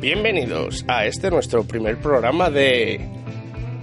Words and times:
Bienvenidos 0.00 0.84
a 0.88 1.06
este 1.06 1.30
nuestro 1.30 1.64
primer 1.64 1.96
programa 1.98 2.50
de 2.50 3.00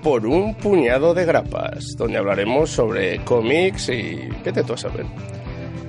Por 0.04 0.28
un 0.28 0.54
puñado 0.54 1.16
de 1.16 1.26
grapas, 1.26 1.96
donde 1.98 2.20
hablaremos 2.20 2.70
sobre 2.70 3.24
cómics 3.26 3.90
y 3.90 4.30
qué 4.44 4.52
te 4.54 4.64
tú 4.64 4.78
saber. 4.78 5.08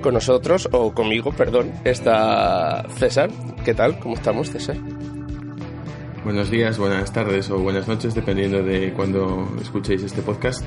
Con 0.01 0.15
nosotros, 0.15 0.67
o 0.71 0.93
conmigo, 0.95 1.31
perdón, 1.31 1.71
está 1.83 2.87
César. 2.97 3.29
¿Qué 3.63 3.75
tal? 3.75 3.99
¿Cómo 3.99 4.15
estamos, 4.15 4.49
César? 4.49 4.77
Buenos 6.23 6.49
días, 6.49 6.79
buenas 6.79 7.13
tardes 7.13 7.51
o 7.51 7.59
buenas 7.59 7.87
noches, 7.87 8.15
dependiendo 8.15 8.63
de 8.63 8.93
cuando 8.93 9.47
escuchéis 9.61 10.01
este 10.01 10.23
podcast. 10.23 10.65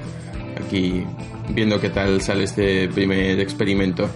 Aquí 0.65 1.05
viendo 1.49 1.81
qué 1.81 1.91
tal 1.91 2.21
sale 2.23 2.45
este 2.45 2.89
primer 2.89 3.41
experimento 3.41 4.09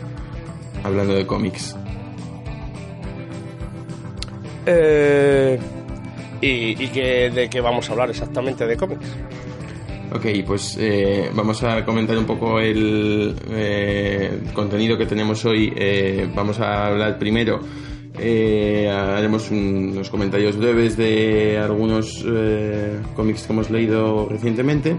hablando 0.85 1.15
de 1.15 1.27
cómics. 1.27 1.77
Eh, 4.67 5.59
¿Y, 6.41 6.83
y 6.83 6.89
de 6.89 7.49
qué 7.51 7.61
vamos 7.61 7.89
a 7.89 7.93
hablar 7.93 8.11
exactamente 8.11 8.67
de 8.67 8.77
cómics? 8.77 9.07
Ok, 10.15 10.27
pues 10.47 10.77
eh, 10.79 11.31
vamos 11.35 11.63
a 11.63 11.85
comentar 11.85 12.19
un 12.19 12.27
poco 12.27 12.61
el 12.61 13.35
eh, 13.51 14.41
contenido 14.53 14.99
que 14.99 15.07
tenemos 15.07 15.45
hoy. 15.45 15.73
Eh, 15.77 16.29
vamos 16.35 16.61
a 16.61 16.89
hablar 16.89 17.19
primero, 17.19 17.61
eh, 18.19 18.91
haremos 18.91 19.51
un- 19.51 19.91
unos 19.93 20.11
comentarios 20.11 20.57
breves 20.59 20.97
de 20.97 21.59
algunos 21.59 22.25
cómics 23.17 23.47
que 23.47 23.53
hemos 23.53 23.71
leído 23.71 24.29
recientemente. 24.29 24.97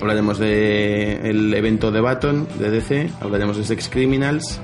Hablaremos 0.00 0.38
del 0.38 1.52
evento 1.54 1.90
de 1.90 2.00
Baton 2.00 2.46
de 2.58 2.70
DC, 2.70 3.10
hablaremos 3.20 3.56
de 3.58 3.64
Sex 3.64 3.88
Criminals, 3.88 4.60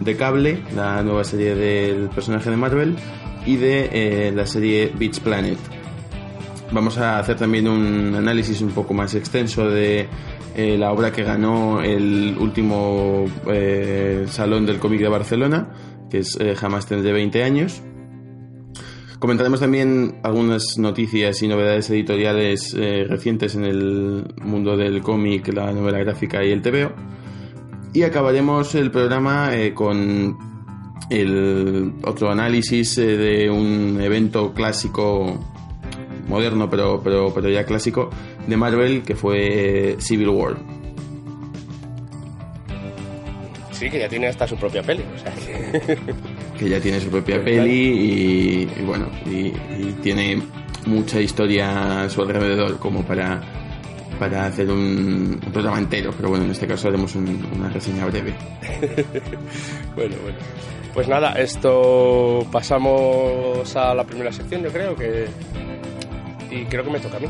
de 0.00 0.16
Cable, 0.16 0.58
la 0.74 1.02
nueva 1.02 1.24
serie 1.24 1.54
del 1.54 2.08
personaje 2.08 2.50
de 2.50 2.56
Marvel, 2.56 2.96
y 3.46 3.56
de 3.56 3.88
eh, 3.92 4.32
la 4.32 4.46
serie 4.46 4.92
Beach 4.96 5.20
Planet. 5.20 5.58
Vamos 6.70 6.96
a 6.98 7.18
hacer 7.18 7.36
también 7.36 7.68
un 7.68 8.14
análisis 8.14 8.60
un 8.62 8.70
poco 8.70 8.94
más 8.94 9.14
extenso 9.14 9.68
de 9.68 10.08
eh, 10.56 10.76
la 10.78 10.92
obra 10.92 11.12
que 11.12 11.22
ganó 11.22 11.82
el 11.82 12.36
último 12.38 13.26
eh, 13.46 14.24
Salón 14.28 14.64
del 14.64 14.78
Cómic 14.78 15.00
de 15.00 15.08
Barcelona, 15.08 15.68
que 16.10 16.18
es 16.18 16.38
Jamás 16.56 16.86
tendré 16.86 17.12
20 17.12 17.42
años. 17.42 17.82
Comentaremos 19.18 19.60
también 19.60 20.18
algunas 20.22 20.78
noticias 20.78 21.42
y 21.42 21.48
novedades 21.48 21.88
editoriales 21.90 22.74
recientes 22.74 23.54
en 23.54 23.64
el 23.64 24.34
mundo 24.42 24.76
del 24.76 25.00
cómic, 25.00 25.46
la 25.54 25.72
novela 25.72 25.98
gráfica 25.98 26.44
y 26.44 26.50
el 26.50 26.60
TVO. 26.60 26.92
Y 27.92 28.02
acabaremos 28.02 28.74
el 28.74 28.90
programa 28.90 29.52
con 29.74 30.51
el 31.10 31.92
otro 32.04 32.30
análisis 32.30 32.98
eh, 32.98 33.16
de 33.16 33.50
un 33.50 34.00
evento 34.00 34.52
clásico 34.52 35.38
moderno 36.28 36.70
pero, 36.70 37.00
pero, 37.02 37.32
pero 37.34 37.48
ya 37.48 37.64
clásico 37.64 38.10
de 38.46 38.56
Marvel 38.56 39.02
que 39.02 39.14
fue 39.14 39.92
eh, 39.92 39.96
Civil 39.98 40.28
War. 40.28 40.56
Sí, 43.72 43.90
que 43.90 43.98
ya 43.98 44.08
tiene 44.08 44.28
hasta 44.28 44.46
su 44.46 44.56
propia 44.56 44.82
peli. 44.82 45.02
O 45.14 45.18
sea 45.18 45.34
que... 45.34 45.98
que 46.58 46.68
ya 46.68 46.80
tiene 46.80 47.00
su 47.00 47.08
propia 47.08 47.42
peli 47.42 47.72
y, 47.72 48.80
y 48.80 48.84
bueno, 48.84 49.08
y, 49.26 49.48
y 49.48 49.96
tiene 50.02 50.40
mucha 50.86 51.20
historia 51.20 52.02
a 52.02 52.10
su 52.10 52.22
alrededor 52.22 52.78
como 52.78 53.04
para, 53.04 53.42
para 54.22 54.46
hacer 54.46 54.70
un, 54.70 55.40
un 55.44 55.52
programa 55.52 55.78
entero, 55.80 56.12
pero 56.16 56.28
bueno, 56.28 56.44
en 56.44 56.52
este 56.52 56.64
caso 56.68 56.86
haremos 56.86 57.12
un- 57.16 57.44
una 57.56 57.68
reseña 57.70 58.06
breve. 58.06 58.32
bueno, 59.96 60.14
bueno. 60.22 60.38
Pues 60.94 61.08
nada, 61.08 61.32
esto 61.32 62.46
pasamos 62.52 63.74
a 63.74 63.92
la 63.96 64.04
primera 64.04 64.30
sección, 64.30 64.62
yo 64.62 64.70
creo 64.70 64.94
que. 64.94 65.26
Y 66.52 66.64
creo 66.66 66.84
que 66.84 66.90
me 66.90 67.00
toca 67.00 67.16
a 67.16 67.20
mí. 67.20 67.26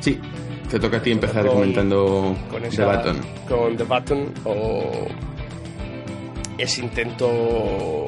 Sí, 0.00 0.20
te 0.68 0.78
toca 0.78 0.98
a 0.98 1.02
ti 1.02 1.12
empezar 1.12 1.46
Con- 1.46 1.54
comentando 1.54 2.36
Con 2.50 2.60
The 2.62 2.68
esa, 2.68 2.84
Baton. 2.86 3.16
Con 3.48 3.76
The 3.76 3.84
Button 3.84 4.34
o. 4.44 5.06
Ese 6.58 6.82
intento. 6.82 8.04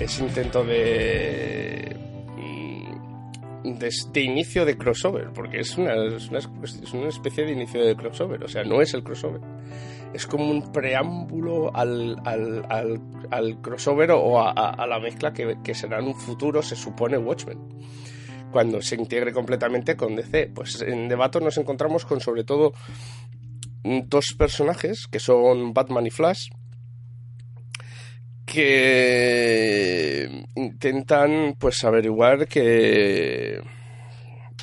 Ese 0.00 0.24
intento 0.24 0.64
de. 0.64 1.89
De, 3.62 3.90
de 4.12 4.20
inicio 4.22 4.64
de 4.64 4.78
crossover, 4.78 5.32
porque 5.34 5.60
es 5.60 5.76
una, 5.76 5.92
es, 6.06 6.28
una, 6.28 6.38
es 6.38 6.92
una 6.92 7.08
especie 7.08 7.44
de 7.44 7.52
inicio 7.52 7.84
de 7.84 7.94
crossover, 7.94 8.42
o 8.42 8.48
sea, 8.48 8.64
no 8.64 8.80
es 8.80 8.94
el 8.94 9.02
crossover. 9.02 9.40
Es 10.14 10.26
como 10.26 10.50
un 10.50 10.72
preámbulo 10.72 11.70
al, 11.74 12.16
crossover 13.62 14.10
o 14.12 14.40
a, 14.40 14.86
la 14.86 14.98
mezcla 14.98 15.32
que, 15.32 15.58
que 15.62 15.74
será 15.74 15.98
en 15.98 16.06
un 16.06 16.14
futuro, 16.14 16.62
se 16.62 16.76
supone, 16.76 17.18
Watchmen 17.18 17.58
cuando 18.50 18.82
se 18.82 18.96
integre 18.96 19.32
completamente 19.32 19.96
con 19.96 20.16
DC. 20.16 20.50
Pues 20.54 20.82
en 20.82 21.08
Batman 21.08 21.44
nos 21.44 21.58
encontramos 21.58 22.04
con 22.04 22.20
sobre 22.20 22.44
todo 22.44 22.72
dos 23.82 24.34
personajes 24.36 25.06
que 25.10 25.20
son 25.20 25.72
Batman 25.72 26.06
y 26.06 26.10
Flash 26.10 26.48
que 28.50 30.44
intentan 30.56 31.54
pues 31.56 31.84
averiguar 31.84 32.48
qué 32.48 33.62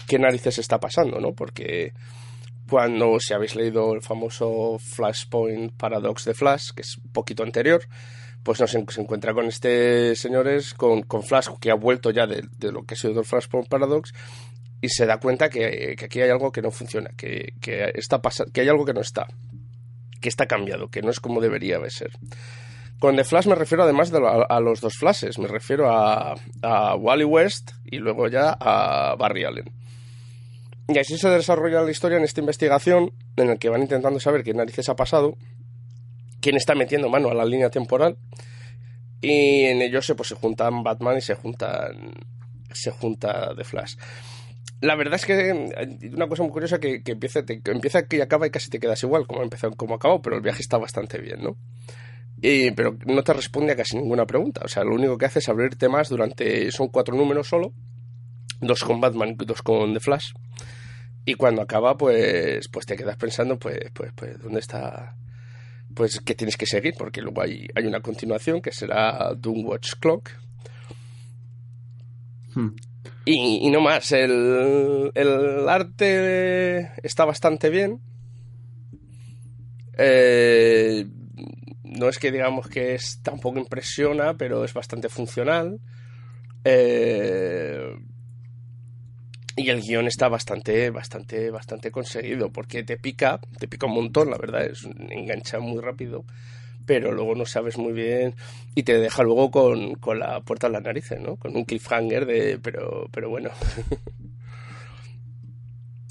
qué 0.06 0.20
narices 0.20 0.59
está 0.59 0.80
pasando, 0.80 1.22
¿no? 1.22 1.34
Porque 1.34 1.94
cuando 2.70 3.18
si 3.20 3.34
habéis 3.34 3.56
leído 3.56 3.94
el 3.94 4.02
famoso 4.02 4.78
Flashpoint 4.78 5.72
Paradox 5.74 6.26
de 6.26 6.34
Flash, 6.34 6.72
que 6.76 6.81
es 6.81 6.97
un 6.97 7.12
poquito 7.14 7.44
anterior, 7.44 7.81
pues 8.44 8.59
nos 8.59 8.72
se 8.72 9.02
encuentra 9.02 9.34
con 9.34 9.46
este 9.46 10.16
señores, 10.16 10.74
con, 10.74 11.03
con 11.03 11.24
Flash, 11.24 11.47
que 11.62 11.72
ha 11.72 11.76
vuelto 11.76 12.12
ya 12.12 12.28
de, 12.28 12.44
de 12.58 12.72
lo 12.74 12.84
que 12.84 12.96
ha 12.96 12.97
sido 12.97 13.22
el 13.22 13.26
Flashpoint 13.26 13.70
Paradox, 13.70 14.14
y 14.81 14.90
se 14.90 15.06
da 15.06 15.18
cuenta 15.18 15.50
que, 15.50 15.96
que 15.97 16.06
aquí 16.06 16.22
hay 16.22 16.30
algo 16.30 16.52
que 16.52 16.62
no 16.62 16.72
funciona, 16.72 17.09
que, 17.16 17.53
que, 17.62 17.92
está 17.96 18.20
que 18.53 18.62
hay 18.62 18.68
algo 18.68 18.84
que 18.84 18.94
no 18.94 19.02
está, 19.02 19.28
que 20.20 20.28
está 20.28 20.46
cambiado, 20.46 20.90
que 20.90 21.02
no 21.02 21.09
es 21.09 21.22
como 21.22 21.40
debería 21.40 21.80
de 21.80 21.90
ser. 21.90 22.12
Con 23.00 23.16
The 23.16 23.24
Flash 23.24 23.46
me 23.46 23.56
refiero 23.56 23.84
además 23.84 24.09
de 24.12 24.19
a, 24.50 24.59
los 24.59 24.81
dos 24.81 24.96
Flashes, 24.97 25.38
me 25.38 25.47
refiero 25.47 25.91
a, 25.91 26.35
a 26.63 26.96
Wally 26.96 27.25
West 27.25 27.72
y 27.85 27.97
luego 27.97 28.28
ya 28.28 28.58
a 28.59 29.16
Barry 29.18 29.44
Allen. 29.44 29.72
Y 30.88 30.97
así 30.97 31.18
se 31.18 31.30
desarrolla 31.30 31.81
la 31.81 31.91
historia 31.91 32.18
en 32.18 32.24
esta 32.24 32.40
investigación 32.40 33.12
en 33.35 33.47
la 33.50 33.58
que 33.58 33.69
van 33.69 33.81
intentando 33.81 34.19
saber 34.19 34.44
qué 34.44 34.53
narices 34.53 34.90
ha 34.90 34.96
pasado, 34.96 35.38
quién 36.41 36.56
está 36.56 36.74
metiendo 36.75 37.09
mano 37.09 37.30
a 37.30 37.34
la 37.35 37.46
línea 37.46 37.69
temporal 37.69 38.18
y 39.22 39.66
en 39.66 39.81
ello 39.81 40.02
se, 40.02 40.16
pues, 40.16 40.29
se 40.29 40.35
juntan 40.35 40.84
Batman 40.84 41.18
y 41.18 41.22
se 41.22 41.35
juntan 41.35 42.14
se 42.74 42.91
junta 42.91 43.53
The 43.56 43.64
Flash. 43.64 43.96
La 44.81 44.96
verdad 44.96 45.16
es 45.16 45.25
que 45.25 46.09
una 46.14 46.28
cosa 46.28 46.44
muy 46.44 46.52
curiosa 46.52 46.79
que, 46.79 47.02
que 47.03 47.14
empieza, 47.14 47.44
te- 47.44 47.62
que 47.62 47.72
empieza 47.72 48.02
y 48.09 48.22
acaba 48.22 48.46
y 48.47 48.52
casi 48.52 48.69
te 48.69 48.79
quedas 48.79 49.02
igual 49.03 49.25
como 49.28 49.41
empezó 49.44 49.72
como 49.72 49.96
acabó, 49.96 50.22
pero 50.22 50.35
el 50.35 50.41
viaje 50.41 50.62
está 50.62 50.78
bastante 50.78 51.18
bien, 51.19 51.41
¿no? 51.44 51.58
Y, 52.42 52.72
pero 52.72 52.98
no 53.06 53.24
te 53.24 53.34
responde 53.34 53.74
a 53.74 53.75
casi 53.75 53.98
ninguna 53.98 54.25
pregunta. 54.25 54.62
O 54.64 54.68
sea, 54.68 54.84
lo 54.84 54.94
único 54.96 55.17
que 55.17 55.26
hace 55.26 55.40
es 55.40 55.50
abrir 55.50 55.76
temas 55.76 56.09
durante. 56.09 56.72
Son 56.72 56.90
cuatro 56.90 57.16
números 57.16 57.47
solo. 57.47 57.73
Dos 58.61 58.84
con 58.84 59.02
Batman 59.02 59.35
y 59.40 59.46
dos 59.46 59.61
con 59.61 59.94
The 59.94 60.00
Flash. 60.00 60.34
Y 61.26 61.34
cuando 61.34 61.61
acaba, 61.61 61.97
pues, 61.97 62.67
pues 62.70 62.85
te 62.85 62.96
quedas 62.96 63.17
pensando, 63.17 63.59
pues, 63.59 63.79
pues, 63.94 64.11
pues, 64.16 64.40
¿dónde 64.41 64.59
está? 64.59 65.16
Pues 65.94 66.22
que 66.22 66.35
tienes 66.35 66.58
que 66.58 66.66
seguir, 66.66 66.94
porque 66.97 67.22
luego 67.22 67.41
hay, 67.41 67.67
hay 67.76 67.85
una 67.85 68.02
continuación 68.02 68.61
que 68.61 68.72
será 68.72 69.34
Doomwatch 69.35 69.96
Clock. 70.00 70.29
Hmm. 72.56 72.70
Y, 73.26 73.67
y 73.67 73.70
no 73.72 73.82
más, 73.82 74.11
el, 74.14 75.11
el 75.14 75.67
arte 75.67 76.91
está 77.03 77.26
bastante 77.26 77.70
bien. 77.70 78.00
Eh, 79.97 81.06
no 81.97 82.09
es 82.09 82.20
que 82.20 82.32
digamos 82.32 82.67
que 82.67 82.96
es 82.96 83.20
tampoco 83.23 83.59
impresiona, 83.59 84.35
pero 84.35 84.64
es 84.64 84.73
bastante 84.73 85.09
funcional. 85.09 85.79
Eh, 86.64 87.96
y 89.55 89.70
el 89.70 89.82
guion 89.82 90.08
está 90.08 90.28
bastante, 90.29 90.90
bastante, 90.91 91.49
bastante 91.49 91.91
conseguido, 91.91 92.52
porque 92.52 92.84
te 92.84 92.97
pica, 92.97 93.40
te 93.59 93.67
pica 93.67 93.88
un 93.88 93.94
montón, 93.96 94.29
la 94.29 94.38
verdad, 94.38 94.66
es 94.66 94.88
engancha 95.09 95.59
muy 95.59 95.82
rápido. 95.82 96.26
pero 96.85 97.11
luego 97.11 97.35
no 97.35 97.46
sabes 97.46 97.78
muy 97.78 97.91
bien 97.94 98.35
y 98.76 98.84
te 98.84 98.97
deja 98.99 99.23
luego 99.23 99.52
con, 99.52 99.96
con 99.96 100.20
la 100.20 100.41
puerta 100.41 100.67
en 100.67 100.73
las 100.73 100.84
narices, 100.84 101.20
¿no? 101.20 101.35
Con 101.38 101.55
un 101.58 101.66
cliffhanger 101.66 102.26
de, 102.26 102.59
pero, 102.59 103.08
pero 103.11 103.29
bueno. 103.29 103.49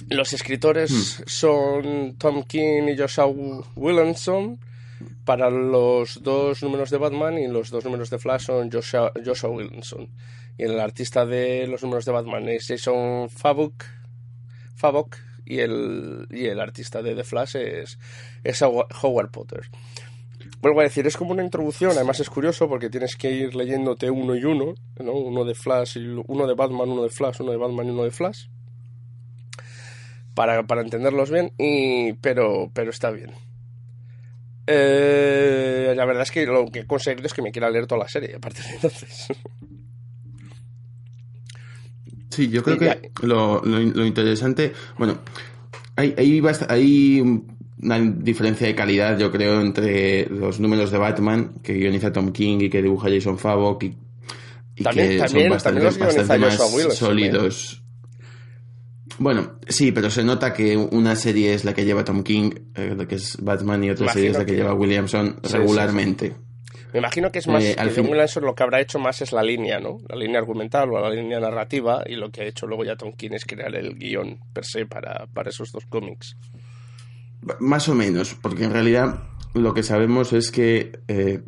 Los 0.09 0.33
escritores 0.33 0.91
Hmm. 0.91 1.23
son 1.27 2.17
Tom 2.19 2.43
King 2.45 2.89
y 2.89 2.97
Joshua 2.99 3.27
Williamson 3.75 4.61
para 5.27 5.51
los 5.51 6.23
dos 6.23 6.63
números 6.63 6.89
de 6.91 6.99
Batman 6.99 7.37
y 7.37 7.49
los 7.49 7.71
dos 7.71 7.85
números 7.85 8.11
de 8.11 8.19
Flash 8.21 8.47
son 8.47 8.71
Joshua, 8.71 9.13
Williamson. 9.51 10.09
Y 10.57 10.63
el 10.63 10.79
artista 10.79 11.27
de 11.27 11.67
los 11.67 11.83
números 11.83 12.05
de 12.05 12.13
Batman 12.13 12.49
es 12.49 12.69
Jason 12.69 13.29
Fabok, 13.29 13.85
Fabok 14.77 15.17
y, 15.45 15.59
el, 15.59 16.29
y 16.31 16.47
el 16.47 16.61
artista 16.61 17.03
de 17.03 17.17
The 17.17 17.25
Flash 17.25 17.57
es, 17.57 17.99
es 18.45 18.63
Howard 18.63 19.33
Potter. 19.33 19.69
Vuelvo 20.63 20.79
a 20.79 20.85
decir, 20.85 21.05
es 21.09 21.17
como 21.17 21.33
una 21.33 21.43
introducción, 21.43 21.91
además 21.91 22.21
es 22.21 22.31
curioso 22.31 22.69
porque 22.69 22.89
tienes 22.89 23.17
que 23.17 23.33
ir 23.33 23.57
leyéndote 23.57 24.09
uno 24.09 24.37
y 24.37 24.45
uno, 24.45 24.75
¿no? 25.01 25.13
uno 25.13 25.45
de 25.45 25.57
Flash, 25.57 25.99
y 25.99 26.07
uno 26.25 26.47
de 26.47 26.55
Batman, 26.55 26.89
uno 26.89 27.03
de 27.03 27.11
Flash, 27.11 27.41
uno 27.41 27.51
de 27.51 27.59
Batman 27.59 27.89
y 27.89 27.91
uno 27.91 28.05
de 28.05 28.13
Flash, 28.13 28.47
para, 30.35 30.69
para 30.69 30.83
entenderlos 30.83 31.33
bien, 31.33 31.53
y, 31.59 32.13
pero, 32.13 32.71
pero 32.73 32.91
está 32.91 33.11
bien. 33.11 33.33
Eh, 34.67 35.93
la 35.97 36.05
verdad 36.05 36.23
es 36.25 36.31
que 36.31 36.45
lo 36.47 36.67
que 36.67 36.81
he 36.81 36.87
conseguido 36.87 37.27
es 37.27 37.33
que 37.35 37.43
me 37.43 37.53
quiera 37.53 37.71
leer 37.71 37.87
toda 37.87 38.01
la 38.03 38.09
serie, 38.09 38.35
aparte 38.35 38.63
de 38.63 38.75
entonces. 38.75 39.29
Sí, 42.31 42.49
yo 42.51 42.63
creo 42.63 42.79
que 42.79 43.13
lo, 43.23 43.63
lo, 43.65 43.79
lo 43.81 44.05
interesante, 44.07 44.73
bueno, 44.99 45.19
hay, 45.95 46.15
hay, 46.19 46.43
hay 46.69 47.21
una 47.83 47.99
diferencia 48.01 48.67
de 48.67 48.75
calidad, 48.75 49.19
yo 49.19 49.31
creo, 49.33 49.61
entre 49.61 50.27
los 50.27 50.61
números 50.61 50.91
de 50.91 50.99
Batman 50.99 51.53
que 51.63 51.75
guioniza 51.75 52.13
Tom 52.13 52.33
King 52.33 52.59
y 52.63 52.69
que 52.69 52.83
dibuja 52.83 53.09
Jason 53.09 53.39
Favok 53.39 53.85
y, 53.85 53.95
y 54.77 54.83
También- 54.83 55.09
que 55.11 55.19
también- 55.19 55.29
son 55.45 55.51
bastante, 55.51 55.81
también 55.81 55.85
los 55.85 55.97
guioniza 55.97 56.19
bastante 56.23 56.47
más 56.47 56.55
¿eh? 56.93 56.97
sólidos. 56.97 57.83
Bueno, 59.19 59.59
sí, 59.67 59.93
pero 59.93 60.11
se 60.11 60.23
nota 60.25 60.53
que 60.53 60.77
una 60.77 61.17
serie 61.17 61.55
es 61.55 61.65
la 61.65 61.73
que 61.75 61.85
lleva 61.85 62.05
Tom 62.05 62.23
King, 62.23 62.51
eh, 62.75 62.97
que 63.09 63.15
es 63.15 63.39
Batman, 63.41 63.83
y 63.85 63.91
otra 63.91 64.05
Imagino 64.05 64.13
serie 64.13 64.31
es 64.31 64.39
la 64.39 64.45
que, 64.45 64.53
que- 64.53 64.57
lleva 64.59 64.75
Williamson 64.75 65.37
Sí, 65.43 65.49
sí, 65.51 65.57
regularmente. 65.57 66.35
Me 66.93 67.01
imagino 67.01 67.31
que 67.33 67.41
es 67.41 67.47
más, 67.49 67.63
Eh, 67.65 67.75
que 67.75 67.81
al 67.81 67.91
fin- 67.91 68.07
Williamson 68.09 68.45
lo 68.45 68.55
que 68.55 68.63
habrá 68.63 68.81
hecho 68.81 68.99
más 68.99 69.21
es 69.23 69.33
la 69.33 69.43
línea, 69.43 69.81
¿no? 69.81 69.99
La 70.09 70.17
línea 70.17 70.39
argumental 70.39 70.91
o 70.93 71.01
la 71.01 71.11
línea 71.11 71.41
narrativa 71.41 72.03
y 72.07 72.15
lo 72.17 72.31
que 72.31 72.43
ha 72.43 72.45
hecho 72.45 72.67
luego 72.67 72.85
ya 72.85 72.97
Tom 72.97 73.13
King 73.13 73.31
es 73.33 73.45
crear 73.45 73.75
el 73.75 73.95
guion 73.99 74.39
per 74.53 74.65
se 74.65 74.87
para, 74.87 75.27
para 75.33 75.51
esos 75.51 75.73
dos 75.73 75.85
cómics. 75.87 76.37
Más 77.61 77.89
o 77.89 77.95
menos, 77.95 78.35
porque 78.41 78.65
en 78.65 78.73
realidad 78.73 79.25
lo 79.55 79.73
que 79.75 79.83
sabemos 79.83 80.33
es 80.33 80.51
que 80.51 80.93
eh, 81.09 81.41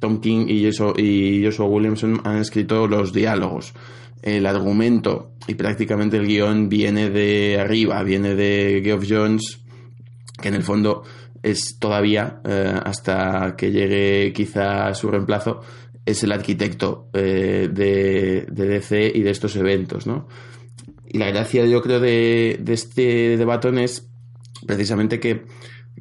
Tom 0.00 0.20
King 0.20 0.46
y 0.48 0.64
Joshua, 0.64 0.94
y 0.96 1.44
Joshua 1.44 1.66
Williamson 1.66 2.20
han 2.24 2.38
escrito 2.38 2.86
los 2.88 3.12
diálogos. 3.12 3.74
El 4.22 4.46
argumento 4.46 5.32
y 5.46 5.54
prácticamente 5.54 6.16
el 6.16 6.26
guion 6.26 6.68
viene 6.68 7.10
de 7.10 7.58
arriba, 7.60 8.02
viene 8.02 8.34
de 8.34 8.80
Geoff 8.84 9.04
Jones, 9.08 9.60
que 10.40 10.48
en 10.48 10.54
el 10.54 10.62
fondo 10.62 11.02
es 11.42 11.78
todavía, 11.78 12.40
eh, 12.44 12.80
hasta 12.84 13.56
que 13.56 13.72
llegue 13.72 14.32
quizá 14.32 14.94
su 14.94 15.10
reemplazo, 15.10 15.60
es 16.06 16.22
el 16.22 16.32
arquitecto 16.32 17.08
eh, 17.12 17.68
de, 17.72 18.46
de 18.50 18.66
DC 18.66 19.12
y 19.14 19.22
de 19.22 19.30
estos 19.30 19.56
eventos, 19.56 20.06
¿no? 20.06 20.28
Y 21.08 21.18
la 21.18 21.28
gracia, 21.28 21.66
yo 21.66 21.82
creo, 21.82 22.00
de, 22.00 22.58
de 22.60 22.72
este 22.72 23.36
debatón 23.36 23.78
es 23.78 24.08
precisamente 24.66 25.20
que, 25.20 25.44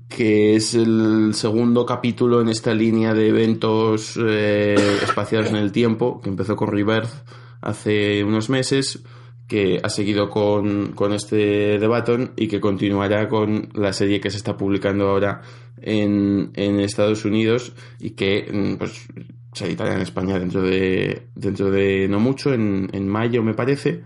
que 0.08 0.56
es 0.56 0.74
el 0.74 1.34
segundo 1.34 1.86
capítulo 1.86 2.42
en 2.42 2.50
esta 2.50 2.74
línea 2.74 3.14
de 3.14 3.28
eventos 3.28 4.18
eh, 4.18 4.76
espaciados 5.04 5.50
en 5.50 5.58
el 5.58 5.72
tiempo, 5.72 6.22
que 6.22 6.30
empezó 6.30 6.56
con 6.56 6.72
Rebirth 6.72 7.12
hace 7.62 8.24
unos 8.24 8.50
meses, 8.50 9.04
que 9.48 9.80
ha 9.84 9.90
seguido 9.90 10.30
con, 10.30 10.94
con 10.94 11.12
este 11.14 11.78
debatón 11.78 12.32
y 12.38 12.48
que 12.48 12.62
continuará 12.62 13.28
con 13.28 13.70
la 13.74 13.92
serie 13.92 14.22
que 14.22 14.30
se 14.32 14.38
está 14.38 14.56
publicando 14.56 15.10
ahora 15.10 15.42
en, 15.82 16.52
en 16.56 16.80
Estados 16.80 17.26
Unidos 17.26 17.74
y 18.00 18.12
que 18.12 18.48
mm, 18.50 18.76
pues, 18.78 19.08
se 19.54 19.66
editará 19.66 19.96
en 19.96 20.02
España 20.02 20.40
dentro 20.40 20.62
de, 20.62 21.28
dentro 21.36 21.70
de 21.70 22.08
no 22.08 22.20
mucho, 22.22 22.54
en, 22.54 22.90
en 22.94 23.08
mayo 23.10 23.44
me 23.44 23.54
parece, 23.54 24.02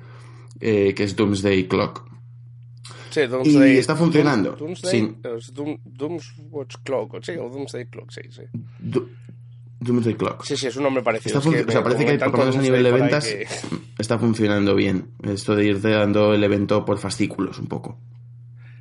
eh, 0.59 0.93
que 0.95 1.03
es 1.03 1.15
Doomsday 1.15 1.67
Clock. 1.67 2.03
Sí, 3.11 3.21
Y 3.45 3.77
está 3.77 3.95
funcionando. 3.95 4.57
Doom- 4.57 4.59
Doomsday, 4.81 4.91
Sí. 4.91 5.51
Doom- 5.53 5.79
Clock, 6.83 7.23
sí, 7.23 7.31
o 7.39 7.49
Doomsday 7.49 7.85
Clock, 7.85 8.09
sí, 8.11 8.21
sí. 8.29 8.41
Do- 8.79 9.07
Clock. 10.17 10.43
Sí, 10.43 10.57
sí, 10.57 10.67
es 10.67 10.75
un 10.75 10.83
nombre 10.83 11.03
parecido. 11.03 11.39
Es 11.39 11.45
o 11.45 11.51
sea, 11.71 11.83
parece 11.83 12.05
que 12.05 12.11
hay 12.11 12.17
por 12.17 12.31
lo 12.31 12.37
menos 12.39 12.57
a 12.57 12.61
nivel 12.61 12.83
de 12.83 12.91
ventas 12.91 13.25
que- 13.25 13.47
está 13.97 14.17
funcionando 14.19 14.75
bien. 14.75 15.09
Esto 15.23 15.55
de 15.55 15.65
irte 15.65 15.89
dando 15.89 16.33
el 16.33 16.43
evento 16.43 16.83
por 16.85 16.97
fascículos 16.97 17.59
un 17.59 17.67
poco. 17.67 17.97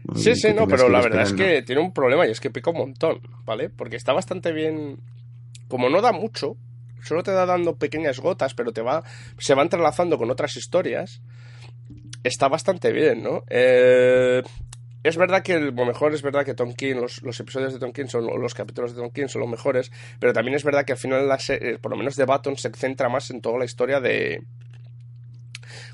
¿no? 0.04 0.16
Sí, 0.16 0.30
Y 0.30 0.36
sí, 0.36 0.48
no, 0.54 0.66
pero 0.66 0.88
la 0.88 1.00
verdad 1.00 1.22
es 1.22 1.32
que 1.32 1.62
tiene 1.62 1.80
un 1.80 1.92
problema 1.92 2.26
y 2.26 2.30
es 2.30 2.40
que 2.40 2.50
pica 2.50 2.70
un 2.70 2.78
montón, 2.78 3.20
¿vale? 3.44 3.70
Porque 3.70 3.96
está 3.96 4.12
bastante 4.12 4.52
bien. 4.52 4.98
Como 5.68 5.88
no 5.88 6.00
da 6.02 6.12
mucho, 6.12 6.56
solo 7.02 7.22
te 7.22 7.30
da 7.32 7.46
dando 7.46 7.76
pequeñas 7.76 8.20
gotas, 8.20 8.54
pero 8.54 8.72
te 8.72 8.82
va. 8.82 9.02
se 9.38 9.54
va 9.54 9.62
entrelazando 9.62 10.18
con 10.18 10.30
otras 10.30 10.56
historias. 10.56 11.20
Está 12.22 12.48
bastante 12.48 12.92
bien, 12.92 13.22
¿no? 13.22 13.44
Eh, 13.50 14.42
es 15.04 15.16
verdad 15.16 15.42
que 15.42 15.60
lo 15.60 15.84
mejor 15.84 16.12
es 16.14 16.22
verdad 16.22 16.44
que 16.44 16.54
Tom 16.54 16.74
King, 16.74 16.96
los, 16.96 17.22
los 17.22 17.38
episodios 17.38 17.72
de 17.72 17.78
Tom 17.78 17.92
King 17.92 18.06
son, 18.08 18.26
los 18.26 18.54
capítulos 18.54 18.94
de 18.94 19.00
Tom 19.00 19.10
King 19.12 19.28
son 19.28 19.42
los 19.42 19.50
mejores, 19.50 19.92
pero 20.18 20.32
también 20.32 20.56
es 20.56 20.64
verdad 20.64 20.84
que 20.84 20.92
al 20.92 20.98
final, 20.98 21.28
la 21.28 21.38
se- 21.38 21.74
eh, 21.74 21.78
por 21.78 21.92
lo 21.92 21.96
menos 21.96 22.16
de 22.16 22.24
Baton, 22.24 22.56
se 22.56 22.70
centra 22.72 23.08
más 23.08 23.30
en 23.30 23.40
toda 23.40 23.58
la 23.58 23.64
historia 23.64 24.00
de, 24.00 24.42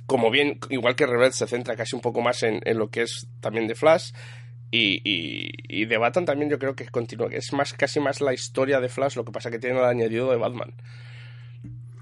como 0.06 0.30
bien, 0.30 0.58
igual 0.70 0.96
que 0.96 1.06
Rebel 1.06 1.32
se 1.32 1.46
centra 1.46 1.76
casi 1.76 1.94
un 1.94 2.02
poco 2.02 2.20
más 2.20 2.42
en, 2.42 2.60
en 2.64 2.78
lo 2.78 2.90
que 2.90 3.02
es 3.02 3.26
también 3.40 3.66
de 3.66 3.74
Flash. 3.74 4.12
Y, 4.72 5.00
y, 5.02 5.84
de 5.86 5.96
Batman 5.98 6.24
también 6.26 6.48
yo 6.48 6.60
creo 6.60 6.76
que 6.76 6.86
continúa, 6.86 7.26
es 7.32 7.52
más 7.52 7.72
casi 7.74 7.98
más 7.98 8.20
la 8.20 8.32
historia 8.32 8.78
de 8.78 8.88
Flash, 8.88 9.16
lo 9.16 9.24
que 9.24 9.32
pasa 9.32 9.50
que 9.50 9.58
tiene 9.58 9.80
el 9.80 9.84
añadido 9.84 10.30
de 10.30 10.36
Batman. 10.36 10.72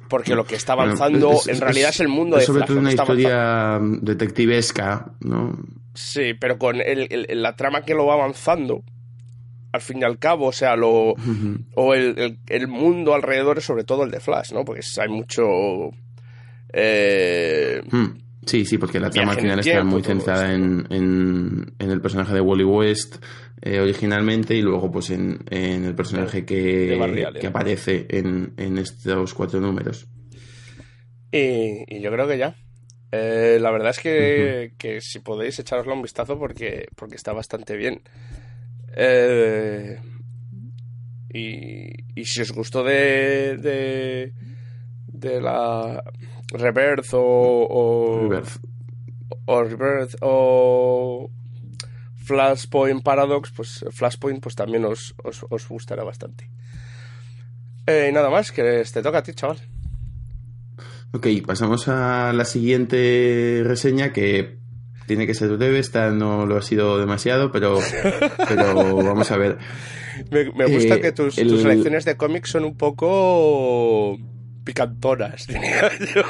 Porque 0.09 0.35
lo 0.35 0.45
que 0.45 0.57
está 0.57 0.73
avanzando 0.75 1.33
es- 1.33 1.49
en 1.49 1.61
realidad 1.61 1.91
es, 1.91 2.01
el 2.01 2.09
mundo 2.09 2.37
de 2.37 2.43
sobre 2.45 2.61
Flash. 2.61 2.69
todo 2.69 2.79
una 2.81 2.91
avanzando. 2.91 3.15
historia 3.21 3.79
mm, 3.81 3.99
detectivesca, 4.05 5.13
¿no? 5.21 5.59
Sí, 5.95 6.35
pero 6.39 6.59
con 6.59 6.77
el, 6.81 7.07
el- 7.11 7.43
la 7.43 7.57
trama 7.57 7.83
que 7.83 7.95
lo 7.95 8.07
va 8.07 8.15
avanzando, 8.15 8.83
al 9.73 9.81
fin 9.81 9.99
y 10.01 10.05
al 10.05 10.19
cabo, 10.19 10.47
o 10.47 10.53
sea, 10.53 10.77
lo 10.77 11.15
o 11.75 11.95
el, 11.95 12.19
el- 12.19 12.39
el 12.49 12.69
mundo 12.69 13.15
alrededor 13.15 13.59
es 13.59 13.65
sobre 13.65 13.85
todo 13.85 14.05
el 14.05 14.11
de 14.11 14.21
Flash, 14.21 14.53
¿no? 14.53 14.65
Porque 14.65 14.81
hay 15.01 15.09
mucho... 15.09 15.45
eh, 16.73 17.83
Mm. 17.91 18.07
Sí, 18.47 18.65
sí, 18.65 18.79
porque 18.79 18.99
la 18.99 19.11
trama 19.11 19.33
al 19.33 19.41
final 19.41 19.59
está 19.59 19.73
tiempo, 19.73 19.91
muy 19.91 20.03
centrada 20.03 20.55
en, 20.55 20.87
en 20.91 21.91
el 21.91 22.01
personaje 22.01 22.33
de 22.33 22.41
Wally 22.41 22.65
West 22.65 23.17
eh, 23.63 23.81
originalmente 23.81 24.55
y 24.55 24.63
luego 24.63 24.91
pues 24.91 25.11
en, 25.11 25.39
en 25.51 25.85
el 25.85 25.95
personaje 25.95 26.45
que, 26.45 26.99
Allen. 27.01 27.35
que 27.41 27.47
aparece 27.47 28.07
en, 28.11 28.53
en 28.57 28.79
estos 28.79 29.35
cuatro 29.35 29.61
números. 29.61 30.07
y, 31.33 31.85
y 31.97 32.01
yo 32.01 32.11
creo 32.11 32.27
que 32.29 32.39
ya. 32.39 32.57
Eh, 33.11 33.59
la 33.61 33.71
verdad 33.71 33.91
es 33.91 34.01
que, 34.01 34.73
que 34.77 35.01
si 35.01 35.21
podéis 35.21 35.59
echarosle 35.59 35.93
un 35.95 36.03
vistazo 36.03 36.39
porque, 36.39 36.89
porque 36.95 37.17
está 37.17 37.33
bastante 37.33 37.75
bien. 37.77 38.03
Eh, 38.95 39.99
y, 41.33 42.21
y 42.21 42.25
si 42.25 42.41
os 42.43 42.53
gustó 42.53 42.83
de, 42.85 43.57
de, 43.59 44.33
de 45.07 45.41
la 45.41 46.03
Rebirth 46.53 47.13
o, 47.13 47.67
o, 47.71 48.29
Rebirth. 48.29 48.59
o 49.47 49.63
Rebirth 49.65 50.17
o 50.21 51.31
Flashpoint 52.29 53.03
Paradox, 53.03 53.51
pues 53.57 53.85
Flashpoint 53.91 54.41
pues 54.43 54.55
también 54.55 54.85
os, 54.85 55.15
os, 55.25 55.45
os 55.49 55.67
gustará 55.69 56.05
bastante. 56.05 56.51
Eh, 57.87 58.09
y 58.11 58.13
nada 58.13 58.29
más, 58.29 58.53
que 58.53 58.85
te 58.93 59.03
toca 59.03 59.19
a 59.19 59.23
ti, 59.23 59.33
chaval. 59.33 59.59
Ok, 61.13 61.27
pasamos 61.47 61.89
a 61.89 62.33
la 62.35 62.45
siguiente 62.45 63.63
reseña 63.65 64.13
que 64.13 64.59
tiene 65.07 65.27
que 65.27 65.33
ser 65.33 65.57
breve, 65.57 65.79
esta 65.79 66.11
no 66.11 66.45
lo 66.45 66.59
ha 66.59 66.63
sido 66.63 66.99
demasiado, 66.99 67.51
pero, 67.51 67.79
pero 68.49 68.95
vamos 68.97 69.31
a 69.31 69.39
ver. 69.39 69.57
Me, 70.31 70.45
me 70.53 70.67
gusta 70.67 70.97
Eh, 70.97 71.01
que 71.01 71.13
tus, 71.13 71.39
el- 71.39 71.49
tus 71.49 71.63
selecciones 71.63 72.05
de 72.05 72.17
cómics 72.19 72.51
son 72.51 72.65
un 72.67 72.77
poco 72.77 74.19
picantonas, 74.65 75.47
diría 75.49 75.91
yo. 76.15 76.23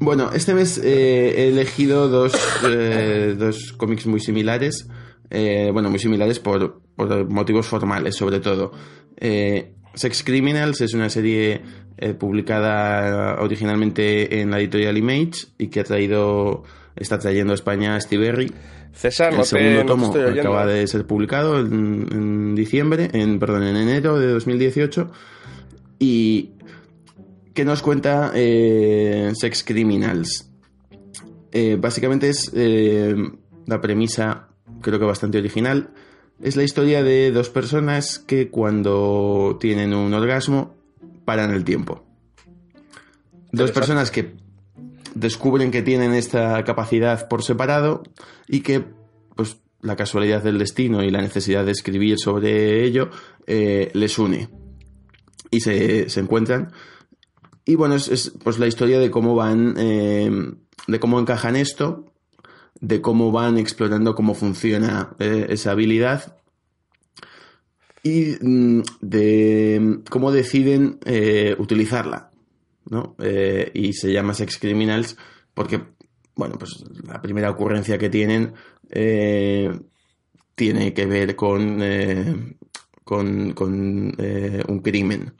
Bueno, 0.00 0.30
este 0.34 0.52
mes 0.52 0.76
eh, 0.84 1.32
he 1.38 1.48
elegido 1.48 2.08
dos, 2.10 2.34
eh, 2.68 3.34
dos 3.38 3.72
cómics 3.78 4.04
muy 4.04 4.20
similares. 4.20 4.86
Eh, 5.30 5.70
bueno, 5.72 5.90
muy 5.90 5.98
similares 5.98 6.38
por, 6.38 6.80
por 6.96 7.28
motivos 7.28 7.66
formales, 7.66 8.16
sobre 8.16 8.40
todo. 8.40 8.72
Eh, 9.16 9.72
Sex 9.94 10.22
Criminals 10.24 10.80
es 10.80 10.94
una 10.94 11.08
serie 11.08 11.62
eh, 11.96 12.14
publicada 12.14 13.40
originalmente 13.40 14.40
en 14.40 14.50
la 14.50 14.58
editorial 14.58 14.96
Image 14.96 15.46
y 15.58 15.68
que 15.68 15.80
ha 15.80 15.84
traído 15.84 16.64
está 16.96 17.18
trayendo 17.18 17.52
a 17.52 17.54
España 17.54 18.00
Stiberry. 18.00 18.52
César, 18.92 19.32
el 19.32 19.38
no 19.38 19.44
segundo 19.44 19.70
te, 19.70 19.84
no 19.84 19.86
tomo 19.86 20.10
oyendo. 20.10 20.40
acaba 20.40 20.66
de 20.66 20.86
ser 20.86 21.04
publicado 21.04 21.58
en, 21.58 22.06
en 22.12 22.54
diciembre, 22.54 23.10
en, 23.12 23.40
perdón, 23.40 23.64
en 23.64 23.76
enero 23.76 24.20
de 24.20 24.28
2018. 24.28 25.10
Y 25.98 26.50
que 27.54 27.64
nos 27.64 27.82
cuenta 27.82 28.32
Sex 28.32 29.64
Criminals. 29.64 30.50
Básicamente 31.78 32.28
es 32.28 32.52
la 32.52 33.80
premisa, 33.80 34.48
creo 34.84 35.00
que 35.00 35.04
bastante 35.04 35.38
original. 35.38 35.90
Es 36.40 36.56
la 36.56 36.62
historia 36.62 37.02
de 37.02 37.32
dos 37.32 37.48
personas 37.48 38.18
que 38.18 38.50
cuando 38.50 39.56
tienen 39.60 39.94
un 39.94 40.14
orgasmo 40.14 40.76
paran 41.24 41.52
el 41.52 41.64
tiempo. 41.64 42.04
Dos 43.50 43.72
personas 43.72 44.10
que 44.10 44.34
descubren 45.14 45.70
que 45.70 45.82
tienen 45.82 46.12
esta 46.12 46.62
capacidad 46.64 47.28
por 47.28 47.42
separado 47.42 48.02
y 48.46 48.60
que, 48.60 48.84
pues, 49.36 49.58
la 49.80 49.96
casualidad 49.96 50.42
del 50.42 50.58
destino 50.58 51.02
y 51.02 51.10
la 51.10 51.20
necesidad 51.20 51.64
de 51.64 51.72
escribir 51.72 52.18
sobre 52.18 52.84
ello 52.84 53.10
eh, 53.46 53.90
les 53.94 54.18
une. 54.18 54.48
Y 55.50 55.60
se, 55.60 56.08
se 56.08 56.20
encuentran. 56.20 56.72
Y 57.64 57.76
bueno, 57.76 57.94
es, 57.94 58.08
es, 58.08 58.32
pues 58.42 58.58
la 58.58 58.66
historia 58.66 58.98
de 58.98 59.10
cómo 59.10 59.34
van, 59.34 59.74
eh, 59.78 60.30
de 60.86 61.00
cómo 61.00 61.20
encajan 61.20 61.56
esto, 61.56 62.13
de 62.80 63.00
cómo 63.00 63.32
van 63.32 63.58
explorando 63.58 64.14
cómo 64.14 64.34
funciona 64.34 65.14
eh, 65.18 65.46
esa 65.50 65.72
habilidad 65.72 66.36
y 68.02 68.36
mm, 68.40 68.82
de 69.00 70.00
cómo 70.10 70.32
deciden 70.32 70.98
eh, 71.04 71.56
utilizarla. 71.58 72.30
¿no? 72.90 73.16
Eh, 73.18 73.70
y 73.74 73.94
se 73.94 74.12
llama 74.12 74.34
Sex 74.34 74.58
Criminals 74.58 75.16
porque, 75.54 75.80
bueno, 76.34 76.56
pues 76.58 76.84
la 77.06 77.22
primera 77.22 77.50
ocurrencia 77.50 77.98
que 77.98 78.10
tienen 78.10 78.52
tiene 80.54 80.94
que 80.94 81.06
ver 81.06 81.34
con, 81.34 81.80
con, 83.02 83.52
con 83.52 84.16
un 84.68 84.80
crimen. 84.80 85.32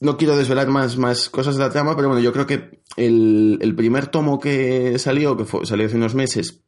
No 0.00 0.16
quiero 0.16 0.36
desvelar 0.36 0.68
más, 0.68 0.96
más 0.96 1.28
cosas 1.28 1.56
de 1.56 1.62
la 1.62 1.70
trama, 1.70 1.94
pero 1.96 2.08
bueno, 2.08 2.22
yo 2.22 2.32
creo 2.32 2.46
que 2.46 2.80
el, 2.96 3.58
el 3.60 3.74
primer 3.74 4.06
tomo 4.06 4.38
que 4.40 4.98
salió, 4.98 5.36
que 5.36 5.44
fue- 5.44 5.66
salió 5.66 5.86
hace 5.86 5.96
unos 5.96 6.14
meses, 6.14 6.62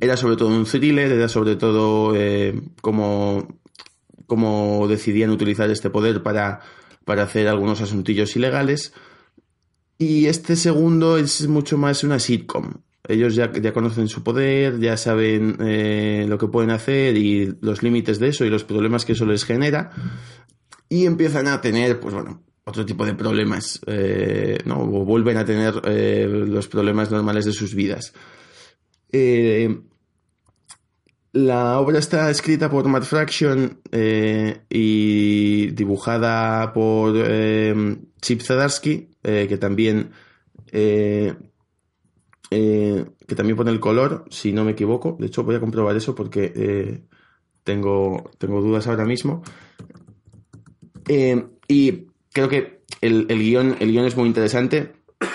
era 0.00 0.16
sobre 0.16 0.36
todo 0.36 0.48
un 0.48 0.64
thriller, 0.66 1.10
era 1.10 1.28
sobre 1.28 1.56
todo 1.56 2.14
eh, 2.14 2.60
cómo, 2.80 3.48
decidían 4.88 5.30
utilizar 5.30 5.70
este 5.70 5.90
poder 5.90 6.22
para, 6.22 6.60
para 7.04 7.24
hacer 7.24 7.48
algunos 7.48 7.80
asuntillos 7.80 8.36
ilegales. 8.36 8.92
Y 9.98 10.26
este 10.26 10.56
segundo 10.56 11.16
es 11.18 11.46
mucho 11.48 11.76
más 11.76 12.04
una 12.04 12.18
sitcom. 12.18 12.74
Ellos 13.08 13.34
ya, 13.34 13.50
ya 13.52 13.72
conocen 13.72 14.08
su 14.08 14.22
poder, 14.22 14.78
ya 14.78 14.96
saben 14.96 15.56
eh, 15.60 16.24
lo 16.28 16.38
que 16.38 16.46
pueden 16.46 16.70
hacer 16.70 17.16
y 17.16 17.52
los 17.60 17.82
límites 17.82 18.18
de 18.20 18.28
eso 18.28 18.44
y 18.44 18.50
los 18.50 18.62
problemas 18.64 19.04
que 19.04 19.12
eso 19.12 19.26
les 19.26 19.44
genera. 19.44 19.90
Y 20.88 21.06
empiezan 21.06 21.48
a 21.48 21.60
tener, 21.60 21.98
pues 22.00 22.14
bueno, 22.14 22.42
otro 22.70 22.86
tipo 22.86 23.04
de 23.04 23.14
problemas, 23.14 23.80
eh, 23.86 24.58
¿no? 24.64 24.80
O 24.80 25.04
vuelven 25.04 25.36
a 25.36 25.44
tener 25.44 25.74
eh, 25.84 26.26
los 26.26 26.68
problemas 26.68 27.10
normales 27.10 27.44
de 27.44 27.52
sus 27.52 27.74
vidas. 27.74 28.14
Eh, 29.12 29.80
la 31.32 31.78
obra 31.78 31.98
está 31.98 32.30
escrita 32.30 32.70
por 32.70 32.88
Matt 32.88 33.04
Fraction 33.04 33.80
y 34.68 35.66
dibujada 35.68 36.72
por 36.72 37.14
Chip 38.20 38.40
Zdarsky, 38.42 39.10
eh, 39.22 39.46
que 39.48 39.56
también 39.56 40.10
que 40.72 41.36
también 43.36 43.56
pone 43.56 43.70
el 43.70 43.78
color, 43.78 44.24
si 44.30 44.52
no 44.52 44.64
me 44.64 44.72
equivoco. 44.72 45.16
De 45.20 45.26
hecho, 45.26 45.44
voy 45.44 45.54
a 45.54 45.60
comprobar 45.60 45.96
eso 45.96 46.16
porque 46.16 47.02
tengo, 47.62 48.30
tengo 48.38 48.60
dudas 48.60 48.88
ahora 48.88 49.04
mismo. 49.04 49.42
Y 51.68 52.09
creo 52.32 52.48
que 52.48 52.80
el, 53.00 53.26
el 53.28 53.38
guion, 53.38 53.76
el 53.80 53.90
guion 53.92 54.06
es 54.06 54.16
muy 54.16 54.26
interesante. 54.26 54.92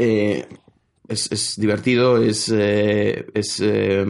Eh, 0.00 0.46
es, 1.08 1.32
es 1.32 1.58
divertido, 1.58 2.22
es, 2.22 2.52
eh, 2.54 3.26
es 3.34 3.60
eh, 3.60 4.04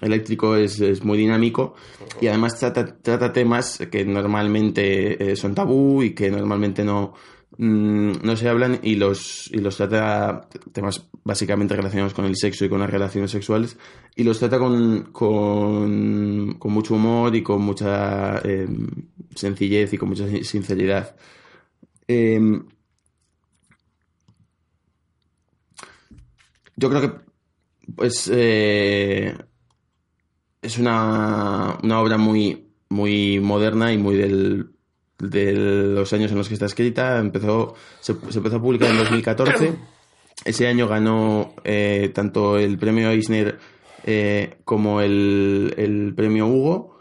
eléctrico, 0.00 0.56
es, 0.56 0.80
es 0.80 1.04
muy 1.04 1.18
dinámico 1.18 1.74
y 2.20 2.26
además 2.26 2.58
trata, 2.58 2.96
trata 3.00 3.32
temas 3.32 3.78
que 3.90 4.04
normalmente 4.04 5.32
eh, 5.32 5.36
son 5.36 5.54
tabú 5.54 6.02
y 6.02 6.14
que 6.14 6.30
normalmente 6.30 6.82
no, 6.82 7.14
mm, 7.58 8.12
no 8.22 8.36
se 8.36 8.48
hablan 8.48 8.80
y 8.82 8.94
los, 8.96 9.50
y 9.52 9.58
los 9.58 9.76
trata 9.76 10.48
temas 10.72 11.06
básicamente 11.24 11.76
relacionados 11.76 12.14
con 12.14 12.24
el 12.24 12.36
sexo 12.36 12.64
y 12.64 12.68
con 12.68 12.80
las 12.80 12.90
relaciones 12.90 13.30
sexuales 13.30 13.76
y 14.16 14.24
los 14.24 14.38
trata 14.38 14.58
con, 14.58 15.12
con, 15.12 16.54
con 16.58 16.72
mucho 16.72 16.94
humor 16.94 17.36
y 17.36 17.42
con 17.42 17.62
mucha 17.62 18.38
eh, 18.38 18.66
sencillez 19.34 19.92
y 19.92 19.98
con 19.98 20.08
mucha 20.08 20.26
sinceridad. 20.42 21.14
Eh, 22.08 22.40
yo 26.76 26.88
creo 26.88 27.00
que 27.00 27.28
pues 27.94 28.30
eh, 28.32 29.36
es 30.62 30.78
una, 30.78 31.78
una 31.82 32.00
obra 32.00 32.18
muy, 32.18 32.70
muy 32.88 33.40
moderna 33.40 33.92
y 33.92 33.98
muy 33.98 34.16
del, 34.16 34.70
de 35.18 35.52
los 35.52 36.12
años 36.12 36.30
en 36.32 36.38
los 36.38 36.48
que 36.48 36.54
está 36.54 36.66
escrita. 36.66 37.18
Empezó, 37.18 37.74
se, 38.00 38.12
empezó 38.12 38.56
a 38.56 38.62
publicar 38.62 38.90
en 38.90 38.98
2014. 38.98 39.72
Ese 40.44 40.66
año 40.68 40.86
ganó 40.86 41.54
eh, 41.64 42.10
tanto 42.14 42.58
el 42.58 42.78
premio 42.78 43.10
Eisner 43.10 43.58
eh, 44.04 44.58
como 44.64 45.00
el, 45.00 45.74
el 45.76 46.14
premio 46.14 46.46
Hugo. 46.46 46.98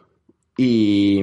Y. 0.57 1.21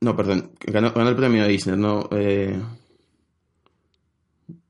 No, 0.00 0.16
perdón. 0.16 0.52
Ganó, 0.60 0.92
ganó 0.92 1.10
el 1.10 1.16
premio 1.16 1.44
Eisner, 1.44 1.76
no. 1.76 2.08
eh, 2.12 2.58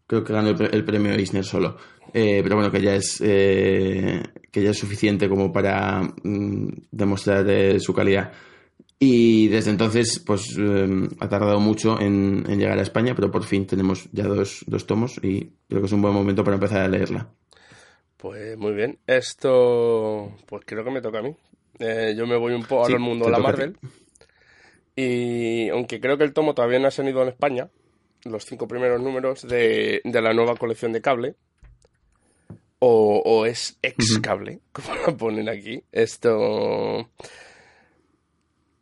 creo 0.06 0.24
que 0.24 0.32
ganó 0.32 0.48
el, 0.50 0.56
pre- 0.56 0.70
el 0.72 0.84
premio 0.84 1.12
Eisner 1.12 1.44
solo. 1.44 1.76
Eh, 2.12 2.40
pero 2.42 2.56
bueno, 2.56 2.70
que 2.70 2.80
ya 2.80 2.94
es 2.94 3.20
eh, 3.22 4.22
que 4.50 4.62
ya 4.62 4.70
es 4.70 4.78
suficiente 4.78 5.28
como 5.28 5.52
para 5.52 6.02
mm, 6.22 6.68
demostrar 6.90 7.46
su 7.80 7.92
calidad. 7.92 8.32
Y 8.98 9.48
desde 9.48 9.70
entonces, 9.70 10.18
pues 10.20 10.56
eh, 10.58 11.08
ha 11.20 11.28
tardado 11.28 11.60
mucho 11.60 12.00
en, 12.00 12.44
en 12.48 12.58
llegar 12.58 12.78
a 12.78 12.82
España, 12.82 13.14
pero 13.14 13.30
por 13.30 13.44
fin 13.44 13.66
tenemos 13.66 14.08
ya 14.12 14.24
dos, 14.24 14.64
dos 14.66 14.86
tomos 14.86 15.18
y 15.22 15.52
creo 15.68 15.82
que 15.82 15.86
es 15.86 15.92
un 15.92 16.00
buen 16.00 16.14
momento 16.14 16.42
para 16.42 16.54
empezar 16.54 16.80
a 16.80 16.88
leerla. 16.88 17.28
Pues 18.16 18.56
muy 18.56 18.72
bien. 18.72 18.98
Esto, 19.06 20.32
pues 20.46 20.62
creo 20.64 20.82
que 20.82 20.90
me 20.90 21.02
toca 21.02 21.18
a 21.18 21.22
mí. 21.22 21.36
Eh, 21.78 22.14
yo 22.16 22.26
me 22.26 22.36
voy 22.36 22.54
un 22.54 22.64
poco 22.64 22.86
Sí, 22.86 22.94
al 22.94 23.00
mundo 23.00 23.26
de 23.26 23.32
la. 23.32 23.38
Marvel. 23.38 23.76
Y 24.96 25.68
aunque 25.68 26.00
creo 26.00 26.16
que 26.16 26.24
el 26.24 26.32
tomo 26.32 26.54
todavía 26.54 26.78
no 26.78 26.88
ha 26.88 26.90
salido 26.90 27.22
en 27.22 27.28
España, 27.28 27.68
los 28.24 28.46
cinco 28.46 28.66
primeros 28.66 29.02
números 29.02 29.46
de, 29.46 30.00
de 30.02 30.22
la 30.22 30.32
nueva 30.32 30.56
colección 30.56 30.92
de 30.94 31.02
cable, 31.02 31.34
o, 32.78 33.22
o 33.22 33.44
es 33.44 33.78
ex 33.82 34.18
cable, 34.20 34.60
como 34.72 34.94
lo 35.06 35.16
ponen 35.16 35.50
aquí, 35.50 35.82
esto... 35.92 37.10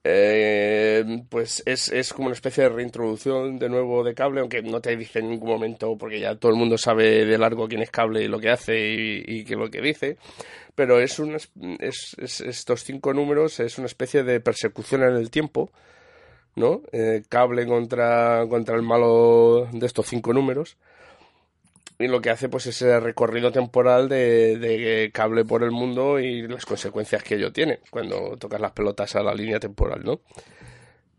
eh, 0.04 1.04
pues 1.30 1.62
es, 1.66 1.88
es 1.90 2.12
como 2.12 2.26
una 2.26 2.34
especie 2.34 2.64
de 2.64 2.68
reintroducción 2.70 3.58
de 3.58 3.68
nuevo 3.70 4.04
de 4.04 4.14
cable, 4.14 4.40
aunque 4.40 4.62
no 4.62 4.80
te 4.80 4.96
dice 4.96 5.20
en 5.20 5.30
ningún 5.30 5.48
momento, 5.50 5.96
porque 5.98 6.20
ya 6.20 6.36
todo 6.36 6.52
el 6.52 6.58
mundo 6.58 6.76
sabe 6.78 7.24
de 7.24 7.38
largo 7.38 7.68
quién 7.68 7.82
es 7.82 7.90
cable 7.90 8.22
y 8.22 8.28
lo 8.28 8.38
que 8.40 8.50
hace 8.50 8.78
y, 8.78 9.24
y 9.26 9.44
qué 9.44 9.54
es 9.54 9.58
lo 9.58 9.70
que 9.70 9.80
dice. 9.80 10.18
Pero 10.74 11.00
es, 11.00 11.18
una, 11.18 11.38
es, 11.80 12.16
es- 12.18 12.40
estos 12.42 12.84
cinco 12.84 13.14
números 13.14 13.60
es 13.60 13.78
una 13.78 13.86
especie 13.88 14.24
de 14.24 14.40
persecución 14.40 15.02
en 15.04 15.16
el 15.16 15.30
tiempo, 15.30 15.70
¿no? 16.56 16.82
Eh, 16.92 17.22
cable 17.28 17.66
contra, 17.66 18.46
contra 18.48 18.76
el 18.76 18.82
malo 18.82 19.68
de 19.72 19.86
estos 19.86 20.06
cinco 20.06 20.32
números. 20.32 20.76
Y 21.98 22.08
lo 22.08 22.20
que 22.20 22.30
hace 22.30 22.48
pues 22.48 22.66
es 22.66 22.76
ese 22.82 22.98
recorrido 23.00 23.52
temporal 23.52 24.08
de, 24.08 24.58
de 24.58 25.10
cable 25.12 25.44
por 25.44 25.62
el 25.62 25.70
mundo 25.70 26.18
y 26.18 26.42
las 26.48 26.66
consecuencias 26.66 27.22
que 27.22 27.36
ello 27.36 27.52
tiene 27.52 27.80
cuando 27.90 28.36
tocas 28.36 28.60
las 28.60 28.72
pelotas 28.72 29.14
a 29.16 29.22
la 29.22 29.32
línea 29.34 29.60
temporal, 29.60 30.02
¿no? 30.04 30.20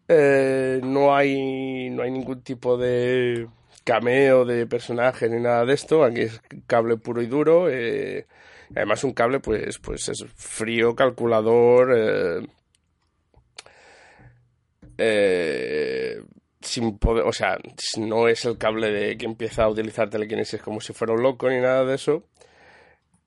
Eh, 0.07 0.81
no 0.83 1.15
hay 1.15 1.89
no 1.89 2.03
hay 2.03 2.11
ningún 2.11 2.41
tipo 2.41 2.77
de 2.77 3.47
cameo 3.83 4.45
de 4.45 4.67
personaje 4.67 5.29
ni 5.29 5.41
nada 5.41 5.65
de 5.65 5.73
esto. 5.73 6.03
Aquí 6.03 6.21
es 6.21 6.41
cable 6.67 6.97
puro 6.97 7.21
y 7.21 7.27
duro. 7.27 7.67
eh, 7.69 8.27
además 8.75 9.03
un 9.03 9.13
cable 9.13 9.39
pues 9.39 9.79
pues 9.79 10.09
es 10.09 10.23
frío, 10.35 10.95
calculador. 10.95 11.91
eh, 11.95 12.47
eh, 14.97 16.21
sin 16.65 16.97
poder, 16.97 17.25
o 17.25 17.33
sea, 17.33 17.57
no 17.97 18.27
es 18.27 18.45
el 18.45 18.57
cable 18.57 18.91
de 18.91 19.17
que 19.17 19.25
empieza 19.25 19.63
a 19.63 19.69
utilizar 19.69 20.09
telequinesis 20.09 20.61
como 20.61 20.81
si 20.81 20.93
fuera 20.93 21.13
un 21.13 21.23
loco 21.23 21.49
ni 21.49 21.59
nada 21.59 21.85
de 21.85 21.95
eso. 21.95 22.23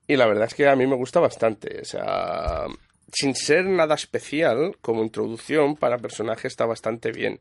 Y 0.07 0.15
la 0.15 0.27
verdad 0.27 0.45
es 0.45 0.55
que 0.55 0.67
a 0.67 0.75
mí 0.75 0.87
me 0.87 0.95
gusta 0.95 1.19
bastante. 1.19 1.79
O 1.81 1.85
sea, 1.85 2.65
sin 3.13 3.35
ser 3.35 3.65
nada 3.65 3.95
especial, 3.95 4.75
como 4.81 5.03
introducción 5.03 5.75
para 5.75 5.97
personaje 5.99 6.47
está 6.47 6.65
bastante 6.65 7.11
bien. 7.11 7.39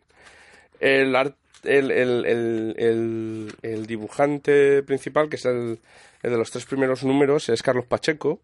El 0.81 1.17
arte 1.17 1.39
el, 1.65 1.91
el, 1.91 3.55
el, 3.63 3.87
dibujante 3.87 4.83
principal, 4.83 5.29
que 5.29 5.37
es 5.37 5.45
el, 5.45 5.81
de 6.23 6.37
los 6.37 6.51
tres 6.51 6.65
primeros 6.67 7.05
números, 7.05 7.49
es 7.49 7.63
Carlos 7.63 7.87
Pacheco. 7.87 8.41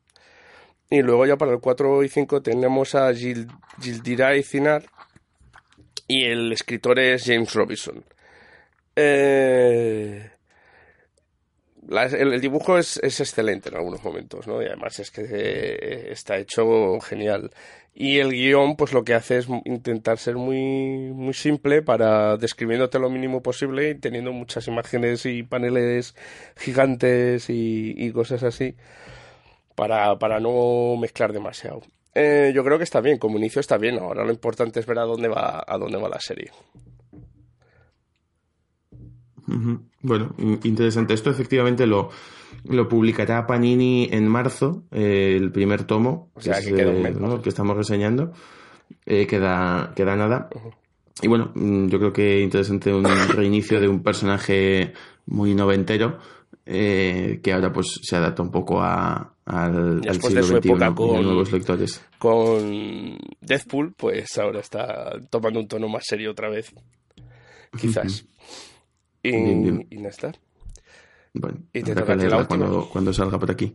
Y 0.91 1.03
luego 1.03 1.27
ya 1.27 1.37
para 1.37 1.53
el 1.53 1.61
4 1.61 2.03
y 2.03 2.09
5 2.09 2.43
tenemos 2.43 2.95
a 2.95 3.13
Gil, 3.15 3.49
Gildiray 3.81 4.43
Cinar 4.43 4.85
y 6.09 6.25
el 6.25 6.53
escritor 6.53 6.99
es 6.99 7.25
James 7.25 7.53
Robinson. 7.55 8.05
Eh, 8.97 10.31
el, 11.89 12.41
dibujo 12.41 12.79
es, 12.79 12.99
es, 12.99 13.21
excelente 13.21 13.69
en 13.69 13.77
algunos 13.77 14.03
momentos, 14.03 14.47
¿no? 14.47 14.63
Y 14.63 14.67
además 14.67 14.99
es 15.01 15.11
que 15.11 15.23
eh, 15.29 16.13
está 16.13 16.39
hecho 16.39 16.99
genial. 17.01 17.51
Y 17.95 18.19
el 18.19 18.31
guion, 18.31 18.77
pues 18.77 18.93
lo 18.93 19.05
que 19.05 19.15
hace 19.15 19.39
es 19.39 19.47
intentar 19.65 20.19
ser 20.19 20.37
muy, 20.37 21.13
muy 21.13 21.35
simple 21.35 21.83
para 21.83 22.37
describiéndote 22.37 22.99
lo 22.99 23.11
mínimo 23.11 23.43
posible 23.43 23.91
y 23.91 23.95
teniendo 23.95 24.33
muchas 24.33 24.67
imágenes 24.67 25.27
y 25.27 25.43
paneles 25.45 26.15
gigantes 26.57 27.47
y, 27.49 28.11
cosas 28.13 28.43
así 28.43 28.77
para, 29.75 30.19
para 30.19 30.41
no 30.41 30.97
mezclar 31.01 31.33
demasiado. 31.33 31.83
Eh, 32.15 32.53
yo 32.55 32.63
creo 32.63 32.79
que 32.79 32.85
está 32.85 33.01
bien, 33.01 33.19
como 33.19 33.39
inicio 33.39 33.61
está 33.61 33.77
bien. 33.77 33.99
Ahora 33.99 34.25
lo 34.25 34.31
importante 34.31 34.81
es 34.81 34.87
ver 34.87 34.99
a 34.99 35.05
dónde 35.05 35.29
va, 35.29 35.65
a 35.67 35.79
dónde 35.79 35.99
va 35.99 36.09
la 36.09 36.21
serie. 36.21 36.51
Bueno, 40.01 40.35
interesante. 40.63 41.15
Esto 41.15 41.31
efectivamente 41.31 41.87
lo, 41.87 42.11
lo 42.65 42.89
publicará 42.89 43.47
Panini 43.47 44.09
en 44.11 44.27
marzo, 44.29 44.85
eh, 44.91 45.37
el 45.37 45.53
primer 45.53 45.85
tomo, 45.85 46.31
que, 46.43 46.51
eh, 46.51 47.41
que 47.43 47.49
estamos 47.49 47.77
reseñando. 47.77 48.33
Eh, 49.07 49.27
queda, 49.27 49.93
queda 49.95 50.17
nada. 50.17 50.49
Y 51.23 51.29
bueno, 51.29 51.53
mm, 51.55 51.89
yo 51.89 51.99
creo 51.99 52.13
que 52.13 52.41
interesante 52.41 52.93
un 52.93 53.05
reinicio 53.35 53.81
de 53.81 53.89
un 53.89 54.03
personaje 54.03 54.93
muy 55.27 55.55
noventero 55.55 56.19
que 56.65 57.53
ahora 57.53 57.71
pues 57.75 58.01
se 58.03 58.17
adapta 58.17 58.43
un 58.43 58.51
poco 58.51 58.81
a, 58.81 59.34
al, 59.47 60.03
siglo 60.21 60.43
XXI 60.43 60.71
con, 60.95 61.23
nuevos 61.23 61.53
lectores. 61.53 62.05
Con 62.19 63.19
Deathpool, 63.41 63.93
pues 63.95 64.39
ahora 64.39 64.61
está 64.61 65.13
tomando 65.31 65.61
un 65.61 65.69
tono 65.69 65.89
más 65.89 66.05
serio 66.07 66.31
otra 66.31 66.49
vez. 66.49 66.73
Quizás. 67.79 68.27
Y, 69.23 69.35
y 69.35 69.99
no 69.99 70.09
está. 70.09 70.33
Bueno, 71.35 71.59
y 71.73 71.83
te 71.83 71.95
toca 71.95 72.47
cuando, 72.47 72.89
cuando 72.91 73.13
salga 73.13 73.39
por 73.39 73.51
aquí. 73.51 73.75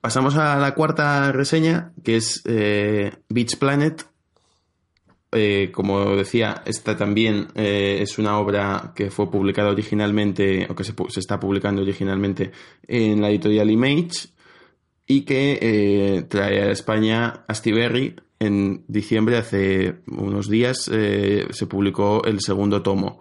Pasamos 0.00 0.36
a 0.36 0.56
la 0.56 0.74
cuarta 0.74 1.32
reseña, 1.32 1.92
que 2.04 2.16
es 2.16 2.42
eh, 2.44 3.12
Beach 3.28 3.58
Planet. 3.58 4.06
Eh, 5.36 5.70
como 5.70 6.16
decía, 6.16 6.62
esta 6.64 6.96
también 6.96 7.48
eh, 7.54 7.98
es 8.00 8.18
una 8.18 8.38
obra 8.38 8.92
que 8.94 9.10
fue 9.10 9.30
publicada 9.30 9.70
originalmente, 9.70 10.66
o 10.70 10.74
que 10.74 10.84
se, 10.84 10.94
está 11.16 11.38
publicando 11.38 11.82
originalmente 11.82 12.52
en 12.88 13.20
la 13.20 13.28
editorial 13.28 13.70
Image, 13.70 14.28
y 15.06 15.22
que 15.22 16.26
trae 16.28 16.62
a 16.62 16.70
España 16.70 17.44
Astiberri. 17.46 18.16
En 18.38 18.84
diciembre, 18.88 19.36
hace 19.36 19.96
unos 20.08 20.48
días, 20.50 20.82
se 20.84 21.66
publicó 21.66 22.22
el 22.24 22.40
segundo 22.40 22.82
tomo. 22.82 23.18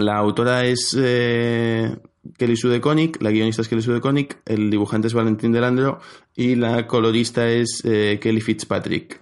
La 0.00 0.16
autora 0.16 0.64
es 0.64 0.96
eh, 0.96 1.96
Kelly 2.36 2.56
Sue 2.56 2.80
la 3.18 3.30
guionista 3.32 3.62
es 3.62 3.68
Kelly 3.68 3.82
Sue 3.82 4.00
el 4.46 4.70
dibujante 4.70 5.08
es 5.08 5.14
Valentín 5.14 5.50
Delandro 5.50 5.98
y 6.36 6.54
la 6.54 6.86
colorista 6.86 7.48
es 7.48 7.82
eh, 7.84 8.20
Kelly 8.22 8.40
Fitzpatrick. 8.40 9.20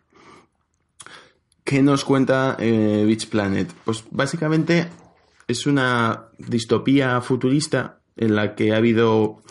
¿Qué 1.67 1.83
nos 1.83 2.05
cuenta 2.05 2.57
eh, 2.61 3.03
Beach 3.05 3.29
Planet? 3.29 3.69
Pues 3.85 4.05
básicamente 4.13 4.87
es 5.49 5.67
una 5.67 6.29
distopía 6.39 7.21
futurista 7.21 7.99
en 8.17 8.37
la 8.37 8.55
que 8.55 8.73
ha 8.73 8.77
habido 8.77 9.43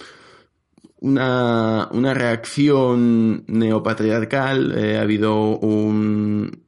una, 1.01 1.89
reacción 1.91 3.43
neopatriarcal, 3.47 4.95
ha 4.97 5.01
habido 5.01 5.57
un... 5.57 6.63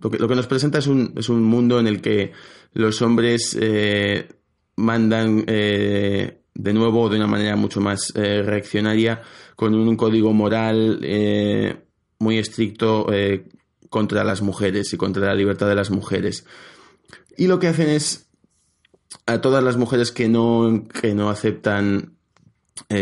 Lo 0.00 0.10
que, 0.10 0.18
lo 0.18 0.26
que 0.26 0.34
nos 0.34 0.46
presenta 0.46 0.78
es 0.78 0.86
un, 0.86 1.12
es 1.16 1.28
un 1.28 1.42
mundo 1.42 1.78
en 1.78 1.86
el 1.86 2.00
que 2.00 2.32
los 2.72 3.02
hombres 3.02 3.58
eh, 3.60 4.26
mandan 4.76 5.44
eh, 5.46 6.40
de 6.54 6.72
nuevo 6.72 7.10
de 7.10 7.16
una 7.16 7.26
manera 7.26 7.56
mucho 7.56 7.82
más 7.82 8.10
eh, 8.16 8.42
reaccionaria, 8.42 9.20
con 9.54 9.74
un 9.74 9.96
código 9.96 10.32
moral 10.32 11.00
muy 12.20 12.38
estricto 12.38 13.06
contra 13.88 14.24
las 14.24 14.42
mujeres 14.42 14.92
y 14.92 14.96
contra 14.96 15.26
la 15.26 15.34
libertad 15.34 15.68
de 15.68 15.74
las 15.74 15.90
mujeres. 15.90 16.44
Y 17.36 17.46
lo 17.46 17.58
que 17.58 17.68
hacen 17.68 17.88
es 17.88 18.28
a 19.26 19.40
todas 19.40 19.62
las 19.62 19.76
mujeres 19.76 20.12
que 20.12 20.28
no, 20.28 20.84
que 21.00 21.14
no 21.14 21.30
aceptan 21.30 22.16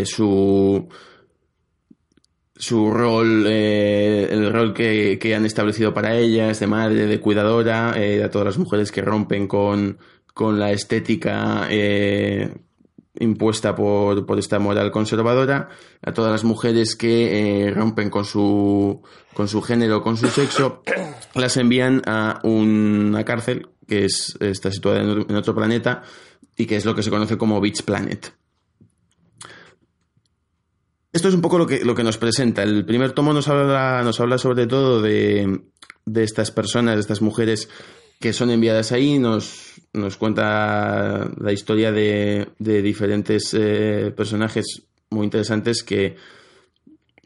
su 0.05 0.89
su 2.59 2.91
rol, 2.91 3.45
eh, 3.47 4.29
el 4.31 4.53
rol 4.53 4.73
que, 4.73 5.19
que, 5.21 5.35
han 5.35 5.45
establecido 5.45 5.93
para 5.93 6.17
ellas, 6.17 6.59
de 6.59 6.67
madre, 6.67 7.07
de 7.07 7.21
cuidadora, 7.21 7.93
eh, 7.97 8.23
a 8.25 8.31
todas 8.31 8.47
las 8.47 8.59
mujeres 8.59 8.91
que 8.91 9.03
rompen 9.03 9.47
con, 9.47 9.99
con 10.33 10.59
la 10.59 10.73
estética 10.73 11.67
eh, 11.71 12.51
impuesta 13.21 13.75
por, 13.75 14.27
por, 14.27 14.39
esta 14.39 14.59
moral 14.59 14.91
conservadora, 14.91 15.69
a 16.03 16.13
todas 16.13 16.33
las 16.33 16.45
mujeres 16.45 16.97
que 16.97 17.73
rompen 17.75 18.11
con 18.11 18.25
su, 18.25 19.03
con 19.35 19.49
su 19.49 19.63
género, 19.63 20.03
con 20.03 20.17
su 20.17 20.29
sexo, 20.29 20.83
las 21.35 21.57
envían 21.57 22.03
a 22.07 22.41
una 22.45 23.25
cárcel 23.25 23.69
que 23.87 24.05
es, 24.05 24.37
está 24.41 24.71
situada 24.71 25.01
en 25.01 25.37
otro 25.37 25.55
planeta 25.55 26.03
y 26.57 26.67
que 26.67 26.77
es 26.77 26.85
lo 26.85 26.95
que 26.95 27.03
se 27.03 27.11
conoce 27.11 27.37
como 27.37 27.61
Beach 27.61 27.83
Planet. 27.83 28.33
Esto 31.17 31.29
es 31.29 31.35
un 31.35 31.41
poco 31.41 31.57
lo 31.57 31.67
que, 31.67 31.83
lo 31.83 31.95
que 31.95 32.03
nos 32.03 32.19
presenta. 32.19 32.63
El 32.63 32.85
primer 32.85 33.13
tomo 33.13 33.33
nos 33.33 33.49
habla, 33.49 34.03
nos 34.05 34.21
habla 34.21 34.37
sobre 34.37 34.67
todo 34.67 35.01
de, 35.01 35.63
estas 36.15 36.51
personas, 36.51 36.97
de 36.97 37.01
estas 37.01 37.23
mujeres 37.23 37.71
que 38.19 38.33
son 38.33 38.51
enviadas 38.51 38.93
ahí, 38.93 39.19
nos, 39.19 39.81
nos 39.93 40.17
cuenta 40.17 41.31
la 41.39 41.53
historia 41.53 41.93
de, 41.93 42.47
diferentes 42.59 43.55
eh, 43.55 44.13
personajes 44.17 44.83
muy 45.11 45.25
interesantes 45.25 45.83
que, 45.83 46.17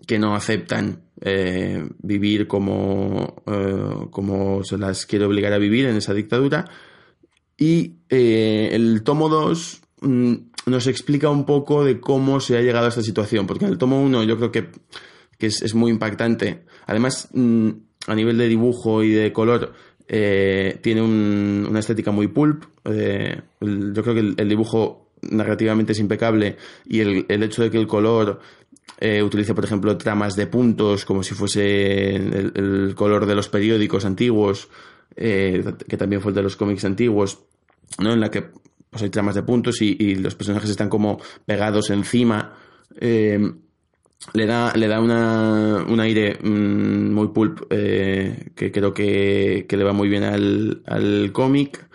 que 0.07 0.19
no 0.19 0.35
aceptan 0.35 1.03
eh, 1.21 1.87
vivir 1.99 2.47
como, 2.47 3.43
eh, 3.47 4.07
como 4.11 4.65
se 4.65 4.79
las 4.79 5.07
quiere 5.07 5.25
obligar 5.25 5.53
a 5.53 5.59
vivir 5.59 5.87
en 5.87 5.97
esa 5.97 6.15
dictadura. 6.15 6.65
Y 7.57 7.97
el 8.09 9.03
tomo 9.03 9.29
2 9.29 9.83
nos 10.67 10.87
explica 10.87 11.29
un 11.29 11.45
poco 11.45 11.85
de 11.85 12.01
cómo 12.01 12.41
se 12.41 12.57
ha 12.57 12.63
llegado 12.63 12.87
a 12.87 12.89
esta 12.89 13.03
situación, 13.03 13.47
porque 13.47 13.67
en 13.67 13.73
el 13.73 13.79
tomo 13.79 14.03
1 14.03 14.25
yo 14.25 14.37
creo 14.39 14.51
que, 14.51 14.71
es, 15.39 15.75
muy 15.75 15.91
impactante. 15.91 16.65
Además, 16.87 17.29
mm, 17.35 17.71
a 18.07 18.15
nivel 18.15 18.39
de 18.39 18.49
dibujo 18.49 19.03
y 19.03 19.11
de 19.11 19.33
color, 19.33 19.75
eh, 20.13 20.81
tiene 20.83 21.03
una 21.03 21.79
estética 21.79 22.11
muy 22.11 22.27
pulp. 22.27 22.65
Eh, 22.85 23.41
yo 23.61 24.03
creo 24.03 24.15
que 24.15 24.35
el, 24.43 24.49
dibujo 24.49 25.13
narrativamente 25.23 25.93
es 25.93 26.01
impecable 26.01 26.57
y 26.85 26.99
el, 26.99 27.43
hecho 27.45 27.63
de 27.63 27.71
que 27.71 27.79
el 27.79 27.87
color 27.87 28.41
eh, 28.99 29.23
utilice, 29.23 29.55
por 29.55 29.65
ejemplo, 29.65 29.97
tramas 29.97 30.35
de 30.35 30.49
puntos 30.49 31.05
como 31.05 31.23
si 31.23 31.35
fuese 31.35 32.17
el, 32.17 32.93
color 32.97 33.25
de 33.25 33.37
los 33.37 33.49
periódicos 33.49 34.05
antiguos, 34.05 34.69
que 35.15 35.97
también 35.97 36.21
fue 36.21 36.33
el 36.33 36.37
de 36.37 36.43
los 36.43 36.57
cómics 36.57 36.85
antiguos, 36.85 37.45
en 37.99 38.19
la 38.19 38.33
que 38.33 38.47
pues 38.91 39.05
hay 39.05 39.11
tramas 39.11 39.37
de 39.37 39.45
puntos 39.45 39.81
y, 39.81 40.17
los 40.17 40.35
personajes 40.35 40.71
están 40.71 40.89
como 40.89 41.21
pegados 41.47 41.91
encima. 41.91 42.57
Le 44.35 44.47
da, 44.47 44.73
le 44.75 44.87
da 44.87 45.01
una, 45.01 45.85
un 45.87 46.01
aire 46.01 46.39
mm, 46.43 47.13
muy 47.13 47.29
pulp 47.29 47.67
eh, 47.71 48.53
que 48.55 48.71
creo 48.71 48.93
que, 48.95 49.67
le 49.69 49.85
va 49.85 49.93
muy 49.93 50.09
bien 50.09 50.25
al, 50.25 50.83
al 50.87 51.33
cómic. 51.33 51.89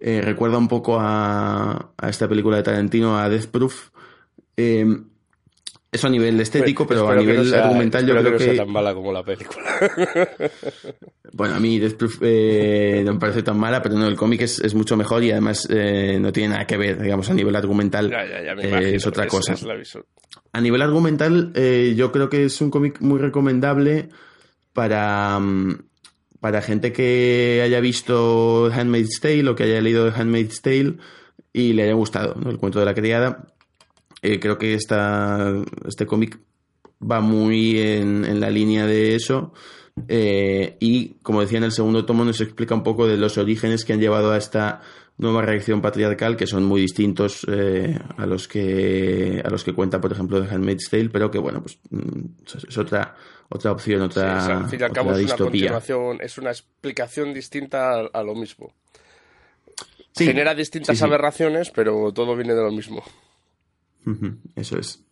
Eh, 0.00 0.20
recuerda 0.20 0.58
un 0.58 0.68
poco 0.68 0.98
a, 1.00 1.92
a, 1.96 2.08
esta 2.08 2.28
película 2.28 2.56
de 2.58 2.62
Tarantino, 2.62 3.18
a 3.18 3.28
Death 3.28 3.46
Proof. 3.46 3.90
Eso 5.94 6.08
a 6.08 6.10
nivel 6.10 6.40
estético, 6.40 6.88
pero 6.88 7.08
a 7.08 7.14
nivel 7.14 7.54
argumental 7.54 8.04
yo 8.04 8.16
creo 8.16 8.24
que... 8.24 8.30
no 8.32 8.38
sea 8.40 8.56
tan 8.56 8.72
mala 8.72 8.92
como 8.94 9.12
la 9.12 9.22
película. 9.22 9.64
bueno, 11.32 11.54
a 11.54 11.60
mí 11.60 11.78
Death 11.78 11.94
Proof 11.94 12.18
eh, 12.22 13.02
no 13.04 13.14
me 13.14 13.20
parece 13.20 13.44
tan 13.44 13.56
mala, 13.56 13.80
pero 13.80 13.94
no, 13.94 14.08
el 14.08 14.16
cómic 14.16 14.40
es, 14.40 14.74
mucho 14.74 14.96
mejor 14.96 15.22
y 15.22 15.30
además 15.30 15.68
eh, 15.70 16.18
no 16.20 16.32
tiene 16.32 16.48
nada 16.48 16.66
que 16.66 16.76
ver, 16.76 17.00
digamos, 17.00 17.30
a 17.30 17.34
nivel 17.34 17.54
argumental 17.54 18.12
eh, 18.12 18.96
es 18.96 19.06
otra 19.06 19.28
cosa. 19.28 19.54
a 20.52 20.60
nivel 20.60 20.82
argumental 20.82 21.52
yo 21.94 22.10
creo 22.10 22.28
que 22.28 22.46
es 22.46 22.60
un 22.60 22.70
cómic 22.72 23.00
muy 23.00 23.20
recomendable 23.20 24.08
para, 24.72 25.38
mm, 25.38 25.78
para 26.40 26.60
gente 26.60 26.92
que 26.92 27.60
haya 27.62 27.78
visto 27.78 28.68
Handmaid's 28.74 29.20
Tale 29.20 29.48
o 29.48 29.54
que 29.54 29.62
haya 29.62 29.80
leído 29.80 30.12
Handmaid's 30.12 30.60
Tale 30.60 30.94
y 31.52 31.72
le 31.72 31.84
haya 31.84 31.94
gustado 31.94 32.34
el 32.50 32.58
cuento 32.58 32.80
de 32.80 32.84
la 32.84 32.94
criada 32.94 33.53
eh, 34.24 34.40
creo 34.40 34.58
que 34.58 34.74
esta, 34.74 35.52
este 35.86 36.06
cómic 36.06 36.38
va 37.00 37.20
muy 37.20 37.78
en, 37.78 38.40
la 38.40 38.50
línea 38.50 38.86
de 38.86 39.14
eso 39.14 39.52
Eh, 40.08 40.76
y, 40.80 41.14
como 41.22 41.40
decía 41.40 41.58
en 41.58 41.64
el 41.64 41.70
segundo 41.70 42.04
tomo, 42.04 42.24
nos 42.24 42.40
explica 42.40 42.74
un 42.74 42.82
poco 42.82 43.06
de 43.06 43.16
los 43.16 43.38
orígenes 43.38 43.84
que 43.84 43.92
han 43.92 44.00
llevado 44.00 44.32
a 44.32 44.36
esta 44.36 44.80
nueva 45.18 45.42
reacción 45.42 45.80
patriarcal, 45.80 46.36
que 46.36 46.48
son 46.48 46.64
muy 46.64 46.80
distintos 46.80 47.46
eh, 47.48 47.96
a 48.16 48.26
los 48.26 48.48
que 48.48 49.40
a 49.44 49.48
los 49.50 49.62
que 49.62 49.72
cuenta, 49.72 50.00
por 50.00 50.10
ejemplo, 50.10 50.42
The 50.42 50.52
Handmaid's 50.52 50.90
Tale, 50.90 51.10
pero 51.10 51.30
que, 51.30 51.38
bueno, 51.38 51.62
pues 51.62 51.78
mm, 51.90 52.66
es 52.68 52.76
otra 52.76 53.14
otra 53.48 53.72
opción, 53.72 54.02
otra, 54.02 54.58
al 54.58 54.68
fin 54.68 54.80
y 54.80 54.82
al 54.82 54.92
cabo 54.92 55.12
es 55.12 55.24
una 55.26 55.36
continuación, 55.36 56.18
es 56.20 56.38
una 56.38 56.50
explicación 56.50 57.32
distinta 57.32 58.00
a, 58.12 58.22
lo 58.22 58.34
mismo. 58.34 58.72
Genera 60.16 60.54
distintas 60.54 61.00
aberraciones, 61.02 61.70
pero 61.70 62.12
todo 62.12 62.34
viene 62.34 62.54
de 62.54 62.62
lo 62.62 62.70
mismo. 62.70 63.04
Eso 64.54 64.78
es. 64.78 65.02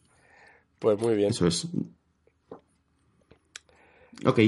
Pues 0.78 0.98
muy 0.98 1.14
bien. 1.14 1.30
Eso 1.30 1.46
es. 1.46 1.66
Ok. 4.24 4.38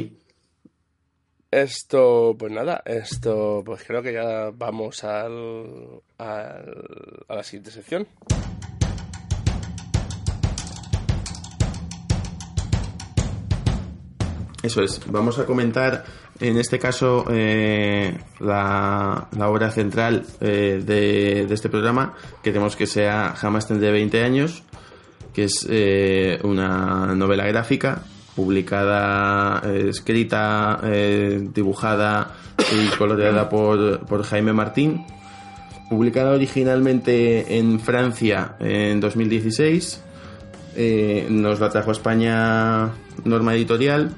Esto, 1.51 2.35
pues 2.37 2.51
nada, 2.51 2.83
esto, 2.85 3.63
pues 3.65 3.85
creo 3.87 4.03
que 4.03 4.13
ya 4.13 4.51
vamos 4.51 5.05
al, 5.05 6.03
a 6.19 6.63
la 7.29 7.45
siguiente 7.45 7.71
sección. 7.71 8.09
Eso 14.65 14.83
es. 14.83 15.01
Vamos 15.13 15.39
a 15.39 15.45
comentar 15.45 16.05
en 16.41 16.59
este 16.59 16.79
caso 16.79 17.25
eh, 17.31 18.17
la, 18.41 19.29
obra 19.39 19.71
central 19.71 20.25
eh, 20.41 20.83
de, 20.85 21.53
este 21.53 21.69
programa. 21.69 22.15
Queremos 22.43 22.77
que 22.77 22.87
sea 22.87 23.35
Jamás 23.37 23.69
tendré 23.69 23.93
20 23.93 24.23
años, 24.23 24.63
que 25.33 25.45
es 25.45 25.67
eh, 25.69 26.39
una 26.43 27.15
novela 27.15 27.47
gráfica 27.47 28.03
publicada, 28.35 29.63
escrita, 29.73 30.81
dibujada 31.55 32.35
y 32.73 32.89
coloreada 32.97 33.49
por, 33.49 34.25
Jaime 34.25 34.53
Martín. 34.53 35.07
Publicada 35.89 36.33
originalmente 36.33 37.59
en 37.59 37.79
Francia 37.79 38.57
en 38.59 38.99
2016. 38.99 40.03
nos 41.29 41.61
la 41.61 41.71
trajo 41.71 41.91
a 41.91 41.93
España 41.93 42.91
Norma 43.25 43.55
Editorial 43.55 44.17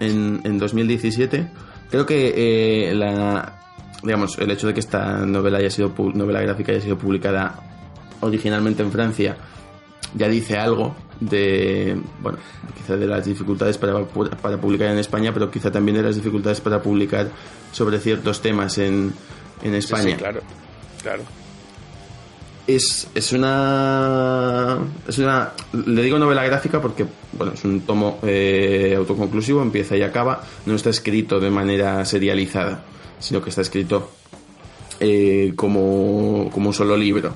en, 0.00 0.40
en 0.44 0.58
2017. 0.58 1.48
Creo 1.90 2.06
que 2.06 2.90
eh, 2.90 2.94
la, 2.94 3.60
digamos, 4.02 4.38
el 4.38 4.50
hecho 4.50 4.66
de 4.66 4.74
que 4.74 4.80
esta 4.80 5.24
novela 5.26 5.58
haya 5.58 5.70
sido 5.70 5.92
novela 6.14 6.40
gráfica 6.40 6.72
haya 6.72 6.80
sido 6.80 6.98
publicada 6.98 7.60
originalmente 8.20 8.82
en 8.82 8.90
Francia 8.90 9.36
ya 10.14 10.28
dice 10.28 10.56
algo 10.56 10.94
de, 11.20 12.00
bueno, 12.20 12.38
quizá 12.76 12.96
de 12.96 13.06
las 13.06 13.24
dificultades 13.24 13.78
para, 13.78 14.04
para 14.04 14.58
publicar 14.58 14.88
en 14.88 14.98
España, 14.98 15.32
pero 15.32 15.50
quizá 15.50 15.70
también 15.70 15.96
de 15.96 16.02
las 16.02 16.16
dificultades 16.16 16.60
para 16.60 16.82
publicar 16.82 17.28
sobre 17.72 17.98
ciertos 17.98 18.40
temas 18.40 18.78
en, 18.78 19.12
en 19.62 19.74
España. 19.74 20.12
sí, 20.12 20.14
claro, 20.14 20.40
claro 21.02 21.45
es, 22.66 23.08
es 23.14 23.32
una 23.32 24.78
es 25.06 25.18
una 25.18 25.52
le 25.72 26.02
digo 26.02 26.18
novela 26.18 26.44
gráfica 26.44 26.80
porque 26.80 27.06
bueno 27.32 27.52
es 27.52 27.64
un 27.64 27.82
tomo 27.82 28.18
eh, 28.22 28.94
autoconclusivo 28.96 29.62
empieza 29.62 29.96
y 29.96 30.02
acaba. 30.02 30.42
No 30.66 30.74
está 30.74 30.90
escrito 30.90 31.38
de 31.38 31.50
manera 31.50 32.04
serializada 32.04 32.84
sino 33.18 33.42
que 33.42 33.50
está 33.50 33.62
escrito 33.62 34.10
eh, 35.00 35.52
como, 35.56 36.50
como 36.52 36.68
un 36.68 36.74
solo 36.74 36.96
libro. 36.96 37.34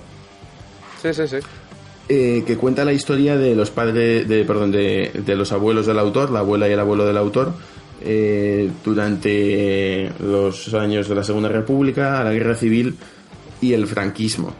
Sí 1.01 1.15
sí 1.15 1.29
sí. 1.29 1.37
Eh, 2.09 2.43
que 2.45 2.57
cuenta 2.57 2.85
la 2.85 2.93
historia 2.93 3.37
de 3.37 3.55
los 3.55 3.71
padres 3.71 4.27
de 4.29 4.45
perdón 4.45 4.73
de, 4.73 5.13
de, 5.25 5.37
los 5.37 5.53
abuelos 5.53 5.87
del 5.87 5.99
autor 5.99 6.31
la 6.31 6.41
abuela 6.41 6.69
y 6.69 6.73
el 6.73 6.81
abuelo 6.81 7.07
del 7.07 7.17
autor 7.17 7.53
durante 8.83 10.11
los 10.21 10.73
años 10.73 11.07
de 11.07 11.15
la 11.15 11.23
Segunda 11.23 11.51
República 11.51 12.25
la 12.25 12.33
Guerra 12.33 12.57
Civil 12.57 12.97
y 13.61 13.75
el 13.75 13.87
franquismo 13.87 14.55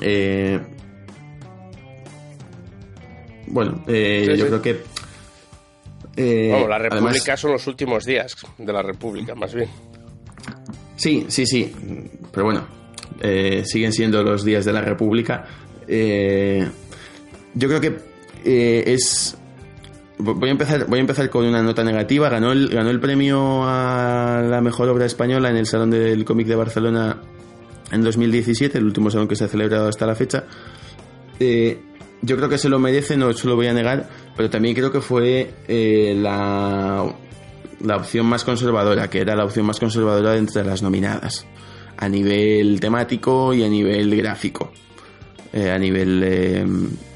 eh, 0.00 0.60
bueno, 3.52 3.84
eh, 3.86 4.34
yo 4.36 4.46
creo 4.46 4.62
que... 4.62 4.82
Eh, 6.16 6.66
la 6.68 6.78
República 6.78 7.36
son 7.36 7.52
los 7.52 7.66
últimos 7.66 8.04
días 8.04 8.34
de 8.58 8.72
la 8.72 8.82
República, 8.82 9.34
más 9.34 9.54
bien. 9.54 9.68
Sí, 10.96 11.26
sí, 11.28 11.46
sí. 11.46 11.72
Pero 12.30 12.44
bueno, 12.44 12.66
eh, 13.20 13.62
siguen 13.66 13.92
siendo 13.92 14.22
los 14.22 14.44
días 14.44 14.64
de 14.64 14.72
la 14.72 14.80
República. 14.80 15.46
yo 15.86 17.68
creo 17.68 17.80
que 17.80 17.96
es 18.44 19.36
voy 20.18 20.48
a 20.48 20.52
empezar 20.52 20.86
voy 20.86 20.98
a 20.98 21.00
empezar 21.00 21.28
con 21.30 21.44
una 21.44 21.62
nota 21.62 21.82
negativa 21.82 22.28
ganó 22.28 22.52
el 22.52 22.68
ganó 22.68 22.90
el 22.90 23.00
premio 23.00 23.64
a 23.64 24.40
la 24.48 24.60
mejor 24.60 24.88
obra 24.88 25.04
española 25.04 25.50
en 25.50 25.56
el 25.56 25.66
salón 25.66 25.90
del 25.90 26.24
cómic 26.24 26.46
de 26.46 26.54
Barcelona 26.54 27.20
en 27.92 28.02
2017, 28.02 28.78
el 28.78 28.84
último 28.84 29.10
salón 29.10 29.28
que 29.28 29.36
se 29.36 29.44
ha 29.44 29.48
celebrado 29.48 29.86
hasta 29.86 30.06
la 30.06 30.14
fecha. 30.14 30.44
Eh, 31.38 31.78
yo 32.22 32.36
creo 32.36 32.48
que 32.48 32.58
se 32.58 32.68
lo 32.68 32.78
merece, 32.78 33.16
no 33.16 33.32
se 33.32 33.46
lo 33.46 33.54
voy 33.54 33.66
a 33.66 33.74
negar, 33.74 34.08
pero 34.36 34.48
también 34.48 34.74
creo 34.74 34.90
que 34.90 35.00
fue 35.00 35.54
eh, 35.68 36.14
la, 36.16 37.14
la 37.80 37.96
opción 37.96 38.26
más 38.26 38.44
conservadora, 38.44 39.10
que 39.10 39.20
era 39.20 39.36
la 39.36 39.44
opción 39.44 39.66
más 39.66 39.78
conservadora 39.78 40.36
entre 40.36 40.64
las 40.64 40.82
nominadas, 40.82 41.46
a 41.98 42.08
nivel 42.08 42.80
temático 42.80 43.52
y 43.52 43.62
a 43.62 43.68
nivel 43.68 44.16
gráfico. 44.16 44.72
Eh, 45.52 45.70
a 45.70 45.78
nivel 45.78 46.20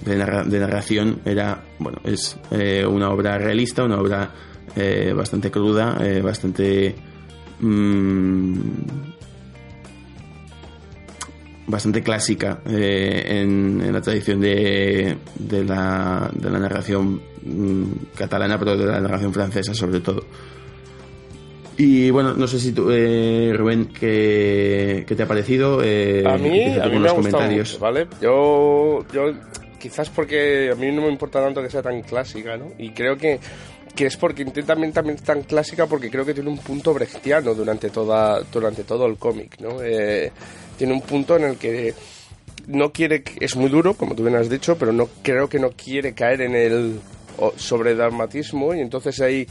de, 0.05 0.59
narración 0.59 1.21
era, 1.25 1.65
bueno, 1.79 2.01
es 2.05 2.37
una 2.87 3.09
obra 3.09 3.39
realista, 3.39 3.83
una 3.83 3.99
obra 3.99 4.31
bastante 5.15 5.51
cruda, 5.51 5.99
bastante... 6.23 6.95
Mm, 7.61 9.16
bastante 11.67 12.03
clásica 12.03 12.61
eh, 12.69 13.41
en, 13.43 13.93
la 13.93 14.01
tradición 14.01 14.41
de, 14.41 15.17
de, 15.39 15.65
la, 15.65 16.31
de 16.33 16.51
la 16.51 16.59
narración 16.59 17.21
mm, 17.43 17.85
catalana, 18.15 18.59
pero 18.59 18.77
de 18.77 18.87
la 18.87 19.01
narración 19.01 19.33
francesa 19.33 19.75
sobre 19.75 20.01
todo. 20.01 20.25
Y 21.79 22.11
bueno, 22.11 22.33
no 22.35 22.47
sé 22.47 22.59
si 22.59 22.73
tú, 22.73 22.91
eh, 22.91 23.53
Rubén, 23.55 23.87
¿qué, 23.87 25.05
¿qué, 25.07 25.15
te 25.15 25.23
ha 25.23 25.29
parecido? 25.29 25.83
Eh, 25.85 26.25
a 26.27 26.39
mí, 26.39 26.65
a 26.65 26.87
mí 26.87 26.99
me 26.99 27.09
ha 27.09 27.15
comentarios. 27.15 27.79
¿vale? 27.79 28.07
Yo, 28.23 29.05
yo, 29.13 29.33
quizás 29.79 30.09
porque 30.09 30.71
a 30.73 30.75
mí 30.75 30.91
no 30.91 31.03
me 31.03 31.11
importa 31.11 31.41
tanto 31.41 31.63
que 31.63 31.69
sea 31.69 31.83
tan 31.83 32.01
clásica, 32.01 32.57
¿no? 32.57 32.73
Y 32.79 32.93
creo 32.93 33.19
que, 33.19 33.41
que 33.97 34.07
es 34.07 34.17
porque 34.17 34.45
también, 34.45 34.93
también 34.93 35.17
tan 35.17 35.43
clásica 35.43 35.87
porque 35.87 36.11
creo 36.11 36.25
que 36.25 36.35
tiene 36.35 36.51
un 36.51 36.59
punto 36.59 36.93
brechtiano 36.93 37.55
durante, 37.55 37.89
toda, 37.91 38.43
durante 38.43 38.85
todo 38.85 39.07
el 39.07 39.17
cómic, 39.17 39.59
¿no? 39.59 39.83
Eh, 39.83 40.31
tiene 40.77 40.93
un 40.93 41.01
punto 41.01 41.37
en 41.37 41.45
el 41.45 41.57
que 41.57 41.95
no 42.67 42.93
quiere, 42.93 43.25
es 43.41 43.57
muy 43.57 43.71
duro, 43.71 43.95
como 43.95 44.15
tú 44.15 44.23
bien 44.23 44.37
has 44.37 44.51
dicho, 44.51 44.77
pero 44.77 44.93
no 44.93 45.09
creo 45.23 45.49
que 45.49 45.59
no 45.59 45.71
quiere 45.71 46.13
caer 46.13 46.43
en 46.43 46.55
el 46.55 47.01
sobredramatismo 47.57 48.75
y 48.75 48.81
entonces 48.81 49.21
ahí 49.21 49.47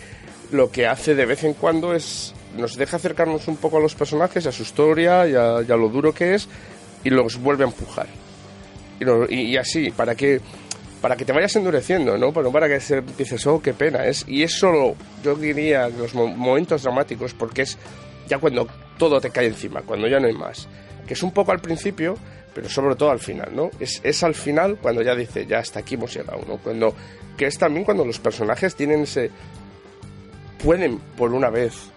lo 0.52 0.72
que 0.72 0.88
hace 0.88 1.16
de 1.16 1.26
vez 1.26 1.44
en 1.44 1.54
cuando 1.54 1.94
es 1.94 2.34
nos 2.58 2.78
deja 2.78 2.98
acercarnos 2.98 3.48
un 3.48 3.58
poco 3.58 3.78
a 3.78 3.82
los 3.82 3.96
personajes, 3.96 4.46
a 4.46 4.52
su 4.52 4.64
historia 4.64 5.28
y 5.28 5.36
a, 5.36 5.76
lo 5.76 5.90
duro 5.90 6.14
que 6.14 6.36
es 6.36 6.48
y 7.04 7.10
los 7.10 7.42
vuelve 7.42 7.64
a 7.64 7.68
empujar. 7.68 8.08
Y, 9.30 9.58
así, 9.58 9.92
para 9.92 10.16
que 10.16 10.40
para 11.06 11.16
que 11.16 11.24
te 11.24 11.34
vayas 11.34 11.56
endureciendo, 11.56 12.18
¿no? 12.18 12.34
Pero 12.34 12.52
para 12.52 12.68
que 12.68 12.80
se 12.80 12.98
empieces, 12.98 13.46
oh, 13.46 13.62
qué 13.62 13.76
pena. 13.76 14.08
Es, 14.08 14.26
y 14.28 14.42
es 14.42 14.58
solo, 14.58 14.96
yo 15.24 15.36
diría, 15.36 15.88
los 15.88 16.16
momentos 16.16 16.82
dramáticos, 16.82 17.36
porque 17.36 17.62
es 17.62 17.78
ya 18.28 18.40
cuando 18.40 18.68
todo 18.98 19.22
te 19.22 19.30
cae 19.30 19.46
encima, 19.46 19.84
cuando 19.84 20.08
ya 20.08 20.20
no 20.20 20.26
hay 20.26 20.34
más 20.34 20.68
que 21.06 21.14
es 21.14 21.22
un 21.22 21.30
poco 21.30 21.52
al 21.52 21.60
principio, 21.60 22.18
pero 22.56 22.70
sobre 22.70 22.96
todo 22.96 23.12
al 23.12 23.20
final, 23.20 23.52
¿no? 23.56 23.70
Es, 23.80 24.02
es 24.04 24.24
al 24.24 24.34
final 24.34 24.80
cuando 24.82 25.04
ya 25.04 25.14
dice, 25.14 25.46
ya 25.46 25.60
hasta 25.60 25.82
aquí 25.82 25.94
hemos 25.94 26.12
llegado, 26.12 26.42
¿no? 26.48 26.58
Cuando, 26.58 26.96
que 27.38 27.46
es 27.46 27.60
también 27.60 27.86
cuando 27.86 28.04
los 28.04 28.18
personajes 28.18 28.74
tienen 28.76 29.02
ese... 29.02 29.30
pueden 30.64 30.98
por 30.98 31.34
una 31.34 31.52
vez 31.52 31.92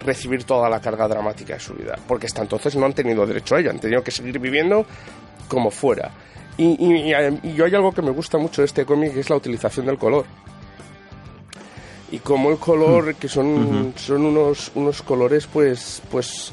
recibir 0.00 0.44
toda 0.44 0.70
la 0.70 0.80
carga 0.80 1.06
dramática 1.06 1.52
de 1.52 1.60
su 1.60 1.74
vida, 1.74 1.98
porque 2.08 2.28
hasta 2.28 2.40
entonces 2.40 2.74
no 2.76 2.86
han 2.86 2.94
tenido 2.94 3.26
derecho 3.26 3.56
a 3.56 3.60
ello, 3.60 3.68
han 3.68 3.78
tenido 3.78 4.02
que 4.02 4.10
seguir 4.10 4.38
viviendo 4.38 4.86
como 5.48 5.70
fuera. 5.70 6.12
Y, 6.56 6.64
y, 6.64 7.12
y 7.42 7.54
yo 7.54 7.64
hay 7.64 7.74
algo 7.74 7.92
que 7.92 8.02
me 8.02 8.10
gusta 8.10 8.38
mucho 8.38 8.62
de 8.62 8.66
este 8.66 8.84
cómic, 8.84 9.14
que 9.14 9.20
es 9.20 9.30
la 9.30 9.36
utilización 9.36 9.86
del 9.86 9.98
color. 9.98 10.24
Y 12.12 12.20
como 12.20 12.50
el 12.50 12.58
color, 12.58 13.12
mm. 13.12 13.14
que 13.14 13.28
son, 13.28 13.92
son 13.96 14.24
unos, 14.24 14.70
unos 14.74 15.02
colores, 15.02 15.46
pues, 15.46 16.00
pues 16.10 16.52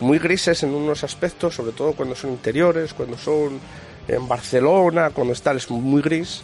muy 0.00 0.18
grises 0.18 0.62
en 0.62 0.74
unos 0.74 1.04
aspectos, 1.04 1.54
sobre 1.54 1.72
todo 1.72 1.92
cuando 1.92 2.14
son 2.14 2.30
interiores, 2.30 2.92
cuando 2.92 3.16
son 3.16 3.58
en 4.08 4.28
Barcelona, 4.28 5.10
cuando 5.10 5.32
están 5.32 5.56
es 5.56 5.70
muy 5.70 6.02
gris. 6.02 6.42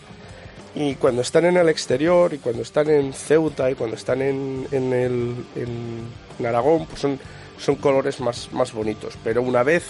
Y 0.74 0.94
cuando 0.96 1.22
están 1.22 1.46
en 1.46 1.56
el 1.56 1.70
exterior, 1.70 2.34
y 2.34 2.38
cuando 2.38 2.62
están 2.62 2.90
en 2.90 3.14
Ceuta, 3.14 3.70
y 3.70 3.74
cuando 3.74 3.96
están 3.96 4.20
en, 4.20 4.66
en, 4.70 4.92
el, 4.92 5.34
en, 5.54 6.46
Aragón, 6.46 6.84
pues 6.86 7.00
son, 7.00 7.18
son 7.58 7.76
colores 7.76 8.20
más, 8.20 8.52
más 8.52 8.74
bonitos. 8.74 9.14
Pero 9.24 9.40
una 9.40 9.62
vez, 9.62 9.84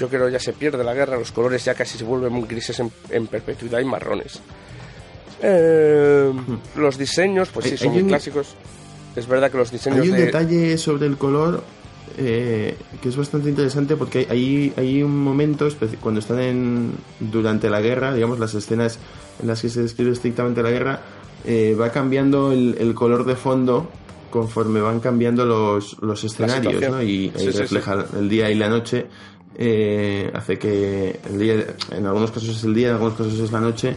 yo 0.00 0.08
creo 0.08 0.30
ya 0.30 0.40
se 0.40 0.54
pierde 0.54 0.82
la 0.82 0.94
guerra, 0.94 1.18
los 1.18 1.30
colores 1.30 1.62
ya 1.62 1.74
casi 1.74 1.98
se 1.98 2.04
vuelven 2.04 2.32
muy 2.32 2.48
grises 2.48 2.80
en, 2.80 2.90
en 3.10 3.26
perpetuidad 3.26 3.80
y 3.80 3.84
marrones. 3.84 4.40
Eh, 5.42 6.32
los 6.76 6.96
diseños, 6.96 7.50
pues 7.50 7.66
sí, 7.66 7.76
son 7.76 7.92
muy 7.92 8.04
clásicos. 8.04 8.54
Es 9.14 9.26
verdad 9.26 9.50
que 9.50 9.58
los 9.58 9.70
diseños. 9.70 10.00
Hay 10.00 10.10
un 10.10 10.16
detalle 10.16 10.78
sobre 10.78 11.06
el 11.06 11.18
color 11.18 11.62
eh, 12.16 12.76
que 13.02 13.08
es 13.10 13.16
bastante 13.16 13.50
interesante 13.50 13.96
porque 13.96 14.26
hay, 14.30 14.72
hay 14.76 15.02
un 15.02 15.18
momento, 15.18 15.68
cuando 16.00 16.20
están 16.20 16.40
en, 16.40 16.92
durante 17.18 17.68
la 17.68 17.80
guerra, 17.82 18.14
digamos, 18.14 18.38
las 18.38 18.54
escenas 18.54 18.98
en 19.40 19.48
las 19.48 19.60
que 19.60 19.68
se 19.68 19.82
describe 19.82 20.12
estrictamente 20.12 20.62
la 20.62 20.70
guerra, 20.70 21.00
eh, 21.44 21.76
va 21.78 21.90
cambiando 21.90 22.52
el, 22.52 22.94
color 22.94 23.24
de 23.24 23.36
fondo 23.36 23.90
conforme 24.30 24.80
van 24.80 25.00
cambiando 25.00 25.44
los, 25.44 26.00
los 26.02 26.22
escenarios, 26.24 26.80
¿no? 26.88 27.02
Y, 27.02 27.30
refleja 27.30 28.06
el 28.18 28.28
día 28.28 28.50
y 28.50 28.54
la 28.54 28.68
noche. 28.68 29.06
Eh, 29.56 30.30
hace 30.34 30.58
que 30.58 31.20
el 31.28 31.38
día, 31.38 31.54
en 31.90 32.06
algunos 32.06 32.30
casos 32.30 32.56
es 32.56 32.64
el 32.64 32.74
día, 32.74 32.88
en 32.88 32.94
algunos 32.94 33.14
casos 33.16 33.38
es 33.38 33.52
la 33.52 33.60
noche, 33.60 33.96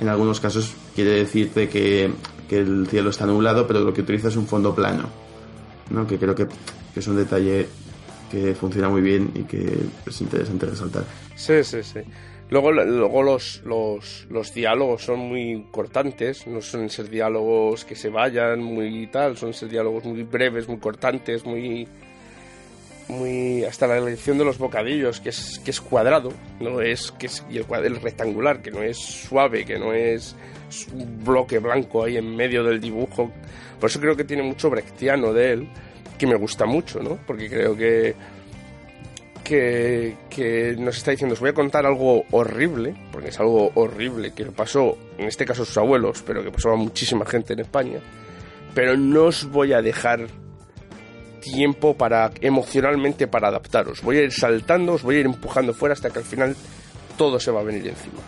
en 0.00 0.08
algunos 0.08 0.40
casos 0.40 0.74
quiere 0.94 1.10
decirte 1.10 1.68
que, 1.68 2.10
que 2.48 2.58
el 2.58 2.86
cielo 2.88 3.10
está 3.10 3.26
nublado, 3.26 3.66
pero 3.66 3.80
lo 3.80 3.92
que 3.92 4.00
utiliza 4.00 4.28
es 4.28 4.36
un 4.36 4.46
fondo 4.46 4.74
plano, 4.74 5.04
¿no? 5.90 6.06
Que 6.06 6.18
creo 6.18 6.34
que 6.34 6.48
es 6.96 7.06
un 7.06 7.16
detalle 7.16 7.68
que 8.30 8.54
funciona 8.54 8.88
muy 8.88 9.02
bien 9.02 9.30
y 9.34 9.42
que 9.44 9.78
es 10.06 10.20
interesante 10.20 10.66
resaltar. 10.66 11.04
Sí, 11.36 11.62
sí, 11.62 11.82
sí. 11.82 12.00
Luego, 12.50 12.72
luego 12.72 13.22
los, 13.22 13.62
los, 13.64 14.26
los, 14.28 14.52
diálogos 14.52 15.02
son 15.02 15.20
muy 15.20 15.66
cortantes, 15.70 16.46
no 16.46 16.60
suelen 16.60 16.90
ser 16.90 17.08
diálogos 17.08 17.84
que 17.84 17.96
se 17.96 18.10
vayan 18.10 18.62
muy 18.62 19.06
tal, 19.06 19.36
son 19.36 19.54
ser 19.54 19.70
diálogos 19.70 20.04
muy 20.04 20.22
breves, 20.24 20.68
muy 20.68 20.78
cortantes, 20.78 21.44
muy 21.44 21.88
muy 23.08 23.64
hasta 23.64 23.86
la 23.86 23.98
elección 23.98 24.38
de 24.38 24.44
los 24.44 24.58
bocadillos 24.58 25.20
que 25.20 25.28
es 25.28 25.60
que 25.64 25.70
es 25.70 25.80
cuadrado 25.80 26.32
no 26.60 26.80
es 26.80 27.12
que 27.12 27.26
es 27.26 27.44
y 27.50 27.58
el, 27.58 27.66
el 27.84 28.00
rectangular 28.00 28.62
que 28.62 28.70
no 28.70 28.82
es 28.82 28.96
suave 28.96 29.64
que 29.64 29.78
no 29.78 29.92
es 29.92 30.34
un 30.92 31.22
bloque 31.22 31.58
blanco 31.58 32.04
ahí 32.04 32.16
en 32.16 32.34
medio 32.34 32.64
del 32.64 32.80
dibujo 32.80 33.30
por 33.78 33.90
eso 33.90 34.00
creo 34.00 34.16
que 34.16 34.24
tiene 34.24 34.42
mucho 34.42 34.70
brechtiano 34.70 35.32
de 35.32 35.52
él 35.52 35.68
que 36.18 36.26
me 36.26 36.36
gusta 36.36 36.66
mucho, 36.66 37.00
¿no? 37.00 37.18
Porque 37.26 37.48
creo 37.48 37.76
que, 37.76 38.14
que, 39.42 40.76
nos 40.78 40.96
está 40.96 41.10
diciendo, 41.10 41.34
os 41.34 41.40
voy 41.40 41.50
a 41.50 41.54
contar 41.54 41.86
algo 41.86 42.24
horrible, 42.30 42.94
porque 43.12 43.28
es 43.28 43.40
algo 43.40 43.72
horrible 43.74 44.32
que 44.32 44.46
pasó, 44.46 44.96
en 45.18 45.26
este 45.26 45.44
caso 45.44 45.62
a 45.62 45.66
sus 45.66 45.76
abuelos, 45.76 46.22
pero 46.26 46.42
que 46.42 46.50
pasó 46.50 46.70
a 46.70 46.76
muchísima 46.76 47.26
gente 47.26 47.52
en 47.52 47.60
España, 47.60 47.98
pero 48.74 48.96
no 48.96 49.24
os 49.24 49.50
voy 49.50 49.72
a 49.72 49.82
dejar 49.82 50.28
tiempo 51.44 51.94
para 51.94 52.30
emocionalmente 52.40 53.26
para 53.26 53.48
adaptaros. 53.48 54.02
Voy 54.02 54.18
a 54.18 54.22
ir 54.22 54.32
saltando, 54.32 54.94
os 54.94 55.02
voy 55.02 55.16
a 55.16 55.20
ir 55.20 55.26
empujando 55.26 55.74
fuera 55.74 55.92
hasta 55.92 56.10
que 56.10 56.18
al 56.18 56.24
final 56.24 56.56
todo 57.16 57.38
se 57.38 57.50
va 57.50 57.60
a 57.60 57.64
venir 57.64 57.86
encima. 57.86 58.20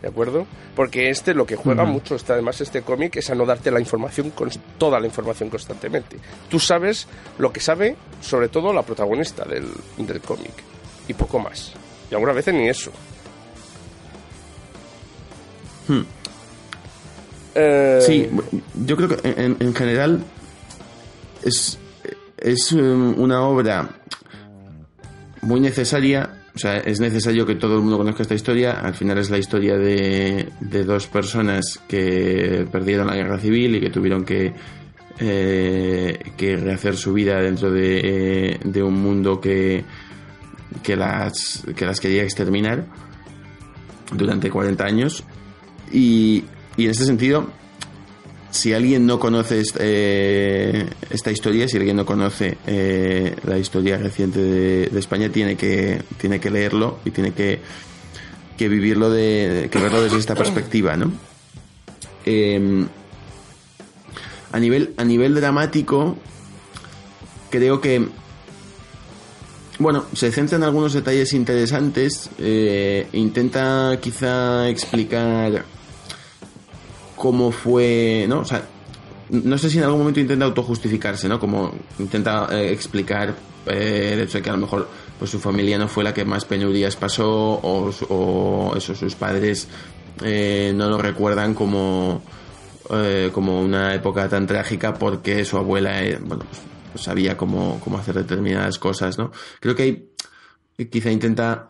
¿de 0.00 0.08
acuerdo? 0.08 0.46
Porque 0.74 1.10
este 1.10 1.34
lo 1.34 1.44
que 1.46 1.56
juega 1.56 1.84
mucho, 1.84 2.14
está 2.14 2.34
además 2.34 2.60
este 2.60 2.82
cómic, 2.82 3.16
es 3.16 3.28
a 3.30 3.34
no 3.34 3.44
darte 3.44 3.70
la 3.70 3.80
información, 3.80 4.30
con 4.30 4.50
toda 4.78 4.98
la 4.98 5.06
información 5.06 5.50
constantemente. 5.50 6.16
Tú 6.48 6.58
sabes 6.58 7.06
lo 7.38 7.52
que 7.52 7.60
sabe, 7.60 7.96
sobre 8.20 8.48
todo 8.48 8.72
la 8.72 8.82
protagonista 8.82 9.44
del, 9.44 9.68
del 9.98 10.20
cómic, 10.20 10.52
y 11.08 11.14
poco 11.14 11.38
más. 11.38 11.72
Y 12.10 12.14
algunas 12.14 12.36
veces 12.36 12.54
ni 12.54 12.68
eso. 12.68 12.92
Hmm. 15.88 16.02
Eh, 17.54 17.98
sí, 18.00 18.30
yo 18.86 18.96
creo 18.96 19.08
que 19.08 19.28
en, 19.28 19.56
en 19.58 19.74
general 19.74 20.22
es, 21.42 21.78
es 22.40 22.72
um, 22.72 23.20
una 23.20 23.42
obra 23.42 23.88
muy 25.42 25.60
necesaria 25.60 26.40
o 26.54 26.58
sea, 26.58 26.78
es 26.78 27.00
necesario 27.00 27.46
que 27.46 27.54
todo 27.54 27.76
el 27.76 27.82
mundo 27.82 27.96
conozca 27.96 28.22
esta 28.22 28.34
historia. 28.34 28.80
Al 28.80 28.94
final 28.94 29.18
es 29.18 29.30
la 29.30 29.38
historia 29.38 29.78
de, 29.78 30.48
dos 30.84 31.06
personas 31.06 31.80
que 31.88 32.66
perdieron 32.70 33.06
la 33.06 33.14
guerra 33.14 33.38
civil 33.38 33.76
y 33.76 33.80
que 33.80 33.90
tuvieron 33.90 34.24
que, 34.24 34.52
eh, 35.20 36.18
que 36.36 36.56
rehacer 36.56 36.96
su 36.96 37.12
vida 37.12 37.40
dentro 37.40 37.70
de, 37.70 38.82
un 38.82 39.00
mundo 39.00 39.40
que, 39.40 39.84
que, 40.82 40.96
las, 40.96 41.64
que 41.76 41.86
las 41.86 42.00
quería 42.00 42.24
exterminar 42.24 42.84
durante 44.12 44.50
40 44.50 44.84
años. 44.84 45.24
Y, 45.92 46.44
y 46.76 46.84
en 46.84 46.90
este 46.90 47.04
sentido, 47.04 47.48
si 48.50 48.72
alguien 48.72 49.06
no 49.06 49.18
conoce 49.18 49.62
eh, 49.78 50.88
esta 51.08 51.30
historia, 51.30 51.68
si 51.68 51.76
alguien 51.76 51.96
no 51.96 52.04
conoce 52.04 52.58
eh, 52.66 53.36
la 53.44 53.58
historia 53.58 53.96
reciente 53.96 54.40
de, 54.40 54.98
España, 54.98 55.30
tiene 55.30 55.56
que, 55.56 56.02
tiene 56.18 56.40
que 56.40 56.50
leerlo 56.50 56.98
y 57.04 57.10
tiene 57.10 57.32
que, 57.32 57.60
que 58.58 58.68
vivirlo, 58.68 59.10
de, 59.10 59.68
que 59.70 59.78
verlo 59.78 60.02
desde 60.02 60.18
esta 60.18 60.34
perspectiva, 60.34 60.96
¿no? 60.96 61.12
Em, 62.24 62.86
a, 64.52 64.58
nivel, 64.58 64.94
a 64.96 65.04
nivel 65.04 65.34
dramático, 65.34 66.18
creo 67.50 67.80
que 67.80 68.08
bueno, 69.78 70.04
se 70.12 70.30
centra 70.30 70.58
en 70.58 70.64
algunos 70.64 70.92
detalles 70.92 71.32
interesantes, 71.32 72.28
eh, 72.38 73.08
intenta 73.12 73.98
quizá 73.98 74.68
explicar 74.68 75.64
cómo 77.20 77.52
fue, 77.52 78.24
¿no? 78.26 78.40
O 78.40 78.44
sea, 78.46 78.62
no 79.28 79.58
sé 79.58 79.68
si 79.68 79.76
en 79.76 79.84
algún 79.84 79.98
momento 79.98 80.20
intenta 80.20 80.46
autojustificarse, 80.46 81.28
¿no? 81.28 81.38
Como 81.38 81.70
intenta 81.98 82.48
eh, 82.50 82.72
explicar 82.72 83.34
eh, 83.66 84.12
el 84.14 84.20
hecho 84.20 84.38
de 84.38 84.42
que 84.42 84.48
a 84.48 84.54
lo 84.54 84.60
mejor 84.60 84.88
pues 85.18 85.30
su 85.30 85.38
familia 85.38 85.76
no 85.76 85.86
fue 85.86 86.02
la 86.02 86.14
que 86.14 86.24
más 86.24 86.46
penurias 86.46 86.96
pasó 86.96 87.28
o, 87.28 88.72
eso, 88.74 88.94
sus 88.94 89.14
padres 89.16 89.68
eh, 90.24 90.72
no 90.74 90.88
lo 90.88 90.96
recuerdan 90.96 91.52
como, 91.52 92.22
como 93.32 93.60
una 93.60 93.94
época 93.94 94.26
tan 94.26 94.46
trágica 94.46 94.94
porque 94.94 95.44
su 95.44 95.58
abuela, 95.58 96.00
bueno, 96.22 96.46
pues, 96.90 97.04
sabía 97.04 97.36
cómo, 97.36 97.78
cómo 97.84 97.98
hacer 97.98 98.14
determinadas 98.14 98.78
cosas, 98.78 99.18
¿no? 99.18 99.30
Creo 99.60 99.76
que 99.76 99.82
hay, 99.82 100.08
quizá 100.86 101.10
intenta 101.10 101.66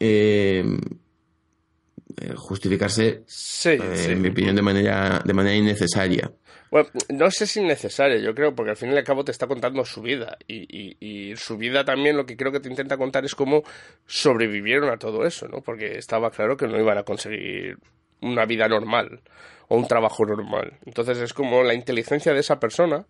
eh, 2.21 2.35
justificarse, 2.37 3.25
eh, 3.65 4.07
en 4.09 4.23
mi 4.23 4.29
opinión, 4.29 4.57
de 4.57 4.63
manera, 4.63 5.23
de 5.25 5.33
manera 5.33 5.57
innecesaria. 5.57 6.31
Bueno, 6.71 6.89
no 7.09 7.31
sé 7.31 7.47
si 7.47 7.61
innecesaria, 7.61 8.19
yo 8.19 8.35
creo, 8.35 8.55
porque 8.55 8.71
al 8.71 8.77
fin 8.77 8.93
y 8.93 8.97
al 8.97 9.03
cabo 9.03 9.25
te 9.25 9.33
está 9.33 9.49
contando 9.49 9.85
su 9.85 10.03
vida. 10.03 10.39
Y, 10.47 11.35
su 11.37 11.57
vida 11.57 11.85
también 11.85 12.17
lo 12.17 12.27
que 12.27 12.37
creo 12.37 12.53
que 12.53 12.61
te 12.61 12.69
intenta 12.69 12.97
contar 12.97 13.25
es 13.25 13.35
cómo 13.35 13.63
sobrevivieron 14.07 14.91
a 14.91 14.99
todo 14.99 15.27
eso, 15.27 15.49
¿no? 15.49 15.63
Porque 15.63 15.99
estaba 15.99 16.31
claro 16.31 16.57
que 16.57 16.69
no 16.69 16.79
iban 16.79 16.99
a 16.99 17.03
conseguir 17.03 17.79
una 18.21 18.45
vida 18.45 18.69
normal 18.69 19.21
o 19.69 19.77
un 19.77 19.87
trabajo 19.87 20.25
normal. 20.25 20.79
Entonces 20.87 21.19
es 21.19 21.33
como 21.33 21.63
la 21.63 21.75
inteligencia 21.75 22.33
de 22.33 22.41
esa 22.41 22.61
persona 22.61 23.07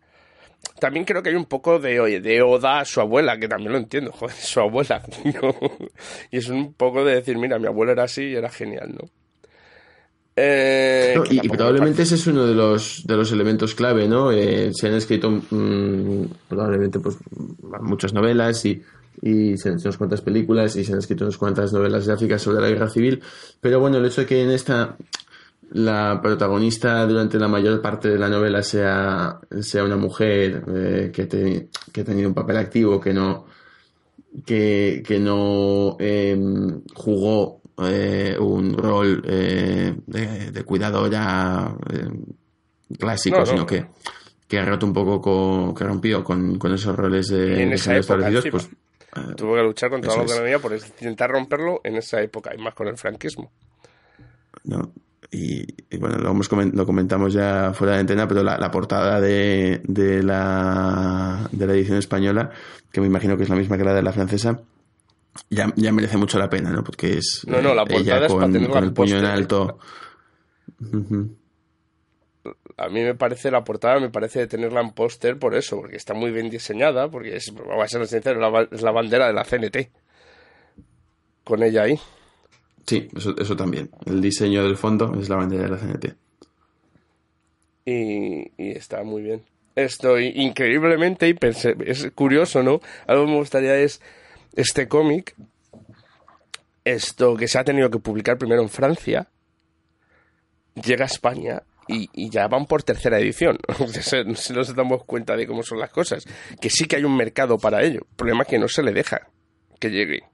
también 0.81 1.05
creo 1.05 1.23
que 1.23 1.31
hay 1.31 1.37
un 1.37 1.47
poco 1.47 1.79
de, 1.79 2.21
de 2.21 2.43
oda 2.43 2.81
a 2.81 2.85
su 2.85 3.01
abuela, 3.01 3.39
que 3.39 3.49
también 3.49 3.73
lo 3.73 3.79
entiendo, 3.79 4.13
joder, 4.19 4.35
su 4.35 4.61
abuela. 4.61 5.03
Y 6.31 6.39
es 6.39 6.49
un 6.49 6.75
poco 6.75 7.05
de 7.05 7.17
decir, 7.17 7.39
mira, 7.39 7.59
mi 7.59 7.67
abuela 7.67 7.93
era 7.93 8.05
así 8.05 8.23
y 8.23 8.35
era 8.35 8.49
genial, 8.49 8.95
¿no? 8.95 9.09
Eh, 10.37 11.15
y, 11.29 11.49
probablemente 11.49 12.03
ese 12.03 12.15
es 12.15 12.27
uno 12.27 12.47
de 12.47 12.55
los, 12.55 13.03
de 13.05 13.17
los 13.17 13.31
elementos 13.31 13.75
clave, 13.75 14.09
¿no? 14.09 14.33
Eh, 14.33 14.71
se 14.73 14.87
han 14.87 14.95
escrito 14.95 15.31
mm, 15.31 16.25
probablemente 16.49 16.99
pues, 16.99 17.19
muchas 17.83 18.15
novelas 18.15 18.65
y, 18.65 18.81
y 19.21 19.59
se 19.59 19.69
han 19.69 19.75
hecho 19.75 19.89
unas 19.89 19.99
cuantas 19.99 20.23
películas 20.23 20.77
y 20.77 20.85
se 20.85 20.93
han 20.93 21.01
escrito 21.01 21.25
unas 21.25 21.37
cuantas 21.37 21.73
novelas 21.73 22.07
gráficas 22.07 22.41
sobre 22.41 22.63
la 22.63 22.69
guerra 22.69 22.89
civil, 22.89 23.21
pero 23.61 23.81
bueno, 23.81 23.99
el 23.99 24.07
hecho 24.07 24.23
de 24.23 24.27
que 24.29 24.43
en 24.43 24.51
esta 24.51 24.97
la 25.73 26.21
protagonista 26.21 27.07
durante 27.07 27.39
la 27.39 27.49
mayor 27.49 27.81
parte 27.81 28.09
de 28.09 28.19
la 28.19 28.29
novela 28.29 28.63
sea, 28.63 29.39
sea 29.61 29.85
una 29.85 29.97
mujer 29.97 30.65
eh, 30.67 31.11
que, 31.13 31.69
que 31.93 32.01
ha 32.01 32.05
tenido 32.05 32.29
un 32.29 32.35
papel 32.35 32.57
activo, 32.57 33.01
que 33.01 33.13
no, 33.13 33.47
que, 34.45 35.03
que 35.07 35.19
no 35.19 35.97
em, 36.01 36.83
jugó 36.95 37.61
eh, 37.85 38.37
un 38.39 38.77
rol 38.77 39.23
eh, 39.27 39.95
de, 40.07 40.65
cuidadora 40.65 41.75
clásico, 42.99 43.47
sino 43.47 43.65
que, 43.65 43.87
que 44.49 44.59
ha 44.59 44.65
roto 44.65 44.87
un 44.87 44.93
poco 44.93 45.21
con, 45.21 45.75
que 45.75 45.85
rompió 45.85 46.25
con, 46.25 46.59
con 46.59 46.75
esos 46.75 46.97
roles 46.97 47.29
de, 47.29 47.63
en 47.63 47.73
esa 47.73 47.93
pues, 48.51 48.69
tuvo 49.37 49.55
que 49.55 49.63
luchar 49.63 49.91
contra 49.91 50.17
la 50.17 50.23
economía 50.25 50.59
por 50.59 50.73
intentar 50.73 51.31
romperlo 51.31 51.81
en 51.85 51.97
esa 51.97 52.21
época 52.21 52.53
y 52.57 52.61
más 52.61 52.75
con 52.75 52.89
el 52.89 52.97
franquismo. 52.97 53.53
No, 54.65 54.93
y, 55.33 55.97
bueno, 55.97 56.19
lo, 56.19 56.31
hemos 56.31 56.51
lo 56.51 56.87
comentamos 56.87 57.33
ya 57.33 57.73
fuera 57.73 57.95
de 57.95 58.01
antena, 58.01 58.27
pero 58.27 58.43
la, 58.43 58.71
portada 58.71 59.21
de, 59.21 59.81
de, 59.85 60.23
la, 60.25 61.49
de 61.53 61.67
la 61.67 61.73
edición 61.73 61.99
española, 61.99 62.51
que 62.91 63.01
me 63.01 63.07
imagino 63.07 63.37
que 63.37 63.45
es 63.45 63.49
la 63.49 63.55
misma 63.55 63.79
que 63.79 63.85
la 63.85 63.95
de 63.95 64.03
la 64.03 64.13
francesa, 64.13 64.61
ya, 65.49 65.73
ya 65.77 65.93
merece 65.93 66.17
mucho 66.17 66.39
la 66.39 66.51
pena, 66.51 66.71
¿no? 66.71 66.83
Porque 66.83 67.19
es 67.19 67.45
no, 67.47 67.63
no, 67.63 67.75
la 67.75 67.85
ella 67.89 68.27
con, 68.27 68.57
el 68.57 68.93
puño 68.93 69.19
en 69.19 69.25
alto. 69.25 69.79
A 72.77 72.89
mí 72.89 73.01
me 73.03 73.15
parece 73.15 73.53
la 73.53 73.63
portada, 73.63 74.01
me 74.01 74.11
parece 74.11 74.41
de 74.41 74.47
tenerla 74.49 74.81
en 74.81 74.93
póster 74.93 75.39
por 75.39 75.55
eso, 75.55 75.77
porque 75.77 75.97
está 75.97 76.13
muy 76.13 76.33
bien 76.33 76.51
diseñada, 76.51 77.09
porque 77.09 77.37
es, 77.37 77.53
a 77.53 77.87
ser 77.87 78.05
sincero, 78.09 78.69
es 78.73 78.83
la 78.83 78.91
bandera 78.91 79.29
de 79.29 79.33
la 79.33 79.45
CNT. 79.45 79.91
Con 81.45 81.63
ella 81.63 81.83
ahí. 81.83 82.01
Sí, 82.91 83.07
eso, 83.17 83.37
eso 83.39 83.55
también. 83.55 83.89
El 84.05 84.21
diseño 84.21 84.65
del 84.65 84.77
fondo 84.77 85.15
es 85.21 85.29
la 85.29 85.37
bandera 85.37 85.63
de 85.63 85.69
la 85.69 85.77
CNT. 85.77 86.07
y, 87.85 88.51
y 88.61 88.71
está 88.73 89.05
muy 89.05 89.23
bien. 89.23 89.45
Estoy 89.77 90.33
increíblemente 90.35 91.29
y 91.29 91.37
es 91.87 92.11
curioso, 92.17 92.65
¿no? 92.65 92.81
Algo 93.07 93.27
que 93.27 93.31
me 93.31 93.39
gustaría 93.39 93.77
es 93.77 94.01
este 94.57 94.89
cómic, 94.89 95.37
esto 96.85 97.37
que 97.37 97.47
se 97.47 97.61
ha 97.61 97.65
tenido 97.65 97.91
que 97.91 98.01
publicar 98.01 98.39
primero 98.39 98.61
en 98.61 98.69
Francia, 98.69 99.29
llega 100.75 101.05
a 101.05 101.07
España 101.07 101.63
y, 101.87 102.29
ya 102.29 102.49
van 102.49 102.67
por 102.67 102.83
tercera 102.83 103.21
edición. 103.21 103.57
si 104.35 104.53
no 104.53 104.65
se 104.65 104.75
damos 104.75 105.05
cuenta 105.05 105.37
de 105.37 105.47
cómo 105.47 105.63
son 105.63 105.79
las 105.79 105.91
cosas. 105.91 106.25
Que 106.61 106.71
sí 106.71 106.87
que 106.87 106.97
hay 106.97 107.05
un 107.05 107.17
mercado 107.17 107.57
para 107.57 107.85
ello. 107.85 108.01
El 108.01 108.17
problema 108.17 108.43
es 108.43 108.49
que 108.49 108.59
no 108.59 108.67
se 108.67 108.83
le 108.83 108.93
deja 108.93 109.29
que 109.79 109.91
llegue. 109.91 110.30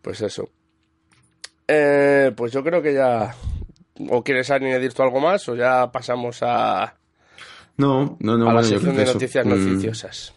Pues 0.00 0.20
eso. 0.20 0.48
Eh, 1.68 2.32
pues 2.36 2.52
yo 2.52 2.62
creo 2.62 2.82
que 2.82 2.94
ya. 2.94 3.34
¿O 4.08 4.24
quieres 4.24 4.50
añadir 4.50 4.92
tú 4.92 5.02
algo 5.02 5.20
más? 5.20 5.48
¿O 5.48 5.54
ya 5.54 5.90
pasamos 5.92 6.38
a. 6.42 6.94
No, 7.76 8.16
no, 8.20 8.36
no. 8.36 8.50
A 8.50 8.54
la 8.54 8.62
sección 8.62 8.96
de 8.96 9.04
noticias 9.04 9.46
mm. 9.46 9.48
noticiosas 9.48 10.34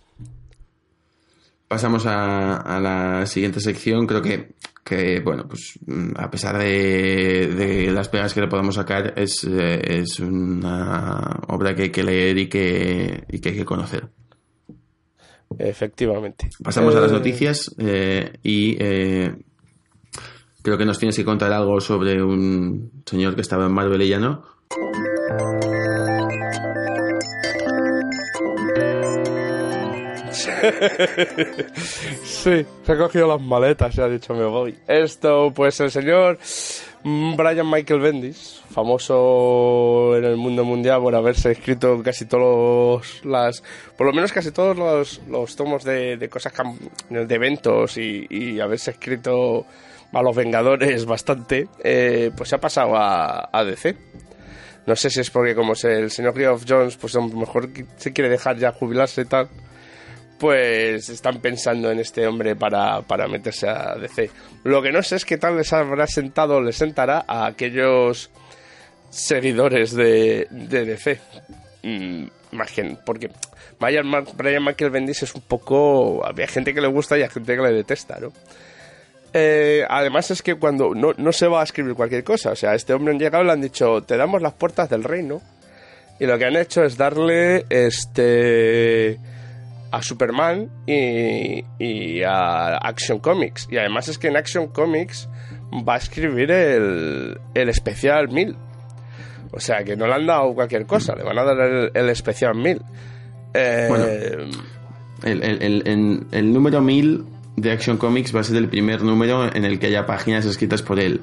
pasamos 1.68 2.06
a, 2.06 2.80
la 2.80 3.26
siguiente 3.26 3.60
sección. 3.60 4.08
Creo 4.08 4.22
que, 4.22 4.56
que, 4.84 5.20
bueno, 5.20 5.48
pues 5.48 5.80
mm, 5.86 6.12
a 6.16 6.30
pesar 6.30 6.58
de, 6.58 7.90
las 7.92 8.10
pegas 8.10 8.34
que 8.34 8.42
le 8.42 8.48
podemos 8.48 8.76
sacar, 8.76 9.14
es, 9.18 9.44
eh, 9.44 9.82
es 10.00 10.20
una 10.20 11.42
obra 11.48 11.76
que 11.76 11.84
hay 11.84 11.90
que 11.92 12.04
leer 12.04 12.38
y 12.38 12.48
que, 12.48 13.26
y 13.30 13.40
que 13.40 13.50
hay 13.50 13.56
que 13.58 13.66
conocer. 13.66 14.10
Efectivamente. 15.60 16.50
Pasamos 16.64 16.96
a 16.96 17.02
las 17.02 17.12
eh, 17.12 17.14
noticias 17.14 17.76
eh, 17.78 18.34
y 18.44 18.76
creo 20.62 20.78
que 20.78 20.86
nos 20.86 21.00
tienes 21.00 21.16
que 21.16 21.26
contar 21.26 21.52
algo 21.54 21.80
sobre 21.80 22.22
un 22.22 23.04
señor 23.06 23.36
que 23.36 23.42
estaba 23.42 23.66
en 23.66 23.72
Marvel 23.72 24.02
y 24.02 24.10
ya 24.10 24.20
no. 24.20 24.44
Sí, 32.24 32.66
se 32.84 32.92
ha 32.92 32.98
cogido 32.98 33.28
las 33.28 33.42
maletas 33.42 33.98
y 33.98 34.02
ha 34.02 34.08
dicho 34.08 34.34
me 34.34 34.46
voy. 34.46 34.78
Esto, 34.88 35.52
pues 35.54 35.80
el 35.80 35.92
señor 35.92 36.38
Brian 37.04 37.70
Michael 37.70 38.00
Bendis, 38.00 38.64
famoso 38.72 40.18
en 40.18 40.26
el 40.26 40.38
mundo 40.38 40.64
mundial 40.64 41.02
por 41.02 41.14
haberse 41.14 41.52
escrito 41.52 42.02
casi 42.04 42.26
todos 42.26 43.24
las, 43.24 43.62
por 43.96 44.08
lo 44.08 44.14
menos 44.14 44.32
casi 44.32 44.52
todos 44.52 44.76
los, 45.28 45.56
tomos 45.56 45.84
de, 45.84 46.28
cosas, 46.32 46.52
de 47.10 47.36
eventos 47.36 47.98
y, 47.98 48.60
haberse 48.60 48.92
escrito 48.92 49.68
a 50.14 50.22
los 50.24 50.36
Vengadores 50.36 51.06
bastante, 51.06 51.68
eh, 51.84 52.32
pues 52.36 52.50
se 52.50 52.56
ha 52.56 52.60
pasado 52.60 52.96
a, 52.96 53.50
a 53.52 53.64
DC. 53.64 53.96
No 54.88 54.96
sé 54.96 55.10
si 55.12 55.20
es 55.20 55.30
porque 55.30 55.54
como 55.54 55.74
es 55.74 55.84
el 55.84 56.10
señor 56.10 56.36
Geoff 56.36 56.64
Jones, 56.68 56.96
pues 56.98 57.16
a 57.16 57.20
lo 57.20 57.28
mejor 57.28 57.70
se 57.98 58.14
quiere 58.14 58.30
dejar 58.30 58.58
ya 58.58 58.72
jubilarse 58.72 59.22
y 59.22 59.26
tal 59.26 59.48
pues 60.38 61.10
están 61.10 61.40
pensando 61.40 61.92
en 61.92 62.00
este 62.00 62.28
hombre 62.28 62.56
para, 62.56 63.02
meterse 63.30 63.70
a 63.70 63.96
DC. 63.96 64.30
Lo 64.64 64.82
que 64.82 64.92
no 64.92 65.02
sé 65.04 65.16
es 65.16 65.26
qué 65.26 65.38
tal 65.38 65.58
les 65.58 65.72
habrá 65.74 66.08
sentado 66.08 66.58
o 66.58 66.62
les 66.62 66.76
sentará 66.76 67.26
a 67.28 67.46
aquellos 67.46 68.30
seguidores 69.10 69.96
de, 69.96 70.48
de 70.50 70.86
DC. 70.86 71.20
Mm, 71.84 72.26
porque 73.06 73.30
Brian, 73.80 74.10
Brian 74.36 74.64
Michael 74.64 74.92
Bendis 74.92 75.24
es 75.24 75.36
un 75.36 75.42
poco... 75.42 76.26
Había 76.26 76.48
gente 76.48 76.74
que 76.74 76.82
le 76.82 76.88
gusta 76.88 77.18
y 77.18 77.22
hay 77.22 77.30
gente 77.30 77.56
que 77.56 77.62
le 77.62 77.72
detesta, 77.72 78.18
¿no? 78.20 78.32
Eh, 79.38 79.86
además 79.90 80.32
es 80.32 80.42
que 80.42 80.56
cuando 80.56 80.96
no, 80.96 81.14
no, 81.18 81.34
se 81.34 81.48
va 81.48 81.60
a 81.60 81.66
escribir 81.66 81.94
cualquier 81.94 82.24
cosa, 82.24 82.52
o 82.52 82.56
sea, 82.56 82.74
este 82.74 82.94
hombre 82.94 83.14
han 83.14 83.20
llegado 83.20 83.44
y 83.44 83.48
le 83.48 83.52
han 83.52 83.62
dicho, 83.62 84.02
te 84.02 84.16
damos 84.16 84.42
las 84.42 84.54
puertas 84.54 84.90
del 84.90 85.04
reino, 85.04 85.42
y 86.22 86.26
lo 86.26 86.38
que 86.38 86.46
han 86.46 86.56
hecho 86.56 86.86
es 86.86 86.96
darle 86.96 87.66
este 87.70 89.20
a 89.96 90.02
Superman 90.02 90.70
y, 90.86 92.22
a 92.24 92.78
Action 92.78 93.20
Comics. 93.20 93.68
Y 93.72 93.78
además 93.78 94.10
es 94.10 94.18
que 94.18 94.28
en 94.28 94.36
Action 94.36 94.68
Comics 94.68 95.30
va 95.88 95.96
a 95.96 95.98
escribir 95.98 96.52
el, 96.52 97.40
el 97.54 97.70
especial 97.70 98.28
1000. 98.28 98.58
O 99.52 99.60
sea 99.62 99.86
que 99.86 99.96
no 99.96 100.06
le 100.06 100.16
han 100.16 100.26
dado 100.26 100.54
cualquier 100.54 100.86
cosa, 100.86 101.16
le 101.16 101.24
van 101.24 101.38
a 101.38 101.44
dar 101.46 101.92
el, 101.94 102.10
especial 102.10 102.56
1000. 102.56 102.82
Eh, 103.54 103.86
bueno, 103.88 104.06
el, 105.24 106.28
el, 106.32 106.54
número 106.54 106.82
1000 106.82 107.24
de 107.56 107.72
Action 107.72 107.96
Comics 107.98 108.36
va 108.36 108.42
a 108.42 108.44
ser 108.44 108.58
el 108.58 108.68
primer 108.68 109.02
número 109.02 109.56
en 109.56 109.64
el 109.64 109.80
que 109.80 109.88
haya 109.88 110.06
páginas 110.06 110.46
escritas 110.46 110.82
por 110.82 111.00
él. 111.00 111.22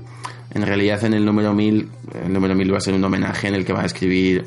En 0.55 0.65
realidad 0.65 1.05
en 1.05 1.13
el 1.13 1.27
número 1.27 1.53
1000, 1.53 1.91
el 2.25 2.33
número 2.33 2.55
1000 2.55 2.73
va 2.73 2.79
a 2.79 2.81
ser 2.81 2.95
un 2.95 3.05
homenaje 3.05 3.49
en 3.49 3.55
el 3.55 3.67
que 3.67 3.75
va 3.75 3.83
a 3.83 3.87
escribir 3.87 4.47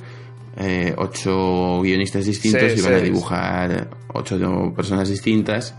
eh, 0.58 0.94
ocho 0.98 1.82
guionistas 1.82 2.26
distintos 2.26 2.78
y 2.78 2.82
van 2.82 2.94
a 2.94 3.00
dibujar 3.00 3.90
ocho 4.14 4.74
personas 4.76 5.10
distintas. 5.10 5.76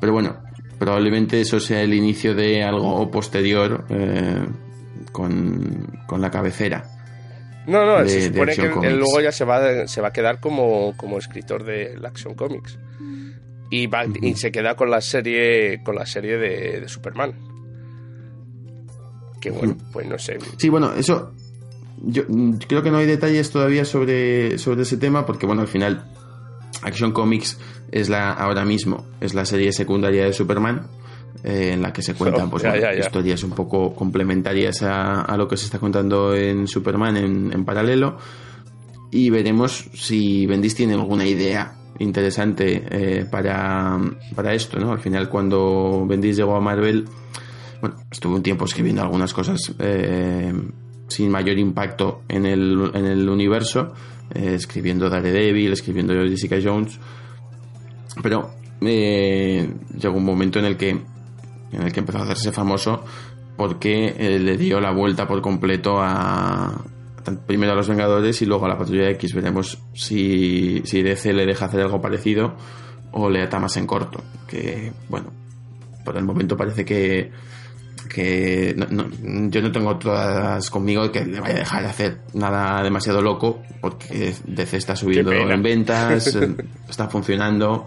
Pero 0.00 0.12
bueno, 0.12 0.42
probablemente 0.78 1.40
eso 1.40 1.58
sea 1.58 1.82
el 1.82 1.92
inicio 1.94 2.34
de 2.34 2.62
algo 2.62 3.10
posterior 3.10 3.84
eh, 3.88 4.46
con, 5.10 5.98
la 6.18 6.30
cabecera. 6.30 6.84
No, 7.66 7.84
no, 7.84 8.08
se 8.08 8.26
supone 8.26 8.54
que 8.54 8.66
él 8.86 8.96
luego 8.96 9.20
ya 9.20 9.32
se 9.32 9.44
va, 9.44 9.88
se 9.88 10.00
va 10.00 10.08
a 10.08 10.12
quedar 10.12 10.38
como, 10.38 10.94
escritor 11.18 11.64
de 11.64 11.96
la 11.98 12.08
Action 12.08 12.34
Comics. 12.34 12.78
Y, 13.68 13.88
va, 13.88 14.04
y 14.22 14.36
se 14.36 14.52
queda 14.52 14.76
con 14.76 14.90
la 14.90 15.00
serie 15.00 15.82
con 15.82 15.96
la 15.96 16.06
serie 16.06 16.36
de, 16.38 16.86
Superman. 16.86 17.34
Que 19.40 19.50
bueno, 19.50 19.76
pues 19.92 20.06
no 20.06 20.16
sé. 20.16 20.38
Sí, 20.56 20.68
bueno, 20.68 20.92
eso 20.94 21.34
yo 22.02 22.24
creo 22.66 22.82
que 22.82 22.90
no 22.90 22.98
hay 22.98 23.06
detalles 23.06 23.50
todavía 23.50 23.84
sobre, 23.84 24.58
sobre 24.58 24.82
ese 24.82 24.96
tema 24.96 25.26
porque, 25.26 25.46
bueno, 25.46 25.62
al 25.62 25.68
final 25.68 26.04
Action 26.82 27.12
Comics 27.12 27.58
es 27.90 28.08
la 28.08 28.32
ahora 28.32 28.64
mismo 28.64 29.06
es 29.20 29.34
la 29.34 29.44
serie 29.44 29.72
secundaria 29.72 30.24
de 30.24 30.32
Superman 30.32 30.88
eh, 31.44 31.70
en 31.72 31.82
la 31.82 31.92
que 31.92 32.02
se 32.02 32.14
cuentan 32.14 32.50
pues, 32.50 32.64
historias 32.98 33.42
un 33.44 33.50
poco 33.50 33.94
complementarias 33.94 34.82
a, 34.82 35.36
lo 35.36 35.48
que 35.48 35.56
se 35.56 35.66
está 35.66 35.78
contando 35.78 36.34
en 36.34 36.66
Superman 36.66 37.16
en, 37.16 37.64
paralelo 37.64 38.18
y 39.10 39.30
veremos 39.30 39.88
si 39.94 40.46
Bendis 40.46 40.74
tiene 40.74 40.94
alguna 40.94 41.26
idea 41.26 41.74
interesante 41.98 42.84
eh, 42.90 43.24
para, 43.24 43.98
para 44.34 44.52
esto, 44.52 44.78
¿no? 44.78 44.92
Al 44.92 44.98
final 44.98 45.30
cuando 45.30 46.04
Bendis 46.06 46.36
llegó 46.36 46.56
a 46.56 46.60
Marvel, 46.60 47.06
bueno, 47.80 47.96
estuvo 48.10 48.34
un 48.34 48.42
tiempo 48.42 48.66
escribiendo 48.66 49.00
algunas 49.00 49.32
cosas 49.32 49.74
eh, 49.78 50.52
sin 51.08 51.30
mayor 51.30 51.58
impacto 51.58 52.22
en 52.28 52.46
el, 52.46 52.90
en 52.94 53.06
el 53.06 53.28
universo, 53.28 53.92
eh, 54.34 54.54
escribiendo 54.54 55.08
Daredevil, 55.08 55.72
escribiendo 55.72 56.14
Jessica 56.14 56.56
Jones, 56.62 56.98
pero 58.22 58.50
eh, 58.80 59.68
llegó 59.98 60.16
un 60.16 60.24
momento 60.24 60.58
en 60.58 60.64
el 60.64 60.76
que 60.76 60.90
en 60.90 61.82
el 61.82 61.92
que 61.92 62.00
empezó 62.00 62.18
a 62.18 62.22
hacerse 62.22 62.52
famoso 62.52 63.04
porque 63.56 64.14
eh, 64.18 64.38
le 64.38 64.56
dio 64.56 64.80
la 64.80 64.92
vuelta 64.92 65.26
por 65.26 65.40
completo 65.40 65.98
a 66.00 66.84
primero 67.46 67.72
a 67.72 67.74
los 67.74 67.88
Vengadores 67.88 68.40
y 68.42 68.46
luego 68.46 68.66
a 68.66 68.68
la 68.68 68.78
Patrulla 68.78 69.10
X. 69.10 69.34
Veremos 69.34 69.78
si, 69.94 70.82
si 70.84 71.02
DC 71.02 71.32
le 71.32 71.44
deja 71.44 71.64
hacer 71.64 71.80
algo 71.80 72.00
parecido 72.00 72.54
o 73.12 73.28
le 73.28 73.42
ata 73.42 73.58
más 73.58 73.76
en 73.76 73.86
corto 73.86 74.22
que 74.46 74.92
bueno 75.08 75.32
por 76.04 76.16
el 76.16 76.24
momento 76.24 76.56
parece 76.56 76.84
que 76.84 77.30
que 78.16 78.74
yo 78.74 79.60
no 79.60 79.72
tengo 79.72 79.98
todas 79.98 80.70
conmigo 80.70 81.12
que 81.12 81.22
le 81.22 81.38
vaya 81.38 81.56
a 81.56 81.58
dejar 81.58 81.82
de 81.82 81.88
hacer 81.90 82.16
nada 82.32 82.82
demasiado 82.82 83.20
loco 83.20 83.62
porque 83.82 84.32
DC 84.46 84.78
está 84.78 84.96
subiendo 84.96 85.32
en 85.32 85.62
ventas, 85.62 86.34
está 86.88 87.08
funcionando. 87.08 87.86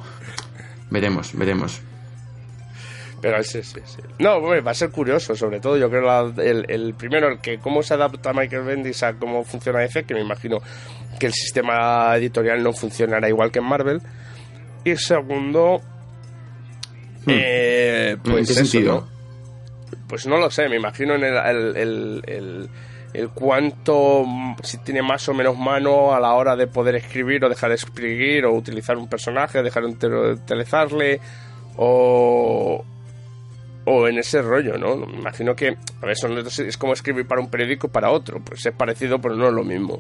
Veremos, 0.92 1.36
veremos. 1.36 1.82
Pero 3.20 3.42
sí, 3.44 3.64
sí, 3.64 3.80
sí. 3.84 4.02
No, 4.20 4.40
va 4.40 4.70
a 4.70 4.74
ser 4.76 4.92
curioso, 4.92 5.36
sobre 5.36 5.60
todo. 5.60 5.78
Yo 5.78 5.90
creo 5.90 6.32
el, 6.38 6.66
el, 6.70 6.94
primero, 6.94 7.30
el 7.30 7.40
que 7.40 7.58
cómo 7.58 7.82
se 7.82 7.96
adapta 7.96 8.32
Michael 8.32 8.66
Bendis 8.66 9.02
a 9.02 9.14
cómo 9.14 9.44
funciona 9.44 9.80
DC, 9.80 10.04
que 10.04 10.14
me 10.14 10.22
imagino 10.22 10.60
que 11.20 11.26
el 11.26 11.34
sistema 11.34 12.16
editorial 12.16 12.62
no 12.62 12.72
funcionará 12.72 13.28
igual 13.28 13.52
que 13.52 13.58
en 13.58 13.66
Marvel. 13.66 14.02
Y 14.86 14.96
segundo, 14.96 15.82
hmm. 17.26 17.30
eh, 17.30 18.18
pues 18.24 18.52
eso, 18.52 19.08
pues 20.10 20.26
no 20.26 20.38
lo 20.38 20.50
sé, 20.50 20.68
me 20.68 20.76
imagino 20.76 21.14
en 21.16 21.24
el, 21.24 22.70
el, 23.14 23.30
cuánto, 23.30 24.26
si 24.64 24.80
tiene 24.80 25.04
más 25.04 25.30
o 25.30 25.34
menos 25.36 25.58
mano 25.58 26.14
a 26.14 26.20
la 26.20 26.34
hora 26.34 26.56
de 26.56 26.66
poder 26.66 26.96
escribir 26.96 27.46
o 27.46 27.50
dejar 27.50 27.70
de 27.70 27.76
escribir 27.76 28.46
o 28.46 28.54
utilizar 28.54 28.98
un 28.98 29.08
personaje, 29.08 29.62
dejar 29.62 29.84
de 29.86 30.08
utilizarle 30.34 31.22
o, 31.78 32.84
o 33.86 34.08
en 34.08 34.18
ese 34.18 34.42
rollo, 34.42 34.78
¿no? 34.80 34.98
Me 34.98 35.20
imagino 35.20 35.56
que 35.56 35.78
a 36.02 36.12
eso 36.12 36.28
es 36.38 36.78
como 36.78 36.94
escribir 36.94 37.28
para 37.28 37.40
un 37.40 37.52
periódico 37.52 37.88
para 37.88 38.10
otro, 38.10 38.42
pues 38.44 38.66
es 38.66 38.74
parecido 38.74 39.22
pero 39.22 39.36
no 39.36 39.48
es 39.48 39.54
lo 39.54 39.64
mismo. 39.64 40.00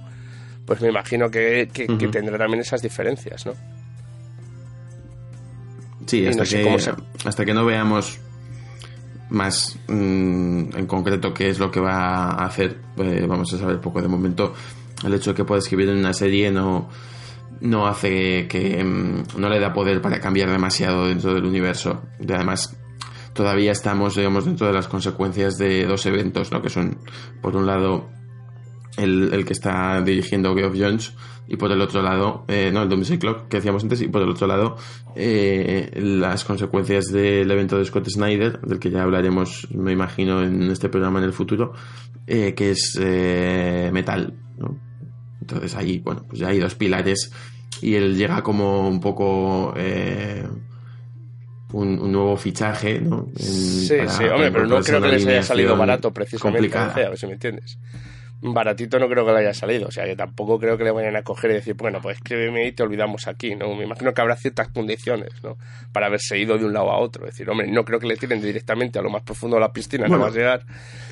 Pues 0.65 0.81
me 0.81 0.89
imagino 0.89 1.29
que, 1.29 1.69
que 1.71 2.07
tendrá 2.07 2.37
también 2.37 2.61
esas 2.61 2.81
diferencias, 2.81 3.45
¿no? 3.45 3.53
Sí, 6.09 6.25
hasta, 6.25 6.43
que, 6.43 6.93
hasta 7.25 7.45
que 7.45 7.53
no 7.53 7.65
veamos 7.65 8.19
más 9.29 9.77
mm, 9.87 10.75
en 10.75 10.87
concreto 10.87 11.33
qué 11.33 11.49
es 11.49 11.59
lo 11.59 11.71
que 11.71 11.79
va 11.79 12.31
a 12.31 12.45
hacer, 12.45 12.77
pues 12.95 13.27
vamos 13.27 13.53
a 13.53 13.57
saber 13.57 13.79
poco 13.79 14.01
de 14.01 14.07
momento. 14.07 14.53
El 15.03 15.13
hecho 15.13 15.31
de 15.31 15.35
que 15.37 15.45
pueda 15.45 15.59
escribir 15.59 15.89
en 15.89 15.97
una 15.97 16.13
serie 16.13 16.51
no, 16.51 16.89
no 17.61 17.87
hace 17.87 18.47
que 18.47 18.83
mm, 18.83 19.39
no 19.39 19.49
le 19.49 19.59
da 19.59 19.73
poder 19.73 20.01
para 20.01 20.19
cambiar 20.19 20.49
demasiado 20.49 21.07
dentro 21.07 21.33
del 21.33 21.45
universo. 21.45 22.01
Y 22.19 22.31
además, 22.31 22.77
todavía 23.33 23.71
estamos, 23.71 24.15
digamos, 24.15 24.45
dentro 24.45 24.67
de 24.67 24.73
las 24.73 24.87
consecuencias 24.87 25.57
de 25.57 25.85
dos 25.85 26.05
eventos, 26.05 26.51
¿no? 26.51 26.61
Que 26.61 26.69
son, 26.69 26.97
por 27.41 27.55
un 27.55 27.65
lado, 27.65 28.09
el, 28.97 29.33
el 29.33 29.45
que 29.45 29.53
está 29.53 30.01
dirigiendo 30.01 30.55
Geoff 30.55 30.75
Jones 30.77 31.13
y 31.51 31.57
por 31.57 31.71
el 31.71 31.81
otro 31.81 32.03
lado, 32.03 32.45
eh, 32.47 32.69
no, 32.71 32.83
el 32.83 32.89
Doomsday 32.89 33.17
Clock 33.17 33.47
que 33.47 33.57
decíamos 33.57 33.81
antes, 33.81 33.99
y 34.01 34.07
por 34.07 34.21
el 34.21 34.29
otro 34.29 34.45
lado, 34.45 34.77
eh, 35.15 35.89
las 35.95 36.45
consecuencias 36.45 37.11
del 37.11 37.49
evento 37.49 37.79
de 37.79 37.85
Scott 37.85 38.07
Snyder, 38.07 38.61
del 38.61 38.77
que 38.77 38.91
ya 38.91 39.01
hablaremos, 39.01 39.67
me 39.71 39.91
imagino, 39.91 40.43
en 40.43 40.69
este 40.69 40.89
programa 40.89 41.17
en 41.17 41.25
el 41.25 41.33
futuro, 41.33 41.73
eh, 42.27 42.53
que 42.53 42.69
es 42.69 42.99
metal, 43.91 44.35
¿no? 44.59 44.77
Entonces 45.41 45.75
ahí, 45.75 45.97
bueno, 45.99 46.23
pues 46.27 46.39
ya 46.39 46.49
hay 46.49 46.59
dos 46.59 46.75
pilares 46.75 47.31
y 47.81 47.95
él 47.95 48.15
llega 48.15 48.43
como 48.43 48.87
un 48.87 49.01
poco... 49.01 49.73
Un, 51.71 52.11
nuevo 52.11 52.35
fichaje, 52.35 52.99
¿no? 52.99 53.27
sí, 53.35 53.89
sí, 54.07 54.23
hombre, 54.23 54.51
pero 54.51 54.65
no 54.65 54.81
creo 54.81 54.99
que 54.99 55.07
les 55.07 55.27
haya 55.27 55.43
salido 55.43 55.77
barato 55.77 56.11
precisamente, 56.11 56.75
a 56.75 57.09
ver 57.09 57.15
si 57.15 57.27
me 57.27 57.33
entiendes 57.33 57.77
baratito 58.41 58.99
no 58.99 59.09
creo 59.09 59.25
que 59.25 59.31
le 59.31 59.39
haya 59.39 59.53
salido. 59.53 59.87
O 59.87 59.91
sea, 59.91 60.05
que 60.05 60.15
tampoco 60.15 60.59
creo 60.59 60.77
que 60.77 60.83
le 60.83 60.91
vayan 60.91 61.15
a 61.15 61.23
coger 61.23 61.51
y 61.51 61.53
decir, 61.55 61.75
bueno, 61.75 61.99
pues 62.01 62.17
escríbeme 62.17 62.67
y 62.67 62.71
te 62.71 62.83
olvidamos 62.83 63.27
aquí, 63.27 63.55
¿no? 63.55 63.75
Me 63.75 63.85
imagino 63.85 64.13
que 64.13 64.21
habrá 64.21 64.35
ciertas 64.35 64.69
condiciones, 64.69 65.29
¿no? 65.43 65.57
Para 65.91 66.07
haberse 66.07 66.37
ido 66.37 66.57
de 66.57 66.65
un 66.65 66.73
lado 66.73 66.91
a 66.91 66.97
otro. 66.97 67.25
Es 67.25 67.33
decir, 67.33 67.49
hombre, 67.49 67.67
no 67.67 67.83
creo 67.83 67.99
que 67.99 68.07
le 68.07 68.17
tiren 68.17 68.41
directamente 68.41 68.99
a 68.99 69.01
lo 69.01 69.09
más 69.09 69.23
profundo 69.23 69.57
de 69.57 69.61
la 69.61 69.73
piscina, 69.73 70.07
no 70.07 70.19
va 70.19 70.27
a 70.27 70.31
llegar. 70.31 70.65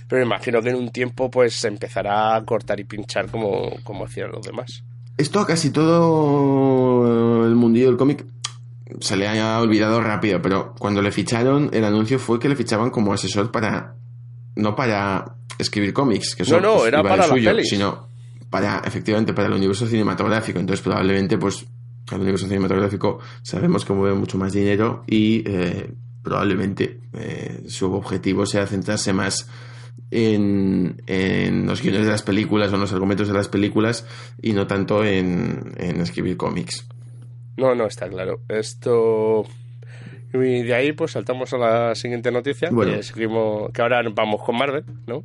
Pero 0.08 0.20
me 0.20 0.26
imagino 0.26 0.62
que 0.62 0.70
en 0.70 0.76
un 0.76 0.90
tiempo, 0.90 1.30
pues, 1.30 1.54
se 1.54 1.68
empezará 1.68 2.36
a 2.36 2.46
cortar 2.46 2.80
y 2.80 2.86
pinchar 2.86 3.30
como, 3.30 3.72
como 3.84 4.06
hacían 4.06 4.32
los 4.32 4.46
demás. 4.46 4.84
Esto 5.18 5.40
a 5.40 5.48
casi 5.48 5.72
todo 5.72 7.46
el 7.46 7.56
mundillo 7.56 7.88
del 7.88 7.98
cómic 7.98 8.26
se 9.00 9.18
le 9.18 9.28
haya 9.28 9.60
olvidado 9.60 10.02
rápido, 10.02 10.42
pero 10.42 10.74
cuando 10.80 11.02
le 11.02 11.12
ficharon, 11.12 11.70
el 11.74 11.84
anuncio 11.84 12.20
fue 12.20 12.40
que 12.40 12.50
le 12.50 12.56
fichaban 12.56 12.90
como 12.90 13.14
asesor 13.14 13.52
para. 13.52 13.96
No 14.58 14.76
para 14.76 15.38
escribir 15.58 15.94
cómics, 15.94 16.36
que 16.36 16.44
eso 16.44 16.60
no, 16.60 16.78
no, 16.78 16.86
era 16.86 17.02
para 17.02 17.24
suyo, 17.24 17.52
sino 17.64 18.08
para, 18.50 18.82
efectivamente, 18.86 19.34
para 19.34 19.48
el 19.48 19.54
universo 19.54 19.88
cinematográfico. 19.88 20.60
Entonces, 20.60 20.84
probablemente, 20.84 21.38
pues, 21.38 21.66
el 22.12 22.22
universo 22.22 22.48
cinematográfico 22.48 23.20
sabemos 23.42 23.84
que 23.86 23.94
mueve 23.94 24.16
mucho 24.16 24.38
más 24.38 24.54
dinero 24.54 25.04
y 25.08 25.44
eh, 25.46 25.92
probablemente 26.24 27.02
eh, 27.14 27.64
su 27.68 27.92
objetivo 27.94 28.46
sea 28.46 28.66
centrarse 28.66 29.14
más 29.14 29.50
en, 30.12 31.02
en, 31.06 31.66
los 31.66 31.82
guiones 31.82 32.06
de 32.06 32.12
las 32.12 32.24
películas 32.24 32.72
o 32.72 32.76
en 32.76 32.82
los 32.82 32.94
argumentos 32.94 33.28
de 33.28 33.34
las 33.34 33.50
películas 33.50 34.06
y 34.42 34.54
no 34.54 34.68
tanto 34.68 35.04
en, 35.04 35.74
en 35.78 36.00
escribir 36.00 36.38
cómics. 36.38 36.88
No, 37.58 37.76
no, 37.76 37.88
está 37.88 38.08
claro. 38.08 38.42
Esto 38.48 39.46
y 40.34 40.64
de 40.64 40.74
ahí 40.74 40.92
pues 40.92 41.12
saltamos 41.12 41.54
a 41.54 41.58
la 41.58 41.96
siguiente 41.96 42.32
noticia, 42.32 42.70
que, 42.70 43.04
seguimos, 43.04 43.72
que 43.72 43.82
ahora 43.82 44.02
vamos 44.14 44.42
con 44.44 44.58
Marvel, 44.58 44.84
¿no? 45.06 45.24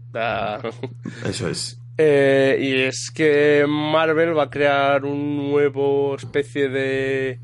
Eso 1.24 1.48
es. 1.48 1.78
Eh, 1.98 2.56
y 2.60 2.80
es 2.82 3.10
que 3.14 3.64
Marvel 3.68 4.36
va 4.36 4.44
a 4.44 4.50
crear 4.50 5.04
un 5.04 5.50
nuevo 5.50 6.16
especie 6.16 6.68
de 6.68 7.40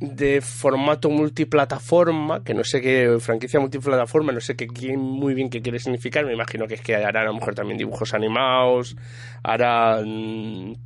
de 0.00 0.40
formato 0.40 1.10
multiplataforma, 1.10 2.44
que 2.44 2.54
no 2.54 2.62
sé 2.62 2.80
qué, 2.80 3.16
franquicia 3.20 3.58
multiplataforma, 3.58 4.30
no 4.32 4.40
sé 4.40 4.54
qué, 4.54 4.96
muy 4.96 5.34
bien 5.34 5.50
qué 5.50 5.60
quiere 5.60 5.80
significar, 5.80 6.24
me 6.24 6.34
imagino 6.34 6.68
que 6.68 6.74
es 6.74 6.80
que 6.80 6.94
harán 6.94 7.24
a 7.24 7.24
lo 7.24 7.34
mejor 7.34 7.54
también 7.54 7.78
dibujos 7.78 8.14
animados, 8.14 8.96
harán 9.42 10.76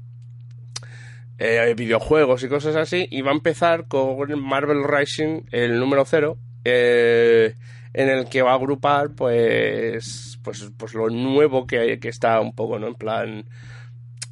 eh, 1.44 1.74
videojuegos 1.74 2.44
y 2.44 2.48
cosas 2.48 2.76
así, 2.76 3.08
y 3.10 3.20
va 3.22 3.32
a 3.32 3.34
empezar 3.34 3.88
con 3.88 4.40
Marvel 4.40 4.84
Rising, 4.84 5.42
el 5.50 5.80
número 5.80 6.04
cero, 6.04 6.38
eh, 6.64 7.56
en 7.92 8.08
el 8.08 8.28
que 8.28 8.42
va 8.42 8.52
a 8.52 8.54
agrupar 8.54 9.10
pues, 9.16 10.38
pues, 10.44 10.70
pues 10.76 10.94
lo 10.94 11.10
nuevo 11.10 11.66
que, 11.66 11.98
que 11.98 12.08
está 12.08 12.40
un 12.40 12.54
poco, 12.54 12.78
¿no? 12.78 12.86
En 12.86 12.94
plan 12.94 13.44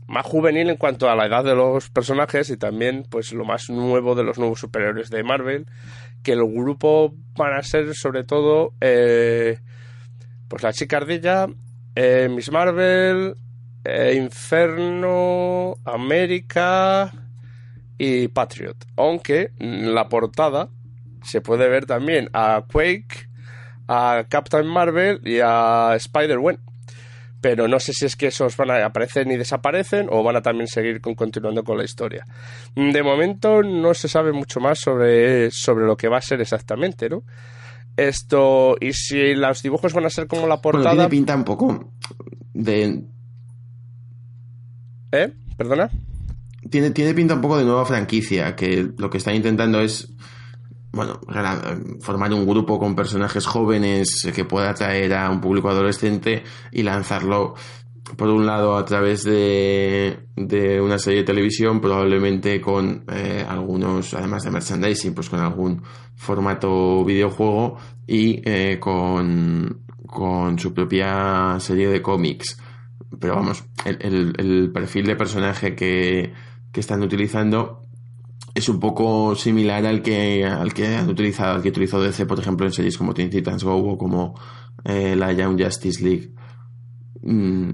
más 0.06 0.24
juvenil 0.24 0.70
en 0.70 0.76
cuanto 0.76 1.10
a 1.10 1.16
la 1.16 1.26
edad 1.26 1.42
de 1.42 1.56
los 1.56 1.90
personajes 1.90 2.48
y 2.48 2.56
también 2.56 3.04
pues 3.10 3.32
lo 3.32 3.44
más 3.44 3.70
nuevo 3.70 4.14
de 4.14 4.22
los 4.22 4.38
nuevos 4.38 4.60
superhéroes 4.60 5.10
de 5.10 5.24
Marvel 5.24 5.66
que 6.22 6.32
el 6.32 6.44
grupo 6.44 7.12
van 7.36 7.54
a 7.54 7.62
ser 7.64 7.92
sobre 7.94 8.22
todo 8.22 8.72
eh, 8.80 9.58
pues 10.46 10.62
la 10.62 10.72
chica 10.72 10.96
ardilla 10.96 11.48
Miss 12.28 12.50
Marvel 12.50 13.36
eh, 13.84 14.14
Inferno, 14.16 15.76
América 15.84 17.12
y 17.98 18.28
Patriot. 18.28 18.76
Aunque 18.96 19.52
en 19.58 19.94
la 19.94 20.08
portada 20.08 20.68
se 21.22 21.40
puede 21.40 21.68
ver 21.68 21.86
también 21.86 22.28
a 22.32 22.64
Quake, 22.70 23.28
a 23.88 24.24
Captain 24.28 24.66
Marvel 24.66 25.20
y 25.24 25.40
a 25.42 25.94
Spider-Man. 25.96 26.58
Pero 27.40 27.68
no 27.68 27.80
sé 27.80 27.94
si 27.94 28.04
es 28.04 28.16
que 28.16 28.26
esos 28.26 28.54
van 28.58 28.70
a 28.70 28.84
aparecer 28.84 29.26
y 29.26 29.36
desaparecen 29.36 30.08
o 30.10 30.22
van 30.22 30.36
a 30.36 30.42
también 30.42 30.66
seguir 30.66 31.00
continuando 31.00 31.64
con 31.64 31.78
la 31.78 31.84
historia. 31.84 32.26
De 32.74 33.02
momento 33.02 33.62
no 33.62 33.94
se 33.94 34.08
sabe 34.08 34.32
mucho 34.32 34.60
más 34.60 34.78
sobre, 34.78 35.50
sobre 35.50 35.86
lo 35.86 35.96
que 35.96 36.08
va 36.08 36.18
a 36.18 36.22
ser 36.22 36.42
exactamente, 36.42 37.08
¿no? 37.08 37.22
Esto, 37.96 38.76
y 38.78 38.92
si 38.92 39.34
los 39.34 39.62
dibujos 39.62 39.94
van 39.94 40.04
a 40.04 40.10
ser 40.10 40.26
como 40.26 40.46
la 40.46 40.60
portada. 40.60 40.94
Bueno, 40.94 41.08
pinta 41.08 41.34
un 41.34 41.44
poco 41.44 41.92
de 42.52 43.04
¿Eh? 45.12 45.32
¿Perdona? 45.56 45.90
Tiene, 46.70 46.90
tiene 46.90 47.14
pinta 47.14 47.34
un 47.34 47.40
poco 47.40 47.58
de 47.58 47.64
nueva 47.64 47.84
franquicia, 47.84 48.54
que 48.54 48.90
lo 48.96 49.10
que 49.10 49.18
están 49.18 49.34
intentando 49.34 49.80
es, 49.80 50.12
bueno, 50.92 51.20
formar 52.00 52.32
un 52.32 52.46
grupo 52.46 52.78
con 52.78 52.94
personajes 52.94 53.46
jóvenes 53.46 54.28
que 54.34 54.44
pueda 54.44 54.70
atraer 54.70 55.14
a 55.14 55.30
un 55.30 55.40
público 55.40 55.70
adolescente 55.70 56.44
y 56.70 56.82
lanzarlo, 56.82 57.54
por 58.16 58.28
un 58.28 58.46
lado, 58.46 58.76
a 58.76 58.84
través 58.84 59.24
de, 59.24 60.26
de 60.36 60.80
una 60.80 60.98
serie 60.98 61.20
de 61.20 61.26
televisión, 61.26 61.80
probablemente 61.80 62.60
con 62.60 63.04
eh, 63.12 63.44
algunos, 63.48 64.14
además 64.14 64.44
de 64.44 64.50
merchandising, 64.50 65.14
pues 65.14 65.28
con 65.28 65.40
algún 65.40 65.82
formato 66.14 67.04
videojuego 67.04 67.78
y 68.06 68.42
eh, 68.44 68.78
con, 68.78 69.82
con 70.06 70.58
su 70.58 70.74
propia 70.74 71.58
serie 71.58 71.88
de 71.88 72.02
cómics 72.02 72.58
pero 73.18 73.34
vamos, 73.34 73.64
el, 73.84 74.34
el, 74.38 74.70
perfil 74.72 75.06
de 75.06 75.16
personaje 75.16 75.74
que, 75.74 76.32
que, 76.72 76.80
están 76.80 77.02
utilizando 77.02 77.82
es 78.54 78.68
un 78.68 78.78
poco 78.78 79.34
similar 79.34 79.84
al 79.86 80.02
que, 80.02 80.44
al 80.44 80.72
que 80.72 80.96
han 80.96 81.08
utilizado, 81.08 81.56
al 81.56 81.62
que 81.62 81.70
utilizó 81.70 82.00
DC, 82.00 82.26
por 82.26 82.38
ejemplo, 82.38 82.66
en 82.66 82.72
series 82.72 82.96
como 82.96 83.14
Teen 83.14 83.30
Titans 83.30 83.64
Go 83.64 83.76
o 83.76 83.98
como 83.98 84.38
eh, 84.84 85.16
la 85.16 85.32
Young 85.32 85.60
Justice 85.60 86.02
League. 86.02 86.32
Mm, 87.22 87.70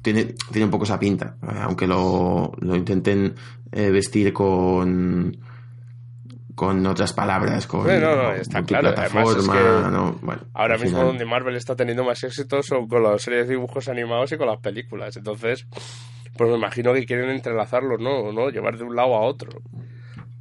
tiene, 0.00 0.34
tiene 0.50 0.64
un 0.64 0.70
poco 0.70 0.84
esa 0.84 0.98
pinta, 0.98 1.36
aunque 1.62 1.86
lo, 1.86 2.52
lo 2.58 2.76
intenten 2.76 3.34
eh, 3.70 3.90
vestir 3.90 4.32
con 4.32 5.36
con 6.54 6.86
otras 6.86 7.12
palabras, 7.12 7.66
con 7.66 7.86
no, 7.86 8.16
no, 8.16 8.32
está 8.32 8.62
claro. 8.62 8.94
ahora 10.54 10.78
mismo 10.78 11.02
donde 11.02 11.24
Marvel 11.24 11.56
está 11.56 11.74
teniendo 11.74 12.04
más 12.04 12.22
éxito 12.24 12.62
son 12.62 12.88
con 12.88 13.02
las 13.02 13.22
series 13.22 13.48
de 13.48 13.54
dibujos 13.54 13.88
animados 13.88 14.32
y 14.32 14.36
con 14.36 14.46
las 14.46 14.58
películas. 14.58 15.16
Entonces, 15.16 15.66
pues 16.36 16.50
me 16.50 16.56
imagino 16.56 16.92
que 16.92 17.06
quieren 17.06 17.30
entrelazarlos, 17.30 18.00
¿no? 18.00 18.32
¿no? 18.32 18.50
Llevar 18.50 18.76
de 18.76 18.84
un 18.84 18.96
lado 18.96 19.14
a 19.14 19.20
otro. 19.22 19.50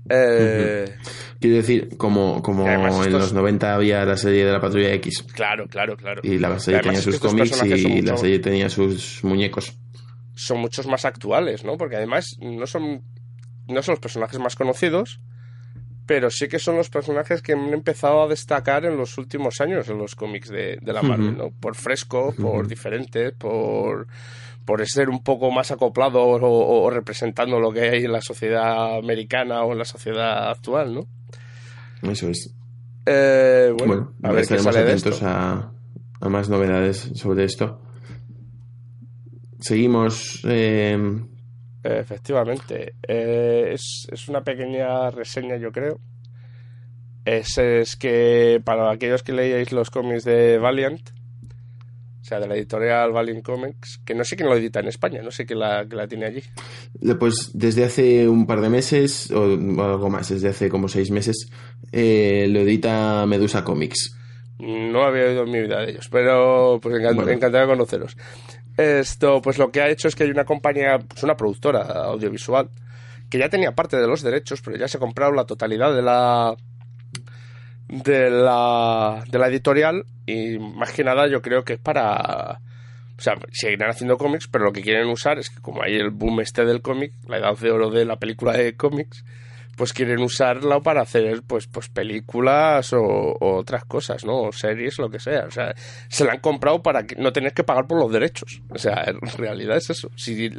Eh... 0.10 0.96
Quiero 1.40 1.56
decir, 1.56 1.98
como, 1.98 2.42
como 2.42 2.68
en 2.68 3.12
los 3.12 3.34
90 3.34 3.74
había 3.74 4.06
la 4.06 4.18
serie 4.18 4.46
de 4.46 4.52
la 4.52 4.60
Patrulla 4.60 4.94
X. 4.94 5.24
Claro, 5.34 5.68
claro, 5.68 5.96
claro. 5.98 6.22
Y 6.24 6.38
la 6.38 6.60
serie 6.60 6.82
tenía 6.82 7.02
sus 7.02 7.20
cómics 7.20 7.64
y 7.64 8.02
la 8.02 8.18
serie 8.18 8.40
tenía 8.40 8.70
sus 8.70 9.24
muñecos. 9.24 9.78
Son 10.36 10.60
muchos 10.60 10.88
más 10.88 11.06
actuales, 11.06 11.64
¿no? 11.64 11.78
Porque 11.78 11.96
además 11.96 12.38
no 12.40 12.68
son, 12.68 13.02
no 13.68 13.82
son 13.82 13.94
los 13.94 14.00
personajes 14.00 14.40
más 14.40 14.56
conocidos, 14.56 15.20
pero 16.12 16.30
sí 16.30 16.50
que 16.50 16.60
son 16.60 16.76
los 16.76 16.90
personajes 16.90 17.42
que 17.42 17.54
han 17.54 17.72
empezado 17.72 18.22
a 18.24 18.28
destacar 18.28 18.84
en 18.84 18.98
los 18.98 19.18
últimos 19.18 19.62
años 19.62 19.88
en 19.88 19.98
los 19.98 20.14
cómics 20.14 20.50
de, 20.50 20.78
la 20.84 21.02
Marvel, 21.02 21.38
¿no? 21.38 21.52
Por 21.52 21.74
fresco, 21.74 22.36
por 22.38 22.68
diferentes, 22.68 23.32
por, 23.32 24.08
por 24.66 24.86
ser 24.86 25.10
un 25.10 25.24
poco 25.24 25.52
más 25.52 25.72
acoplado 25.72 26.22
o, 26.22 26.90
representando 26.90 27.62
lo 27.62 27.72
que 27.72 27.92
hay 27.92 28.04
en 28.04 28.12
la 28.12 28.22
sociedad 28.22 28.98
americana 28.98 29.64
o 29.64 29.72
en 29.72 29.78
la 29.78 29.86
sociedad 29.86 30.50
actual, 30.50 30.96
¿no? 30.96 31.08
Eso 32.12 32.28
es. 32.28 32.54
Eh, 33.06 33.74
bueno, 33.78 34.14
a 34.22 34.34
ver 34.34 34.42
estaremos 34.42 34.76
atentos 34.76 35.24
a, 35.24 35.72
a, 36.20 36.28
más 36.28 36.50
novedades 36.50 37.10
sobre 37.16 37.46
esto. 37.46 37.82
Seguimos 39.62 40.42
eh, 40.44 41.24
Efectivamente. 41.84 42.96
Eh, 43.08 43.74
es, 43.74 44.28
una 44.28 44.44
pequeña 44.44 45.10
reseña, 45.12 45.58
yo 45.58 45.72
creo. 45.72 46.00
es, 47.26 47.58
es 47.58 47.96
que 47.96 48.62
para 48.64 48.92
aquellos 48.92 49.24
que 49.24 49.34
leíais 49.34 49.72
los 49.72 49.90
cómics 49.90 50.24
de 50.24 50.58
Valiant, 50.58 51.02
o 52.22 52.24
sea, 52.24 52.40
de 52.40 52.48
la 52.48 52.56
editorial 52.56 53.12
Valiant 53.12 53.44
Comics, 53.44 54.00
que 54.06 54.14
no 54.14 54.24
sé 54.24 54.36
quién 54.36 54.48
lo 54.48 54.56
edita 54.56 54.80
en 54.80 54.88
España, 54.88 55.22
no 55.24 55.32
sé 55.32 55.46
quién 55.46 55.60
la, 55.60 55.84
la 55.86 56.08
tiene 56.08 56.26
allí. 56.28 56.44
Pues 57.20 57.50
desde 57.54 57.84
hace 57.84 58.30
un 58.30 58.46
par 58.46 58.62
de 58.62 58.70
meses, 58.70 59.32
o 59.32 59.44
algo 59.44 60.10
más, 60.10 60.30
desde 60.30 60.50
hace 60.50 60.70
como 60.70 60.88
seis 60.88 61.10
meses, 61.10 61.50
eh, 61.92 62.48
lo 62.48 62.60
edita 62.60 63.26
Medusa 63.26 63.64
Comics. 63.64 64.16
No 64.60 65.04
había 65.04 65.26
oído 65.26 65.44
en 65.44 65.52
mi 65.52 65.62
vida 65.62 65.80
de 65.80 65.92
ellos, 65.92 66.08
pero 66.12 66.80
pues 66.80 66.96
encantado 67.00 67.58
de 67.62 67.66
conoceros. 67.66 68.16
Esto, 68.78 69.42
pues 69.42 69.58
lo 69.58 69.72
que 69.72 69.82
ha 69.82 69.90
hecho 69.90 70.08
es 70.08 70.16
que 70.16 70.24
hay 70.24 70.32
una 70.32 70.46
compañía, 70.46 71.00
pues 71.00 71.24
una 71.24 71.36
productora 71.36 71.82
audiovisual, 71.82 72.70
que 73.30 73.38
ya 73.38 73.50
tenía 73.50 73.74
parte 73.74 73.98
de 73.98 74.08
los 74.08 74.22
derechos, 74.22 74.62
pero 74.62 74.78
ya 74.78 74.88
se 74.88 74.98
ha 74.98 75.00
comprado 75.00 75.32
la 75.32 75.46
totalidad 75.46 75.94
de 75.94 76.02
la 76.02 76.56
de 77.92 78.30
la, 78.30 79.24
de 79.30 79.38
la 79.38 79.48
editorial 79.48 80.06
y 80.26 80.58
más 80.58 80.94
que 80.94 81.04
nada 81.04 81.28
yo 81.28 81.42
creo 81.42 81.64
que 81.64 81.74
es 81.74 81.80
para... 81.80 82.62
O 83.18 83.24
sea, 83.24 83.36
seguirán 83.52 83.92
haciendo 83.92 84.18
cómics, 84.18 84.48
pero 84.48 84.64
lo 84.64 84.72
que 84.72 84.82
quieren 84.82 85.08
usar 85.08 85.38
es 85.38 85.52
que 85.52 85.62
como 85.62 85.84
hay 85.84 85.96
el 85.96 86.10
boom 86.10 86.40
este 86.40 86.66
del 86.66 86.82
cómic, 86.82 87.14
la 87.28 87.38
edad 87.38 87.56
de 87.56 87.70
oro 87.70 87.92
de 87.92 88.06
la 88.06 88.18
película 88.18 88.54
de 88.54 88.76
cómics, 88.76 89.24
pues 89.82 89.94
quieren 89.94 90.20
usarla 90.20 90.80
para 90.80 91.02
hacer 91.02 91.42
pues 91.42 91.66
pues 91.66 91.90
películas 91.90 92.94
o, 92.94 93.36
otras 93.40 93.84
cosas, 93.86 94.24
¿no? 94.24 94.44
O 94.44 94.52
series, 94.52 95.00
lo 95.00 95.10
que 95.10 95.20
sea. 95.20 95.46
O 95.48 95.50
sea, 95.50 95.74
se 96.08 96.24
la 96.24 96.34
han 96.34 96.40
comprado 96.40 96.84
para 96.84 97.08
que 97.08 97.16
no 97.16 97.34
tener 97.34 97.52
que 97.52 97.64
pagar 97.64 97.88
por 97.88 97.98
los 97.98 98.12
derechos. 98.12 98.62
O 98.70 98.78
sea, 98.78 99.06
en 99.08 99.20
realidad 99.40 99.78
es 99.78 99.90
eso. 99.90 100.12
Si 100.16 100.52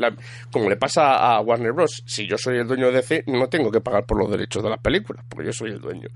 como 0.51 0.69
le 0.69 0.77
pasa 0.77 1.37
a 1.37 1.41
Warner 1.41 1.71
Bros., 1.71 2.03
si 2.05 2.27
yo 2.27 2.37
soy 2.37 2.59
el 2.59 2.67
dueño 2.67 2.87
de 2.89 2.95
DC, 2.95 3.23
no 3.29 3.49
tengo 3.49 3.71
que 3.71 3.81
pagar 3.81 4.07
por 4.07 4.19
los 4.19 4.29
derechos 4.29 4.61
de 4.61 4.71
las 4.71 4.81
películas, 4.81 5.25
porque 5.29 5.47
yo 5.47 5.53
soy 5.53 5.71
el 5.71 5.81
dueño. 5.81 6.09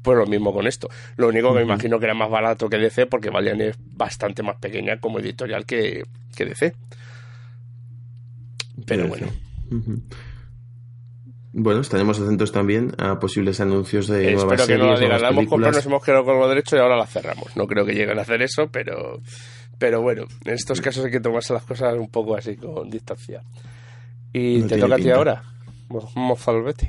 Pues 0.00 0.16
lo 0.16 0.24
mismo 0.24 0.50
con 0.50 0.66
esto. 0.66 0.88
Lo 1.16 1.28
único 1.28 1.52
que 1.52 1.58
me 1.58 1.64
imagino 1.66 1.98
que 1.98 2.06
era 2.06 2.14
más 2.14 2.30
barato 2.30 2.70
que 2.70 2.78
DC, 2.78 3.04
porque 3.08 3.28
Valiant 3.28 3.60
es 3.60 3.76
bastante 3.78 4.42
más 4.42 4.56
pequeña 4.56 4.98
como 5.00 5.18
editorial 5.18 5.66
que, 5.66 6.04
que 6.34 6.46
DC. 6.46 6.74
Pero 8.86 9.06
bueno. 9.06 9.26
Bueno, 11.56 11.82
estaremos 11.82 12.18
atentos 12.20 12.50
también 12.50 12.92
a 12.98 13.20
posibles 13.20 13.60
anuncios 13.60 14.08
de 14.08 14.34
Espero 14.34 14.46
nuevas 14.46 14.66
que 14.66 14.76
no 14.76 14.96
la 14.96 15.28
hemos 15.28 15.46
comprado, 15.46 15.76
nos 15.76 15.86
hemos 15.86 16.04
quedado 16.04 16.24
con 16.24 16.40
los 16.40 16.48
derechos 16.48 16.76
y 16.76 16.82
ahora 16.82 16.96
la 16.96 17.06
cerramos. 17.06 17.56
No 17.56 17.68
creo 17.68 17.86
que 17.86 17.92
lleguen 17.92 18.18
a 18.18 18.22
hacer 18.22 18.42
eso, 18.42 18.66
pero, 18.72 19.20
pero 19.78 20.02
bueno, 20.02 20.24
en 20.44 20.52
estos 20.52 20.80
casos 20.80 21.04
hay 21.04 21.12
que 21.12 21.20
tomarse 21.20 21.52
las 21.52 21.62
cosas 21.62 21.94
un 21.96 22.08
poco 22.08 22.36
así, 22.36 22.56
con 22.56 22.90
distancia. 22.90 23.40
Y 24.32 24.62
te 24.62 24.78
toca 24.78 24.96
a 24.96 24.98
ti 24.98 25.10
ahora, 25.10 25.44
Mozalbeti. 26.16 26.88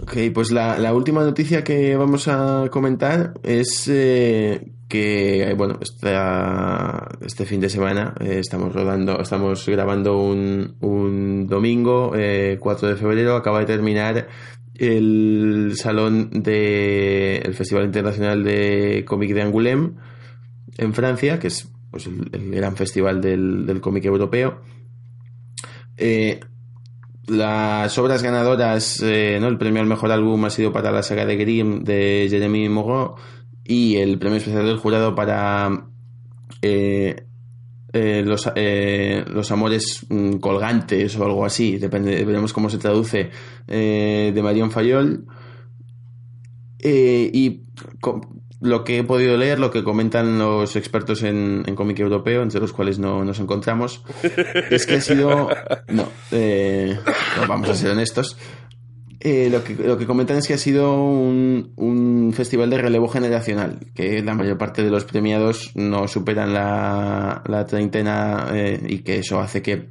Ok, 0.00 0.16
pues 0.32 0.52
la, 0.52 0.78
la, 0.78 0.94
última 0.94 1.24
noticia 1.24 1.64
que 1.64 1.96
vamos 1.96 2.28
a 2.28 2.68
comentar 2.70 3.34
es 3.42 3.88
eh, 3.88 4.64
que, 4.94 5.54
bueno, 5.56 5.80
este, 5.82 7.46
fin 7.46 7.60
de 7.60 7.68
semana 7.68 8.14
eh, 8.20 8.38
estamos 8.38 8.72
rodando, 8.72 9.20
estamos 9.20 9.66
grabando 9.66 10.20
un, 10.20 10.76
un 10.78 11.48
domingo, 11.48 12.10
4 12.10 12.16
eh, 12.16 12.90
de 12.92 12.96
febrero, 12.96 13.34
acaba 13.34 13.58
de 13.58 13.66
terminar 13.66 14.28
el 14.76 15.72
salón 15.74 16.30
de 16.30 17.38
el 17.38 17.54
Festival 17.54 17.86
Internacional 17.86 18.44
de 18.44 19.04
Cómic 19.04 19.34
de 19.34 19.42
Angoulême 19.42 19.94
en 20.78 20.94
Francia, 20.94 21.40
que 21.40 21.48
es 21.48 21.68
pues, 21.90 22.06
el, 22.06 22.52
gran 22.52 22.76
festival 22.76 23.20
del, 23.20 23.66
del 23.66 23.80
cómic 23.80 24.04
europeo. 24.04 24.60
Eh, 25.96 26.38
las 27.26 27.98
obras 27.98 28.22
ganadoras, 28.22 29.02
eh, 29.02 29.38
¿no? 29.40 29.48
El 29.48 29.58
premio 29.58 29.82
al 29.82 29.88
mejor 29.88 30.12
álbum 30.12 30.44
ha 30.44 30.50
sido 30.50 30.72
para 30.72 30.92
la 30.92 31.02
saga 31.02 31.26
de 31.26 31.34
Grimm 31.36 31.82
de 31.82 32.28
Jeremy 32.30 32.68
Moreau 32.68 33.16
y 33.64 33.96
el 33.96 34.18
premio 34.18 34.38
especial 34.38 34.66
del 34.66 34.78
jurado 34.78 35.14
para 35.14 35.86
eh, 36.62 37.24
eh, 37.92 38.22
los, 38.24 38.50
los 39.34 39.50
amores 39.50 40.06
mm, 40.08 40.34
colgantes 40.34 41.16
o 41.16 41.24
algo 41.24 41.44
así, 41.44 41.78
depende, 41.78 42.24
veremos 42.24 42.52
cómo 42.52 42.68
se 42.70 42.78
traduce, 42.78 43.30
de 43.66 44.40
Marion 44.42 44.70
Fayol. 44.70 45.26
y 46.82 47.62
lo 48.64 48.82
que 48.82 48.98
he 48.98 49.04
podido 49.04 49.36
leer, 49.36 49.60
lo 49.60 49.70
que 49.70 49.84
comentan 49.84 50.38
los 50.38 50.74
expertos 50.74 51.22
en, 51.22 51.62
cómic 51.74 51.98
europeo, 52.00 52.42
entre 52.42 52.60
los 52.60 52.72
cuales 52.72 52.98
no 52.98 53.24
nos 53.24 53.38
encontramos, 53.38 54.02
es 54.70 54.86
que 54.86 54.94
ha 54.94 55.00
sido. 55.00 55.50
No, 55.88 56.08
eh, 56.32 56.98
vamos 57.46 57.68
a 57.68 57.74
ser 57.74 57.90
honestos. 57.90 58.36
Eh, 59.26 59.48
lo, 59.50 59.64
que, 59.64 59.74
lo 59.74 59.96
que 59.96 60.06
comentan 60.06 60.36
es 60.36 60.46
que 60.46 60.52
ha 60.52 60.58
sido 60.58 61.02
un, 61.02 61.72
un, 61.76 62.32
festival 62.34 62.68
de 62.68 62.76
relevo 62.76 63.08
generacional, 63.08 63.78
que 63.94 64.22
la 64.22 64.34
mayor 64.34 64.58
parte 64.58 64.82
de 64.82 64.90
los 64.90 65.06
premiados 65.06 65.72
no 65.74 66.06
superan 66.06 66.52
la, 66.52 67.42
la 67.46 67.64
treintena 67.64 68.48
eh, 68.52 68.78
y 68.86 68.98
que 68.98 69.20
eso 69.20 69.40
hace 69.40 69.62
que, 69.62 69.88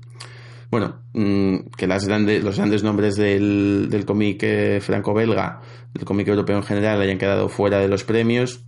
bueno, 0.70 1.02
mm, 1.14 1.72
que 1.76 1.88
las 1.88 2.08
grandes, 2.08 2.44
los 2.44 2.58
grandes 2.58 2.84
nombres 2.84 3.16
del, 3.16 3.88
del 3.90 4.06
cómic 4.06 4.46
franco-belga 4.82 5.62
el 5.94 6.06
cómic 6.06 6.28
europeo 6.28 6.58
en 6.58 6.64
general 6.64 7.02
hayan 7.02 7.18
quedado 7.18 7.50
fuera 7.50 7.80
de 7.80 7.88
los 7.88 8.04
premios, 8.04 8.66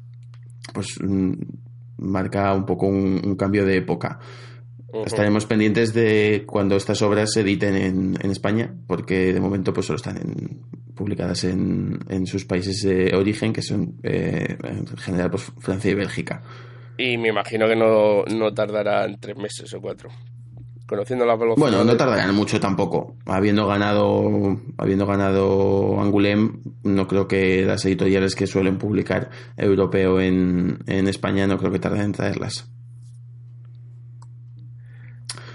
pues 0.74 1.00
mm, 1.02 1.34
marca 1.98 2.54
un 2.54 2.66
poco 2.66 2.88
un, 2.88 3.36
cambio 3.36 3.66
de 3.66 3.78
época. 3.78 4.20
Estaremos 5.06 5.46
pendientes 5.46 5.94
de 5.94 6.44
cuando 6.46 6.76
estas 6.76 7.02
obras 7.02 7.34
se 7.34 7.42
editen 7.42 7.76
en, 7.76 8.32
España, 8.32 8.74
porque 8.88 9.34
de 9.34 9.40
momento 9.40 9.74
pues 9.74 9.88
solo 9.88 9.98
están 9.98 10.18
publicadas 10.96 11.44
en, 11.44 12.26
sus 12.26 12.46
países 12.46 12.82
de 12.82 13.16
origen, 13.16 13.52
que 13.52 13.62
son 13.62 13.96
eh, 14.04 14.58
en 14.64 14.88
general 14.98 15.32
pues, 15.32 15.52
Francia 15.60 15.92
y 15.92 15.96
Bélgica. 15.96 16.42
Y 16.98 17.18
me 17.18 17.30
imagino 17.30 17.68
que 17.68 17.76
no, 17.76 18.24
no 18.24 18.54
tardará 18.54 19.06
tres 19.20 19.36
meses 19.36 19.74
o 19.74 19.82
cuatro 19.82 20.10
conociendo 20.86 21.26
la 21.26 21.36
velocidad. 21.36 21.68
Bueno, 21.68 21.84
no 21.84 21.98
tardarán 21.98 22.34
mucho 22.36 22.60
tampoco. 22.60 23.16
Habiendo 23.26 23.68
ganado, 23.68 24.60
habiendo 24.78 25.06
ganado 25.06 26.00
Angulem, 26.00 26.62
no 26.84 27.08
creo 27.08 27.28
que 27.28 27.66
las 27.66 27.84
editoriales 27.86 28.36
que 28.36 28.48
suelen 28.48 28.78
publicar 28.78 29.30
europeo 29.58 30.20
en, 30.20 30.80
en 30.88 31.08
España 31.08 31.48
no 31.48 31.58
creo 31.58 31.72
que 31.72 31.80
tarden 31.80 32.02
en 32.02 32.12
traerlas. 32.12 32.70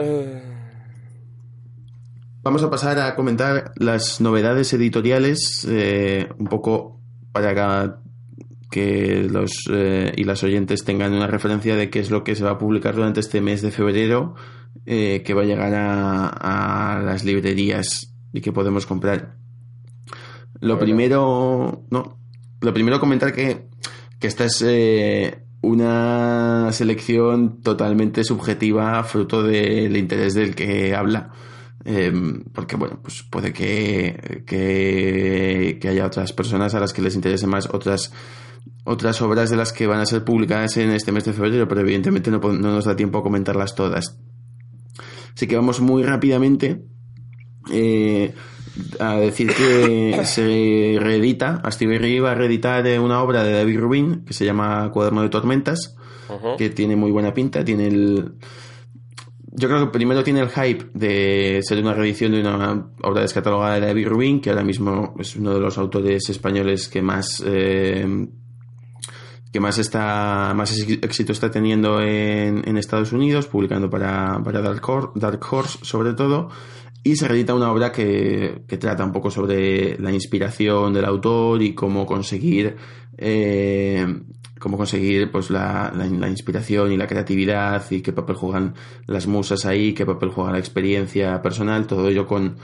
Eh. 0.03 0.51
Vamos 2.43 2.63
a 2.63 2.71
pasar 2.71 2.99
a 2.99 3.15
comentar 3.17 3.73
las 3.77 4.23
novedades 4.23 4.73
editoriales, 4.73 5.67
eh, 5.69 6.27
un 6.39 6.47
poco 6.47 6.99
para 7.33 8.01
que 8.71 9.29
los 9.31 9.53
eh, 9.71 10.13
y 10.17 10.25
las 10.25 10.43
oyentes 10.43 10.85
tengan 10.85 11.13
una 11.13 11.27
referencia 11.27 11.77
de 11.77 11.91
qué 11.91 12.01
es 12.01 12.11
lo 12.11 12.25
que 12.25 12.35
se 12.35 12.45
va 12.45 12.53
a 12.53 12.59
publicar 12.59 12.95
durante 12.95 13.21
este 13.21 13.43
mes 13.43 13.61
de 13.61 13.71
febrero 13.71 14.37
eh, 14.87 15.23
que 15.23 15.35
va 15.35 15.43
a 15.43 15.45
llegar 15.45 15.75
a, 15.75 17.03
las 17.05 17.25
librerías 17.25 18.15
y 18.33 18.41
que 18.41 18.53
podemos 18.53 18.87
comprar. 18.87 19.37
Lo 20.61 20.79
primero, 20.79 21.85
no, 21.91 22.19
lo 22.63 22.73
primero 22.73 23.01
comentar 23.01 23.35
que, 23.35 23.69
que 24.19 24.27
esta 24.27 24.47
es 24.47 24.63
una 25.63 26.71
selección 26.73 27.61
totalmente 27.63 28.25
subjetiva, 28.25 29.03
fruto 29.05 29.43
del 29.43 29.97
interés 29.97 30.35
del 30.35 30.55
que 30.55 30.95
habla. 30.95 31.33
Em, 31.85 32.45
porque 32.53 32.77
bueno, 32.77 33.01
pues 33.03 33.23
puede 33.23 33.53
que, 33.53 34.45
que, 34.47 35.89
haya 35.89 36.07
otras 36.07 36.33
personas 36.33 36.75
a 36.75 36.81
las 36.81 36.93
que 36.93 37.01
les 37.01 37.15
interese 37.15 37.47
más 37.47 37.69
otras 37.73 38.13
otras 38.85 39.23
obras 39.23 39.49
de 39.49 39.57
las 39.57 39.73
que 39.73 39.87
van 39.87 40.01
a 40.01 40.07
ser 40.07 40.23
publicadas 40.23 40.77
en 40.77 40.91
este 40.91 41.11
mes 41.11 41.25
de 41.25 41.33
febrero, 41.33 41.67
pero 41.69 41.81
evidentemente 41.81 42.31
no, 42.31 42.39
no 42.39 42.73
nos 42.73 42.85
da 42.85 42.97
tiempo 42.97 43.19
a 43.19 43.23
comentarlas 43.23 43.75
todas. 43.75 44.19
Así 45.35 45.47
que 45.47 45.57
vamos 45.57 45.81
muy 45.81 46.03
rápidamente 46.03 46.83
eh, 47.71 48.35
a 48.99 49.17
decir 49.17 49.53
que 49.55 50.21
se 50.25 50.97
reedita, 51.01 51.61
Astiberri 51.65 52.21
va 52.21 52.33
a 52.33 52.35
reeditar 52.35 52.87
una 53.01 53.23
obra 53.23 53.43
de 53.43 53.53
David 53.53 53.79
Rubin 53.79 54.25
que 54.25 54.35
se 54.35 54.45
llama 54.45 54.91
Cuaderno 54.93 55.23
de 55.23 55.29
Tormentas, 55.29 55.97
que 56.57 56.71
tiene 56.71 56.97
muy 56.97 57.11
buena 57.11 57.35
pinta, 57.35 57.65
tiene 57.65 57.89
el... 57.89 58.35
Yo 59.53 59.69
creo 59.69 59.85
que 59.85 59.91
primero 59.91 60.23
tiene 60.23 60.41
el 60.41 60.49
hype 60.49 60.91
de 60.95 61.61
ser 61.63 61.81
una 61.83 61.93
reedición 61.93 62.33
de 62.33 62.41
una 62.41 62.87
obra 63.03 63.23
descatalogada 63.23 63.75
de 63.75 63.87
David 63.87 64.07
Rubin, 64.07 64.41
que 64.41 64.51
ahora 64.51 64.63
mismo 64.63 65.15
es 65.19 65.35
uno 65.35 65.53
de 65.53 65.61
los 65.61 65.77
autores 65.77 66.31
españoles 66.31 66.89
que 66.89 67.03
más 67.03 67.43
eh, 67.45 68.29
que 69.53 69.59
más 69.59 69.79
está 69.79 70.53
más 70.55 70.79
éxito 70.79 71.33
está 71.33 71.51
teniendo 71.51 72.01
en, 72.01 72.63
en 72.69 72.77
Estados 72.77 73.13
Unidos, 73.13 73.49
publicando 73.49 73.91
para, 73.91 74.41
para 74.45 74.61
Dark, 74.61 74.89
Horse, 74.89 75.11
Dark, 75.17 75.41
Horse, 75.51 75.79
sobre 75.83 76.13
todo, 76.13 76.51
y 77.03 77.17
se 77.17 77.29
reedita 77.29 77.55
una 77.55 77.73
obra 77.73 77.93
que, 77.93 78.63
que, 78.67 78.77
trata 78.77 79.05
un 79.05 79.13
poco 79.13 79.31
sobre 79.31 79.99
la 79.99 80.13
inspiración 80.13 80.93
del 80.93 81.07
autor 81.07 81.63
y 81.63 81.75
cómo 81.75 82.05
conseguir 82.05 82.77
eh, 83.17 84.07
cómo 84.59 84.77
conseguir 84.77 85.31
pues 85.31 85.51
la, 85.51 85.93
la, 85.95 86.29
inspiración 86.29 86.93
y 86.93 86.97
la 86.97 87.07
creatividad 87.07 87.83
y 87.91 88.03
qué 88.03 88.13
papel 88.13 88.37
juegan 88.37 88.75
las 89.07 89.27
musas 89.27 89.65
ahí, 89.65 89.95
qué 89.95 90.05
papel 90.05 90.29
juega 90.29 90.53
la 90.53 90.59
experiencia 90.59 91.41
personal, 91.43 91.87
todo 91.87 92.09
ello 92.09 92.27
con 92.27 92.57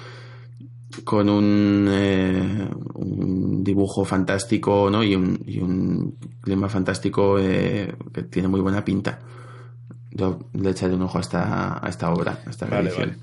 con 1.04 1.28
un, 1.28 1.88
eh, 1.90 2.70
un 2.94 3.62
dibujo 3.62 4.04
fantástico 4.04 4.88
¿no? 4.90 5.02
y, 5.02 5.14
un, 5.14 5.42
y 5.46 5.58
un 5.58 6.16
clima 6.40 6.68
fantástico 6.68 7.38
eh, 7.38 7.94
que 8.12 8.22
tiene 8.22 8.48
muy 8.48 8.60
buena 8.60 8.84
pinta. 8.84 9.18
Yo 10.10 10.38
le 10.54 10.70
echaré 10.70 10.94
un 10.94 11.02
ojo 11.02 11.18
a 11.18 11.20
esta, 11.20 11.84
a 11.84 11.88
esta 11.88 12.10
obra, 12.10 12.38
a 12.46 12.50
esta 12.50 12.66
Vale, 12.66 12.88
edición. 12.88 13.16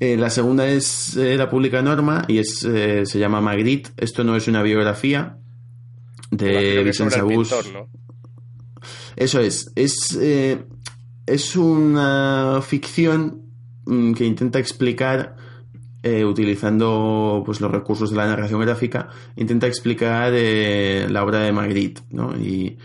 Eh, 0.00 0.16
la 0.16 0.30
segunda 0.30 0.66
es 0.66 1.16
eh, 1.16 1.36
la 1.36 1.48
publica 1.48 1.80
Norma 1.80 2.24
y 2.28 2.38
es, 2.38 2.64
eh, 2.64 3.06
se 3.06 3.18
llama 3.18 3.40
Magritte. 3.40 3.90
Esto 3.96 4.24
no 4.24 4.36
es 4.36 4.48
una 4.48 4.62
biografía 4.62 5.38
de 6.30 6.82
Vicente 6.82 7.16
Sabús. 7.16 7.50
¿no? 7.72 7.88
Eso 9.16 9.40
es. 9.40 9.72
Es, 9.74 10.18
eh, 10.20 10.64
es 11.26 11.56
una 11.56 12.60
ficción 12.62 13.42
mm, 13.86 14.12
que 14.12 14.24
intenta 14.26 14.58
explicar, 14.58 15.36
eh, 16.02 16.24
utilizando 16.24 17.42
pues, 17.46 17.60
los 17.60 17.70
recursos 17.70 18.10
de 18.10 18.16
la 18.16 18.26
narración 18.26 18.60
gráfica, 18.60 19.08
intenta 19.36 19.66
explicar 19.66 20.32
eh, 20.34 21.06
la 21.08 21.24
obra 21.24 21.40
de 21.40 21.52
Magritte, 21.52 22.02
¿no? 22.10 22.36
Y, 22.36 22.78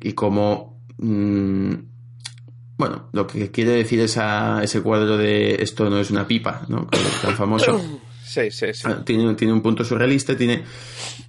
y 0.00 0.12
cómo. 0.12 0.80
mm, 0.98 1.93
bueno, 2.76 3.08
lo 3.12 3.26
que 3.26 3.50
quiere 3.50 3.72
decir 3.72 4.00
esa, 4.00 4.62
ese 4.62 4.80
cuadro 4.82 5.16
de 5.16 5.56
esto 5.62 5.88
no 5.90 5.98
es 5.98 6.10
una 6.10 6.26
pipa, 6.26 6.62
¿no? 6.68 6.88
Tan 7.22 7.34
famoso. 7.36 7.80
Sí, 8.26 8.50
sí, 8.50 8.66
sí. 8.72 8.82
Ah, 8.86 9.04
tiene, 9.04 9.34
tiene 9.34 9.52
un 9.52 9.60
punto 9.62 9.84
surrealista, 9.84 10.36
tiene 10.36 10.64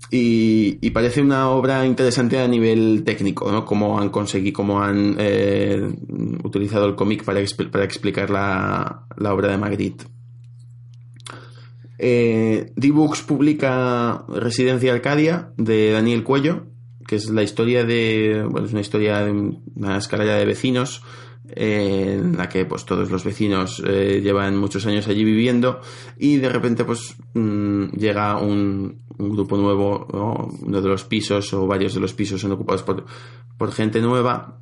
y, 0.09 0.79
y 0.81 0.89
parece 0.89 1.21
una 1.21 1.49
obra 1.49 1.85
interesante 1.85 2.39
a 2.39 2.47
nivel 2.47 3.03
técnico, 3.05 3.51
¿no? 3.51 3.63
Cómo 3.63 3.99
han 3.99 4.09
conseguido, 4.09 4.53
cómo 4.55 4.81
han 4.81 5.15
eh, 5.19 5.87
utilizado 6.43 6.87
el 6.87 6.95
cómic 6.95 7.23
para, 7.23 7.41
expl- 7.41 7.69
para 7.69 7.83
explicar 7.83 8.31
la, 8.31 9.05
la 9.17 9.33
obra 9.35 9.49
de 9.51 9.57
Magritte. 9.59 10.05
Eh, 11.97 12.71
D-Books 12.75 13.21
publica 13.21 14.25
Residencia 14.27 14.93
Arcadia 14.93 15.51
de 15.57 15.91
Daniel 15.91 16.23
Cuello, 16.23 16.65
que 17.07 17.17
es 17.17 17.29
la 17.29 17.43
historia 17.43 17.85
de, 17.85 18.45
bueno, 18.49 18.65
es 18.65 18.73
una 18.73 18.81
historia 18.81 19.19
de 19.23 19.31
una 19.31 19.97
escalera 19.97 20.35
de 20.35 20.45
vecinos 20.45 21.03
eh, 21.49 22.19
en 22.19 22.37
la 22.37 22.49
que 22.49 22.65
pues 22.65 22.85
todos 22.85 23.11
los 23.11 23.23
vecinos 23.23 23.81
eh, 23.85 24.21
llevan 24.21 24.57
muchos 24.57 24.85
años 24.85 25.07
allí 25.07 25.23
viviendo 25.23 25.79
y 26.17 26.37
de 26.37 26.49
repente 26.49 26.85
pues 26.85 27.15
mm, 27.33 27.89
llega 27.97 28.37
un, 28.37 29.03
grupo 29.17 29.55
nuevo, 29.55 30.07
¿no? 30.11 30.49
uno 30.61 30.81
de 30.81 30.89
los 30.89 31.05
pisos 31.05 31.53
o 31.53 31.65
varios 31.67 31.93
de 31.93 32.01
los 32.01 32.13
pisos 32.13 32.41
son 32.41 32.51
ocupados 32.51 32.83
por, 32.83 33.05
por 33.57 33.71
gente 33.71 34.01
nueva 34.01 34.59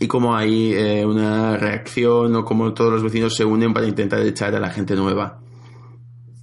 y 0.00 0.06
como 0.06 0.36
hay 0.36 0.72
eh, 0.74 1.06
una 1.06 1.56
reacción 1.56 2.36
o 2.36 2.44
como 2.44 2.74
todos 2.74 2.92
los 2.92 3.02
vecinos 3.02 3.34
se 3.34 3.44
unen 3.44 3.72
para 3.72 3.86
intentar 3.86 4.20
echar 4.20 4.54
a 4.54 4.60
la 4.60 4.70
gente 4.70 4.94
nueva. 4.94 5.40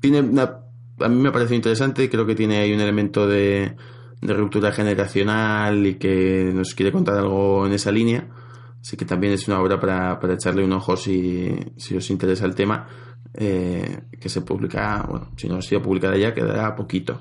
Tiene 0.02 0.22
una, 0.22 0.60
a 1.00 1.08
mí 1.08 1.22
me 1.22 1.32
parece 1.32 1.56
interesante, 1.56 2.10
creo 2.10 2.26
que 2.26 2.36
tiene 2.36 2.58
ahí 2.58 2.74
un 2.74 2.82
elemento 2.82 3.28
de, 3.28 3.76
de 4.22 4.34
ruptura 4.34 4.72
generacional 4.72 5.86
y 5.86 5.96
que 5.96 6.52
nos 6.54 6.74
quiere 6.74 6.92
contar 6.92 7.18
algo 7.18 7.66
en 7.68 7.74
esa 7.74 7.92
línea. 7.92 8.28
Así 8.86 8.98
que 8.98 9.06
también 9.06 9.34
es 9.34 9.48
una 9.48 9.60
obra 9.60 9.80
para, 9.80 10.20
para 10.20 10.36
echarle 10.36 10.64
un 10.64 10.72
ojo 10.72 10.96
si, 10.96 11.56
si 11.76 11.98
os 11.98 12.08
interesa 12.12 12.46
el 12.46 12.54
tema, 12.54 12.88
eh, 13.34 14.02
que 14.22 14.30
se 14.30 14.42
publica, 14.42 15.08
bueno, 15.10 15.32
si 15.36 15.50
no 15.50 15.56
ha 15.56 15.62
sido 15.64 15.82
publicada 15.82 16.16
ya, 16.18 16.36
quedará 16.36 16.76
poquito. 16.76 17.20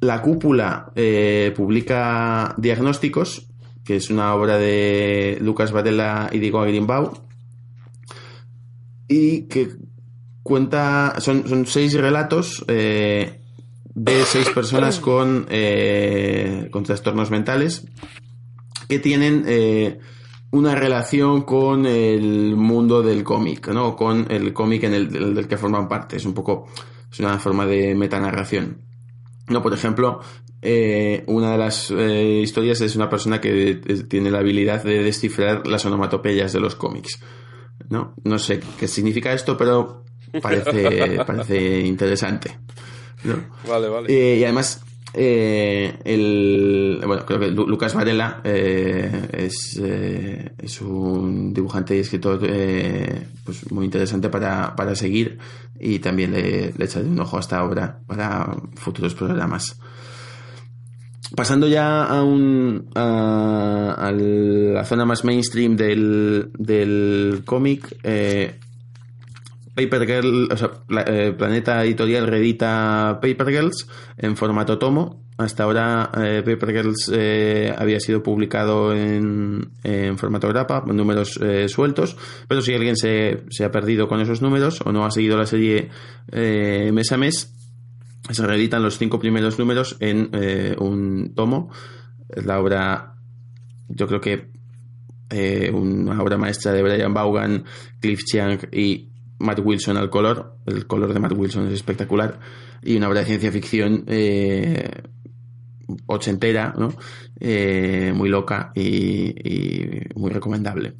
La 0.00 0.20
Cúpula 0.20 0.92
eh, 0.94 1.54
publica 1.56 2.54
Diagnósticos, 2.58 3.46
que 3.82 3.96
es 3.96 4.10
una 4.10 4.34
obra 4.34 4.58
de 4.58 5.38
Lucas 5.40 5.72
Varela 5.72 6.28
y 6.30 6.38
Diego 6.38 6.60
Agrimbau, 6.60 7.14
y 9.08 9.48
que 9.48 9.70
cuenta, 10.42 11.14
son, 11.18 11.48
son 11.48 11.64
seis 11.64 11.94
relatos 11.94 12.62
eh, 12.68 13.40
de 13.94 14.24
seis 14.26 14.50
personas 14.50 15.00
con, 15.00 15.46
eh, 15.48 16.68
con 16.70 16.82
trastornos 16.82 17.30
mentales 17.30 17.86
que 18.92 18.98
tienen 18.98 19.44
eh, 19.46 19.98
una 20.50 20.74
relación 20.74 21.42
con 21.42 21.86
el 21.86 22.54
mundo 22.56 23.02
del 23.02 23.24
cómic, 23.24 23.68
¿no? 23.68 23.96
Con 23.96 24.30
el 24.30 24.52
cómic 24.52 24.82
en 24.84 24.92
el, 24.92 25.10
del, 25.10 25.34
del 25.34 25.48
que 25.48 25.56
forman 25.56 25.88
parte. 25.88 26.16
Es 26.16 26.26
un 26.26 26.34
poco, 26.34 26.68
es 27.10 27.18
una 27.20 27.38
forma 27.38 27.64
de 27.64 27.94
metanarración. 27.94 28.82
No, 29.48 29.62
por 29.62 29.72
ejemplo, 29.72 30.20
eh, 30.60 31.24
una 31.26 31.52
de 31.52 31.58
las 31.58 31.90
eh, 31.90 32.40
historias 32.42 32.82
es 32.82 32.94
una 32.94 33.08
persona 33.08 33.40
que 33.40 33.80
tiene 34.10 34.30
la 34.30 34.40
habilidad 34.40 34.84
de 34.84 35.02
descifrar 35.02 35.66
las 35.66 35.86
onomatopeyas 35.86 36.52
de 36.52 36.60
los 36.60 36.74
cómics. 36.74 37.18
¿no? 37.88 38.14
no 38.22 38.38
sé 38.38 38.60
qué 38.78 38.86
significa 38.86 39.32
esto, 39.32 39.56
pero 39.56 40.04
parece, 40.42 41.18
parece 41.26 41.80
interesante. 41.80 42.58
¿no? 43.24 43.36
Vale, 43.66 43.88
vale. 43.88 44.12
Eh, 44.12 44.36
y 44.36 44.44
además, 44.44 44.84
eh, 45.14 45.94
el, 46.04 47.00
bueno, 47.06 47.24
creo 47.26 47.38
que 47.40 47.50
Lu- 47.50 47.66
Lucas 47.66 47.94
Varela 47.94 48.40
eh, 48.44 49.28
es, 49.32 49.80
eh, 49.82 50.52
es 50.58 50.80
un 50.80 51.52
dibujante 51.52 51.96
y 51.96 52.00
escritor 52.00 52.40
eh, 52.44 53.26
pues 53.44 53.70
muy 53.70 53.84
interesante 53.84 54.28
para, 54.28 54.74
para 54.74 54.94
seguir 54.94 55.38
y 55.78 55.98
también 55.98 56.32
le, 56.32 56.72
le 56.76 56.84
echaré 56.84 57.06
un 57.06 57.20
ojo 57.20 57.36
a 57.36 57.40
esta 57.40 57.62
obra 57.64 57.98
para 58.06 58.56
futuros 58.76 59.14
programas. 59.14 59.78
Pasando 61.34 61.66
ya 61.66 62.04
a, 62.04 62.22
un, 62.22 62.90
a, 62.94 63.94
a 63.98 64.12
la 64.12 64.84
zona 64.84 65.06
más 65.06 65.24
mainstream 65.24 65.76
del, 65.76 66.50
del 66.58 67.42
cómic, 67.46 67.96
eh, 68.02 68.58
Paper 69.74 70.06
Girl, 70.06 70.48
o 70.52 70.56
sea, 70.56 70.70
eh, 71.06 71.32
Planeta 71.36 71.82
Editorial 71.84 72.26
reedita 72.26 73.18
Paper 73.22 73.48
Girls 73.48 73.88
en 74.18 74.36
formato 74.36 74.78
tomo. 74.78 75.22
Hasta 75.38 75.64
ahora 75.64 76.10
eh, 76.22 76.42
Paper 76.44 76.72
Girls 76.72 77.10
eh, 77.12 77.74
había 77.76 78.00
sido 78.00 78.22
publicado 78.22 78.94
en, 78.94 79.70
formato 80.16 80.48
grapa, 80.48 80.84
números 80.86 81.38
eh, 81.42 81.68
sueltos, 81.68 82.16
pero 82.48 82.60
si 82.60 82.74
alguien 82.74 82.96
se, 82.96 83.44
ha 83.64 83.70
perdido 83.70 84.08
con 84.08 84.20
esos 84.20 84.42
números 84.42 84.80
o 84.84 84.92
no 84.92 85.04
ha 85.04 85.10
seguido 85.10 85.36
la 85.36 85.46
serie 85.46 85.88
mes 86.30 87.12
a 87.12 87.16
mes, 87.16 87.54
se 88.30 88.46
reeditan 88.46 88.82
los 88.82 88.98
cinco 88.98 89.18
primeros 89.18 89.58
números 89.58 89.96
en 90.00 90.30
un 90.78 91.34
tomo. 91.34 91.70
Es 92.28 92.44
la 92.44 92.60
obra, 92.60 93.14
yo 93.88 94.06
creo 94.06 94.20
que 94.20 94.50
una 95.72 96.22
obra 96.22 96.36
maestra 96.36 96.72
de 96.72 96.82
Brian 96.82 97.14
Vaughan, 97.14 97.64
Cliff 98.00 98.20
Chiang 98.24 98.58
y 98.70 99.11
Matt 99.42 99.60
Wilson 99.62 99.96
al 99.96 100.10
color. 100.10 100.56
El 100.66 100.86
color 100.86 101.12
de 101.12 101.20
Matt 101.20 101.32
Wilson 101.36 101.66
es 101.66 101.74
espectacular. 101.74 102.38
Y 102.82 102.96
una 102.96 103.08
obra 103.08 103.20
de 103.20 103.26
ciencia 103.26 103.52
ficción 103.52 104.04
eh, 104.06 105.02
ochentera, 106.06 106.74
¿no? 106.76 106.94
Eh, 107.38 108.12
muy 108.14 108.28
loca 108.28 108.72
y, 108.74 109.34
y 109.48 110.00
muy 110.14 110.30
recomendable. 110.30 110.94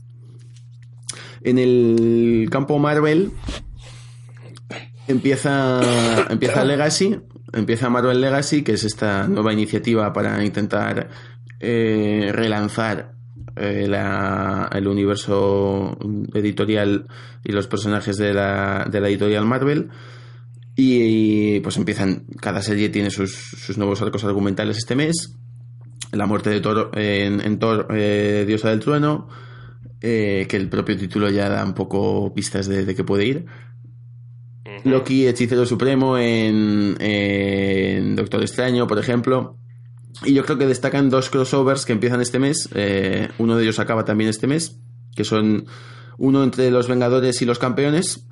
En 1.43 1.59
el 1.59 2.49
campo 2.51 2.79
Marvel 2.79 3.33
empieza, 5.09 5.81
empieza 6.31 6.65
Legacy, 6.67 7.19
empieza 7.53 7.91
Marvel 7.91 8.21
Legacy, 8.21 8.63
que 8.63 8.73
es 8.73 8.85
esta 8.85 9.27
nueva 9.29 9.53
iniciativa 9.53 10.13
para 10.13 10.45
intentar 10.45 11.09
eh, 11.61 12.31
relanzar 12.33 13.15
eh, 13.57 13.87
la- 13.89 14.69
el 14.73 14.87
universo 14.87 15.97
editorial 16.35 17.07
y 17.45 17.53
los 17.53 17.67
personajes 17.67 18.17
de 18.17 18.33
la, 18.35 18.87
de 18.91 19.01
la 19.01 19.09
editorial 19.09 19.45
Marvel. 19.47 19.89
Y, 20.75 21.61
pues 21.61 21.77
empiezan, 21.77 22.25
cada 22.41 22.63
serie 22.63 22.89
tiene 22.89 23.11
sus, 23.11 23.35
sus 23.35 23.77
nuevos 23.77 24.01
arcos 24.01 24.25
argumentales 24.25 24.79
este 24.79 24.97
mes. 24.97 25.37
La 26.13 26.27
muerte 26.27 26.51
de 26.51 26.61
Thor 26.61 26.91
en, 26.95 27.41
en 27.41 27.59
Thor, 27.59 27.89
eh, 27.91 28.45
Diosa 28.47 28.71
del 28.71 28.81
Trueno, 28.81 29.29
eh, 30.01 30.47
que 30.49 30.57
el 30.57 30.69
propio 30.69 30.97
título 30.97 31.29
ya 31.31 31.49
da 31.49 31.65
un 31.65 31.75
poco 31.75 32.33
pistas 32.35 32.67
de, 32.69 32.85
de 32.87 32.95
qué 32.95 33.05
puede 33.05 33.27
ir. 33.27 33.47
Loki, 34.85 35.27
Hechicero 35.27 35.65
Supremo 35.67 36.19
en, 36.19 36.97
en 37.01 38.17
Doctor 38.17 38.41
Extraño, 38.43 38.87
por 38.87 38.99
ejemplo. 38.99 39.59
Y 40.25 40.35
yo 40.35 40.45
creo 40.45 40.59
que 40.59 40.67
destacan 40.67 41.11
dos 41.11 41.31
crossovers 41.31 41.85
que 41.85 41.93
empiezan 41.93 42.21
este 42.21 42.39
mes. 42.39 42.69
Eh, 42.75 43.29
uno 43.39 43.57
de 43.57 43.65
ellos 43.65 43.79
acaba 43.79 44.05
también 44.05 44.31
este 44.31 44.47
mes, 44.47 44.79
que 45.17 45.25
son 45.25 45.67
uno 46.19 46.45
entre 46.45 46.71
los 46.71 46.89
Vengadores 46.89 47.43
y 47.43 47.45
los 47.47 47.59
Campeones, 47.59 48.27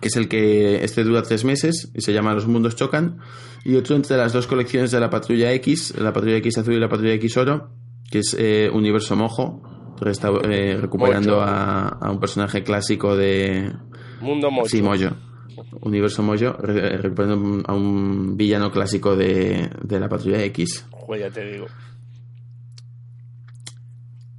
que 0.00 0.08
es 0.08 0.16
el 0.16 0.28
que 0.28 0.84
este 0.84 1.04
dura 1.04 1.22
tres 1.22 1.44
meses 1.44 1.90
y 1.94 2.00
se 2.00 2.12
llama 2.12 2.34
Los 2.34 2.46
Mundos 2.46 2.74
Chocan. 2.76 3.18
Y 3.64 3.76
otro 3.76 3.96
entre 3.96 4.16
las 4.16 4.32
dos 4.32 4.46
colecciones 4.46 4.90
de 4.90 5.00
la 5.00 5.10
Patrulla 5.10 5.52
X, 5.54 5.94
la 5.98 6.12
Patrulla 6.12 6.36
X 6.38 6.58
Azul 6.58 6.74
y 6.74 6.80
la 6.80 6.88
Patrulla 6.88 7.14
X 7.14 7.36
Oro, 7.36 7.70
que 8.10 8.20
es 8.20 8.36
eh, 8.38 8.70
Universo 8.72 9.16
Mojo, 9.16 9.62
resta- 10.00 10.30
eh, 10.50 10.76
recuperando 10.80 11.40
a, 11.40 11.88
a 11.88 12.10
un 12.10 12.20
personaje 12.20 12.62
clásico 12.62 13.16
de, 13.16 13.72
Mundo 14.20 14.50
Mojo. 14.50 14.68
Sí, 14.68 14.82
Mojo. 14.82 15.16
Universo 15.82 16.22
Mojo, 16.22 16.52
re- 16.54 16.96
recuperando 16.98 17.62
a 17.66 17.74
un 17.74 18.36
villano 18.36 18.70
clásico 18.70 19.16
de, 19.16 19.70
de 19.82 20.00
la 20.00 20.08
Patrulla 20.08 20.42
X. 20.44 20.86
Joder, 20.90 21.20
ya 21.22 21.30
te 21.30 21.52
digo. 21.52 21.66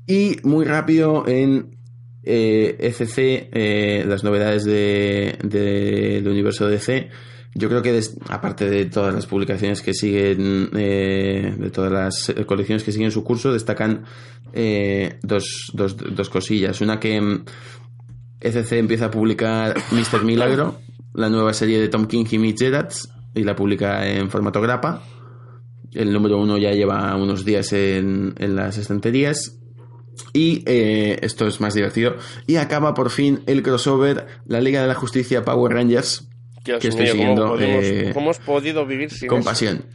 Y 0.07 0.38
muy 0.43 0.65
rápido 0.65 1.27
en 1.27 1.75
eh, 2.23 2.77
ECC, 2.79 3.49
eh, 3.51 4.05
las 4.07 4.23
novedades 4.23 4.63
del 4.63 5.38
de, 5.43 6.21
de, 6.23 6.29
universo 6.29 6.67
DC, 6.67 7.09
yo 7.55 7.67
creo 7.69 7.81
que 7.81 7.91
des, 7.91 8.15
aparte 8.29 8.69
de 8.69 8.85
todas 8.85 9.13
las 9.13 9.25
publicaciones 9.25 9.81
que 9.81 9.93
siguen, 9.93 10.69
eh, 10.77 11.53
de 11.57 11.69
todas 11.71 11.91
las 11.91 12.33
colecciones 12.45 12.83
que 12.83 12.91
siguen 12.91 13.11
su 13.11 13.23
curso, 13.23 13.51
destacan 13.51 14.05
eh, 14.53 15.17
dos, 15.23 15.71
dos, 15.73 15.97
dos, 15.97 16.29
cosillas. 16.29 16.79
Una 16.81 16.99
que 16.99 17.41
ECC 18.39 18.73
empieza 18.73 19.05
a 19.05 19.11
publicar 19.11 19.75
Mr. 19.91 20.23
Milagro, 20.23 20.79
la 21.13 21.29
nueva 21.29 21.53
serie 21.53 21.79
de 21.79 21.89
Tom 21.89 22.05
King 22.07 22.25
y 22.29 22.38
Mitch 22.38 22.59
Gerrits, 22.59 23.09
y 23.33 23.43
la 23.43 23.55
publica 23.55 24.07
en 24.07 24.29
formato 24.29 24.61
grapa. 24.61 25.03
El 25.93 26.11
número 26.13 26.38
uno 26.38 26.57
ya 26.57 26.71
lleva 26.71 27.15
unos 27.15 27.45
días 27.45 27.73
en, 27.73 28.35
en 28.38 28.55
las 28.55 28.77
estanterías. 28.77 29.53
Y 30.33 30.63
eh, 30.65 31.19
esto 31.21 31.47
es 31.47 31.61
más 31.61 31.73
divertido. 31.75 32.15
Y 32.47 32.55
acaba 32.57 32.93
por 32.93 33.09
fin 33.11 33.41
el 33.45 33.61
crossover, 33.63 34.25
la 34.47 34.59
Liga 34.61 34.81
de 34.81 34.88
la 34.88 34.95
Justicia 34.95 35.43
Power 35.45 35.73
Rangers. 35.73 36.27
Dios 36.65 36.79
que 36.79 36.88
estoy 36.89 37.03
mío, 37.03 37.11
siguiendo. 37.13 37.41
¿cómo, 37.43 37.53
podemos, 37.55 37.83
eh, 37.85 38.11
cómo 38.13 38.25
hemos 38.25 38.39
podido 38.39 38.85
vivir 38.85 39.09
sin 39.11 39.29
con 39.29 39.43
pasión. 39.43 39.85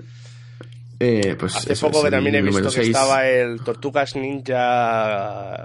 Eh, 1.00 1.34
pues 1.38 1.56
Hace 1.56 1.72
eso 1.72 1.88
poco 1.90 2.04
que 2.04 2.10
también 2.12 2.36
he 2.36 2.42
visto 2.42 2.70
que 2.70 2.82
estaba 2.82 3.28
el 3.28 3.60
Tortugas 3.60 4.14
Ninja 4.14 5.64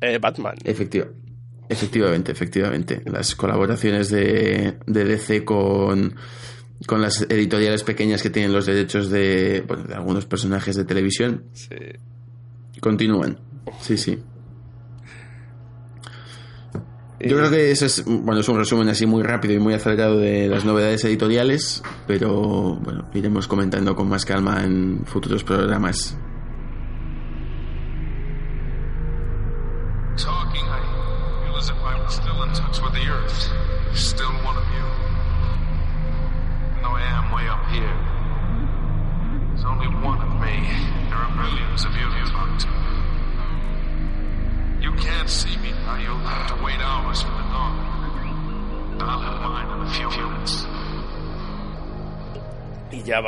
eh, 0.00 0.18
Batman. 0.20 0.56
Efectiva- 0.64 1.06
efectivamente, 1.72 2.30
efectivamente. 2.32 3.02
Las 3.06 3.34
colaboraciones 3.34 4.10
de, 4.10 4.78
de 4.86 5.04
DC 5.04 5.44
con, 5.44 6.14
con 6.86 7.02
las 7.02 7.22
editoriales 7.28 7.82
pequeñas 7.82 8.22
que 8.22 8.30
tienen 8.30 8.52
los 8.52 8.66
derechos 8.66 9.10
de, 9.10 9.64
bueno, 9.66 9.84
de 9.84 9.94
algunos 9.94 10.26
personajes 10.26 10.76
de 10.76 10.84
televisión 10.84 11.44
Sí. 11.52 11.68
continúan. 12.80 13.38
Sí, 13.80 13.96
sí. 13.96 14.18
Yo 17.24 17.36
creo 17.36 17.50
que 17.50 17.70
eso 17.70 17.86
es, 17.86 18.04
bueno, 18.04 18.40
es 18.40 18.48
un 18.48 18.58
resumen 18.58 18.88
así 18.88 19.06
muy 19.06 19.22
rápido 19.22 19.54
y 19.54 19.60
muy 19.60 19.74
acelerado 19.74 20.18
de 20.18 20.48
las 20.48 20.64
novedades 20.64 21.04
editoriales, 21.04 21.80
pero 22.08 22.74
bueno, 22.82 23.08
iremos 23.14 23.46
comentando 23.46 23.94
con 23.94 24.08
más 24.08 24.24
calma 24.24 24.64
en 24.64 25.02
futuros 25.06 25.44
programas. 25.44 26.16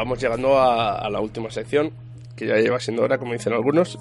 Vamos 0.05 0.21
llegando 0.21 0.59
a, 0.59 0.99
a 0.99 1.09
la 1.09 1.19
última 1.21 1.51
sección, 1.51 1.91
que 2.37 2.47
ya 2.47 2.57
lleva 2.57 2.79
siendo 2.79 3.03
hora, 3.03 3.17
como 3.17 3.33
dicen 3.33 3.55
algunos. 3.55 3.99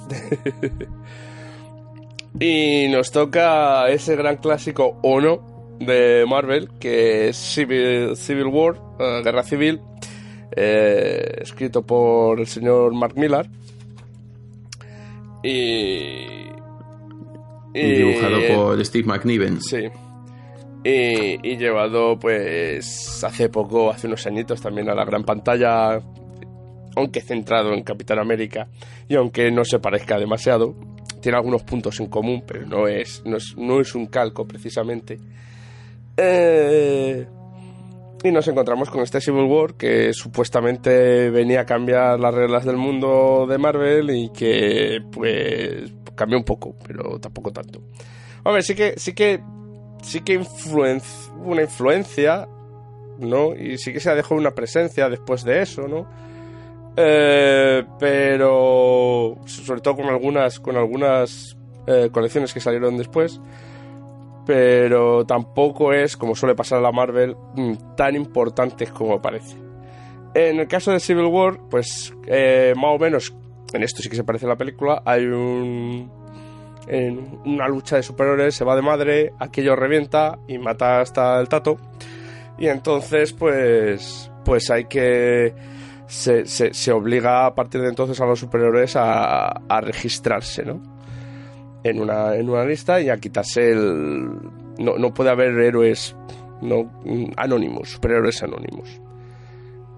y 2.39 2.89
nos 2.89 3.11
toca 3.11 3.87
ese 3.87 4.17
gran 4.17 4.37
clásico 4.37 4.99
o 5.01 5.21
no 5.21 5.77
de 5.79 6.25
Marvel, 6.27 6.69
que 6.77 7.29
es 7.29 7.37
Civil, 7.37 8.17
Civil 8.17 8.47
War, 8.47 8.81
eh, 8.99 9.21
Guerra 9.23 9.43
Civil, 9.43 9.79
eh, 10.55 11.37
escrito 11.41 11.83
por 11.83 12.41
el 12.41 12.47
señor 12.47 12.93
Mark 12.93 13.15
Millar. 13.15 13.47
Y, 15.41 16.49
Y 17.73 17.91
dibujado 17.91 18.39
por 18.53 18.85
Steve 18.85 19.07
McNiven. 19.07 19.61
Sí. 19.61 19.89
Y, 20.85 21.55
llevado, 21.57 22.19
pues, 22.19 23.23
hace 23.23 23.47
poco, 23.49 23.89
hace 23.89 24.07
unos 24.07 24.25
añitos 24.27 24.61
también 24.61 24.89
a 24.89 24.95
la 24.95 25.05
gran 25.05 25.23
pantalla, 25.23 26.01
aunque 26.95 27.21
centrado 27.21 27.73
en 27.73 27.83
Capitán 27.83 28.19
América, 28.19 28.67
y 29.07 29.15
aunque 29.15 29.49
no 29.49 29.63
se 29.63 29.79
parezca 29.79 30.17
demasiado, 30.17 30.75
tiene 31.21 31.37
algunos 31.37 31.63
puntos 31.63 31.99
en 32.01 32.07
común, 32.07 32.43
pero 32.45 32.65
no 32.65 32.87
es, 32.87 33.23
no 33.25 33.37
es, 33.37 33.55
no 33.57 33.79
es 33.79 33.95
un 33.95 34.07
calco 34.07 34.45
precisamente. 34.45 35.17
Eh, 36.17 37.25
y 38.23 38.31
nos 38.31 38.47
encontramos 38.47 38.89
con 38.89 39.01
este 39.01 39.19
Civil 39.19 39.43
War 39.43 39.75
que 39.75 40.13
supuestamente 40.13 41.29
venía 41.29 41.61
a 41.61 41.65
cambiar 41.65 42.19
las 42.19 42.33
reglas 42.33 42.65
del 42.65 42.77
mundo 42.77 43.45
de 43.49 43.57
Marvel 43.57 44.09
y 44.11 44.29
que 44.29 44.99
pues 45.11 45.91
cambió 46.15 46.37
un 46.37 46.45
poco, 46.45 46.75
pero 46.85 47.19
tampoco 47.19 47.51
tanto. 47.51 47.81
A 48.43 48.51
ver, 48.51 48.63
sí 48.63 48.75
que 48.75 48.93
sí 48.97 49.13
que 49.13 49.41
sí 50.03 50.21
que 50.21 50.39
influenci- 50.39 51.31
una 51.43 51.63
influencia, 51.63 52.47
¿no? 53.19 53.55
Y 53.55 53.77
sí 53.79 53.91
que 53.91 53.99
se 53.99 54.09
ha 54.11 54.15
dejado 54.15 54.35
una 54.35 54.51
presencia 54.51 55.09
después 55.09 55.43
de 55.43 55.61
eso, 55.63 55.87
¿no? 55.87 56.05
Eh, 56.95 57.83
pero 57.99 59.35
sobre 59.45 59.81
todo 59.81 59.95
con 59.95 60.05
algunas 60.05 60.59
con 60.59 60.75
algunas 60.77 61.57
eh, 61.87 62.09
colecciones 62.11 62.53
que 62.53 62.59
salieron 62.59 62.97
después 62.97 63.41
pero 64.45 65.25
tampoco 65.25 65.93
es, 65.93 66.17
como 66.17 66.35
suele 66.35 66.53
pasar 66.53 66.79
a 66.79 66.81
la 66.81 66.91
Marvel, 66.91 67.35
mm, 67.55 67.95
tan 67.95 68.13
importante 68.15 68.85
como 68.87 69.21
parece. 69.21 69.55
En 70.33 70.59
el 70.59 70.67
caso 70.67 70.91
de 70.91 70.99
Civil 70.99 71.25
War, 71.27 71.59
pues 71.69 72.13
eh, 72.27 72.73
más 72.75 72.91
o 72.95 72.99
menos, 72.99 73.33
en 73.71 73.83
esto 73.83 74.01
sí 74.01 74.09
que 74.09 74.15
se 74.17 74.23
parece 74.25 74.45
a 74.45 74.49
la 74.49 74.57
película, 74.57 75.01
hay 75.05 75.25
un, 75.27 76.11
en 76.87 77.39
una 77.45 77.67
lucha 77.67 77.97
de 77.97 78.03
superhéroes, 78.03 78.55
se 78.55 78.65
va 78.65 78.75
de 78.75 78.81
madre, 78.81 79.33
aquello 79.39 79.75
revienta 79.75 80.39
y 80.47 80.57
mata 80.57 81.01
hasta 81.01 81.39
el 81.39 81.47
tato. 81.47 81.77
Y 82.57 82.67
entonces, 82.67 83.33
pues, 83.33 84.31
pues 84.45 84.69
hay 84.69 84.85
que... 84.85 85.53
Se, 86.07 86.45
se, 86.45 86.73
se 86.73 86.91
obliga 86.91 87.45
a 87.45 87.55
partir 87.55 87.81
de 87.81 87.89
entonces 87.89 88.19
a 88.21 88.25
los 88.25 88.39
superhéroes 88.39 88.95
a, 88.95 89.47
a 89.47 89.81
registrarse, 89.81 90.63
¿no? 90.63 90.93
en 91.83 91.99
una, 91.99 92.35
en 92.35 92.49
una 92.49 92.65
lista 92.65 92.99
y 93.01 93.09
a 93.09 93.17
quitarse 93.17 93.71
el... 93.71 94.29
No, 94.79 94.97
no 94.97 95.13
puede 95.13 95.29
haber 95.29 95.59
héroes 95.59 96.15
no, 96.61 96.89
anónimos, 97.37 97.89
superhéroes 97.89 98.41
anónimos. 98.41 99.01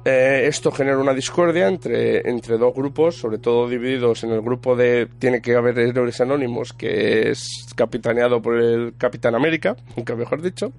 Eh, 0.08 0.46
esto 0.48 0.72
genera 0.72 1.00
una 1.00 1.16
discordia 1.16 1.68
entre, 1.68 2.30
entre 2.30 2.60
dos 2.60 2.76
grupos, 2.76 3.16
sobre 3.16 3.40
todo 3.40 3.68
divididos 3.68 4.24
en 4.24 4.32
el 4.34 4.42
grupo 4.42 4.76
de 4.76 5.08
tiene 5.18 5.42
que 5.42 5.56
haber 5.56 5.80
héroes 5.80 6.22
anónimos, 6.22 6.74
que 6.74 7.32
es 7.32 7.66
capitaneado 7.76 8.40
por 8.40 8.56
el 8.62 8.94
Capitán 9.00 9.34
América, 9.34 9.76
nunca 9.98 10.16
mejor 10.16 10.44
dicho, 10.44 10.72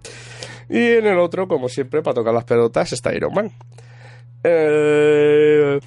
y 0.69 0.79
en 0.79 1.07
el 1.07 1.19
otro, 1.19 1.49
como 1.49 1.69
siempre, 1.69 2.03
para 2.03 2.15
tocar 2.15 2.35
las 2.35 2.45
pelotas 2.45 2.93
está 2.93 3.13
Iron 3.17 3.35
Man. 3.35 3.51
Eh, 4.45 5.81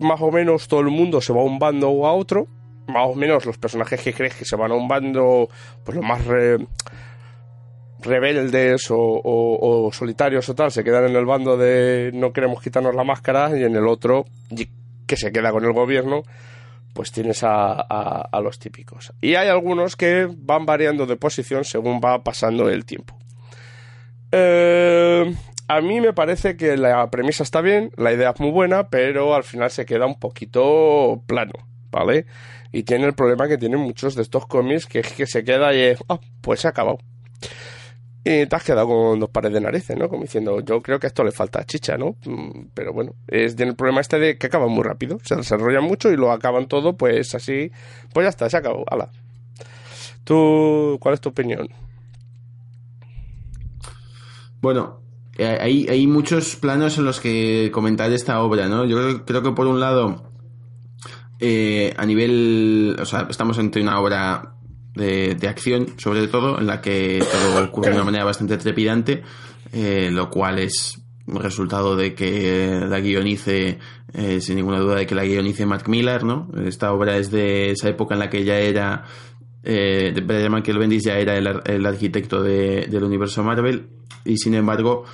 más 0.00 0.20
o 0.20 0.30
menos 0.30 0.68
todo 0.68 0.80
el 0.80 0.88
mundo 0.88 1.22
se 1.22 1.32
va 1.32 1.40
a 1.40 1.44
un 1.44 1.58
bando 1.58 1.88
o 1.88 2.06
a 2.06 2.12
otro, 2.12 2.46
más 2.88 3.06
o 3.08 3.14
menos 3.14 3.46
los 3.46 3.56
personajes 3.56 4.02
que 4.02 4.12
crees 4.12 4.34
que 4.34 4.44
se 4.44 4.54
van 4.54 4.70
a 4.70 4.74
un 4.74 4.86
bando, 4.86 5.48
pues 5.82 5.96
los 5.96 6.04
más 6.06 6.22
re- 6.26 6.58
rebeldes 8.06 8.86
o, 8.90 9.90
solitarios 9.92 10.48
o 10.48 10.54
tal, 10.54 10.70
se 10.72 10.82
quedan 10.84 11.04
en 11.10 11.16
el 11.16 11.26
bando 11.26 11.56
de 11.56 12.10
no 12.14 12.32
queremos 12.32 12.62
quitarnos 12.62 12.94
la 12.94 13.04
máscara 13.04 13.50
y 13.58 13.62
en 13.64 13.76
el 13.76 13.86
otro, 13.86 14.24
que 15.06 15.16
se 15.16 15.32
queda 15.32 15.50
con 15.52 15.64
el 15.64 15.72
gobierno, 15.72 16.22
pues 16.92 17.12
tienes 17.12 17.42
a, 17.44 17.72
a- 17.72 18.28
a 18.32 18.40
los 18.40 18.58
típicos. 18.58 19.12
Y 19.20 19.34
hay 19.34 19.48
algunos 19.48 19.96
que 19.96 20.28
van 20.36 20.64
variando 20.66 21.04
de 21.06 21.16
posición 21.16 21.64
según 21.64 22.00
va 22.02 22.24
pasando 22.24 22.68
el 22.70 22.84
tiempo. 22.86 23.18
Eh, 24.32 25.34
a 25.68 25.80
mí 25.80 26.00
me 26.00 26.12
parece 26.12 26.56
que 26.56 26.76
la 26.76 27.10
premisa 27.10 27.42
está 27.42 27.60
bien, 27.60 27.90
la 27.96 28.12
idea 28.12 28.30
es 28.30 28.40
muy 28.40 28.50
buena, 28.50 28.88
pero 28.88 29.34
al 29.34 29.44
final 29.44 29.70
se 29.70 29.84
queda 29.86 30.06
un 30.06 30.18
poquito 30.18 31.22
plano, 31.26 31.52
¿vale? 31.90 32.26
Y 32.72 32.82
tiene 32.82 33.06
el 33.06 33.14
problema 33.14 33.48
que 33.48 33.58
tienen 33.58 33.80
muchos 33.80 34.14
de 34.14 34.22
estos 34.22 34.46
cómics, 34.46 34.86
que 34.86 35.00
es 35.00 35.12
que 35.12 35.26
se 35.26 35.44
queda 35.44 35.74
y 35.74 35.80
es, 35.80 35.98
ah, 36.08 36.20
pues 36.40 36.60
se 36.60 36.66
ha 36.66 36.70
acabado. 36.70 36.98
Y 38.28 38.44
te 38.46 38.56
has 38.56 38.64
quedado 38.64 38.88
con 38.88 39.20
dos 39.20 39.30
pares 39.30 39.52
de 39.52 39.60
narices, 39.60 39.96
¿no? 39.96 40.08
Como 40.08 40.22
diciendo, 40.22 40.58
yo 40.58 40.82
creo 40.82 40.98
que 40.98 41.06
a 41.06 41.10
esto 41.10 41.22
le 41.22 41.30
falta 41.30 41.64
chicha, 41.64 41.96
¿no? 41.96 42.16
Mm, 42.24 42.70
Pero 42.74 42.92
bueno, 42.92 43.14
es, 43.28 43.56
el 43.56 43.76
problema 43.76 44.00
este 44.00 44.18
de 44.18 44.36
que 44.36 44.48
acaban 44.48 44.68
muy 44.68 44.82
rápido. 44.82 45.20
Se 45.22 45.36
desarrollan 45.36 45.84
mucho 45.84 46.10
y 46.10 46.16
lo 46.16 46.32
acaban 46.32 46.66
todo, 46.66 46.96
pues 46.96 47.36
así, 47.36 47.70
pues 48.12 48.24
ya 48.24 48.30
está, 48.30 48.50
se 48.50 48.56
acabó, 48.56 48.84
ala. 48.90 49.10
¿Tú, 50.24 50.98
cuál 51.00 51.14
es 51.14 51.20
tu 51.20 51.28
opinión? 51.28 51.68
Bueno, 54.60 54.98
eh, 55.38 55.58
hay, 55.60 55.86
hay 55.88 56.08
muchos 56.08 56.56
planos 56.56 56.98
en 56.98 57.04
los 57.04 57.20
que 57.20 57.70
comentar 57.72 58.12
esta 58.12 58.42
obra, 58.42 58.66
¿no? 58.66 58.86
Yo 58.86 59.24
creo, 59.24 59.44
que 59.44 59.52
por 59.52 59.68
un 59.68 59.78
lado, 59.78 60.32
eh, 61.38 61.94
a 61.96 62.04
nivel, 62.04 62.96
o 62.98 63.04
sea, 63.04 63.28
estamos 63.30 63.56
ante 63.60 63.80
una 63.80 64.00
obra 64.00 64.55
de, 64.96 65.34
de 65.36 65.48
acción, 65.48 65.86
sobre 65.98 66.26
todo, 66.26 66.58
en 66.58 66.66
la 66.66 66.80
que 66.80 67.24
todo 67.30 67.64
ocurre 67.64 67.90
de 67.90 67.94
una 67.96 68.04
manera 68.04 68.24
bastante 68.24 68.56
trepidante, 68.56 69.22
eh, 69.72 70.10
lo 70.12 70.28
cual 70.30 70.58
es 70.58 71.00
resultado 71.28 71.96
de 71.96 72.14
que 72.14 72.80
la 72.88 73.00
guionice, 73.00 73.78
eh, 74.14 74.40
sin 74.40 74.56
ninguna 74.56 74.78
duda 74.80 74.94
de 74.96 75.06
que 75.06 75.14
la 75.14 75.24
guionice 75.24 75.66
Mark 75.66 75.88
Millar, 75.88 76.24
¿no? 76.24 76.48
Esta 76.64 76.92
obra 76.92 77.16
es 77.16 77.30
de 77.30 77.70
esa 77.72 77.88
época 77.88 78.14
en 78.14 78.20
la 78.20 78.30
que 78.30 78.44
ya 78.44 78.58
era 78.58 79.04
eh, 79.64 80.14
Brian 80.24 80.52
Michael 80.52 80.78
Bendis 80.78 81.02
ya 81.04 81.18
era 81.18 81.36
el, 81.36 81.60
el 81.64 81.84
arquitecto 81.86 82.40
de- 82.42 82.86
del 82.88 83.02
universo 83.02 83.42
Marvel 83.42 83.88
y 84.24 84.36
sin 84.38 84.54
embargo 84.54 85.04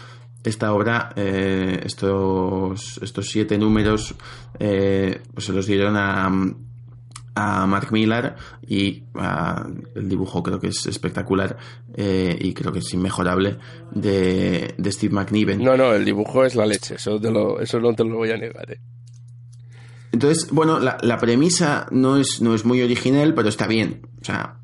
esta 0.44 0.74
obra, 0.74 1.10
eh, 1.16 1.80
estos, 1.84 2.98
estos 3.00 3.30
siete 3.30 3.56
números, 3.56 4.14
eh, 4.58 5.20
pues 5.32 5.46
se 5.46 5.52
los 5.54 5.66
dieron 5.66 5.96
a, 5.96 6.28
a 7.34 7.66
Mark 7.66 7.92
Millar 7.92 8.36
y 8.66 9.04
el 9.94 10.08
dibujo 10.08 10.42
creo 10.42 10.60
que 10.60 10.68
es 10.68 10.86
espectacular 10.86 11.56
eh, 11.94 12.36
y 12.40 12.52
creo 12.52 12.72
que 12.72 12.80
es 12.80 12.92
inmejorable 12.94 13.58
de, 13.92 14.74
de 14.76 14.92
Steve 14.92 15.14
McNiven. 15.14 15.62
No, 15.62 15.76
no, 15.76 15.94
el 15.94 16.04
dibujo 16.04 16.44
es 16.44 16.54
la 16.56 16.66
leche, 16.66 16.96
eso, 16.96 17.18
te 17.20 17.30
lo- 17.30 17.60
eso 17.60 17.80
no 17.80 17.94
te 17.94 18.04
lo 18.04 18.16
voy 18.16 18.30
a 18.30 18.36
negar. 18.36 18.70
¿eh? 18.72 18.80
Entonces, 20.12 20.50
bueno, 20.50 20.78
la, 20.78 20.98
la 21.00 21.18
premisa 21.18 21.86
no 21.90 22.18
es, 22.18 22.42
no 22.42 22.54
es 22.54 22.64
muy 22.66 22.82
original, 22.82 23.32
pero 23.34 23.48
está 23.48 23.66
bien. 23.66 24.02
O 24.20 24.24
sea, 24.24 24.58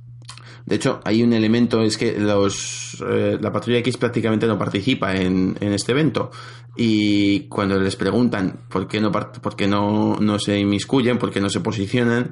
de 0.69 0.77
hecho, 0.77 1.01
hay 1.05 1.23
un 1.23 1.33
elemento, 1.33 1.83
es 1.83 1.97
que 1.97 2.19
los 2.19 3.03
eh, 3.09 3.39
la 3.41 3.51
Patrulla 3.51 3.79
X 3.79 3.97
prácticamente 3.97 4.47
no 4.47 4.59
participa 4.59 5.15
en, 5.17 5.57
en 5.61 5.73
este 5.73 5.93
evento. 5.93 6.31
Y 6.77 7.49
cuando 7.49 7.81
les 7.81 7.97
preguntan 7.97 8.61
por 8.69 8.87
qué 8.87 9.01
no, 9.01 9.11
por 9.11 9.57
qué 9.57 9.67
no, 9.67 10.17
no 10.21 10.39
se 10.39 10.59
inmiscuyen, 10.59 11.19
por 11.19 11.31
qué 11.31 11.41
no 11.41 11.49
se 11.49 11.61
posicionan, 11.61 12.31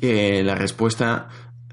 eh, 0.00 0.42
la 0.42 0.54
respuesta... 0.54 1.28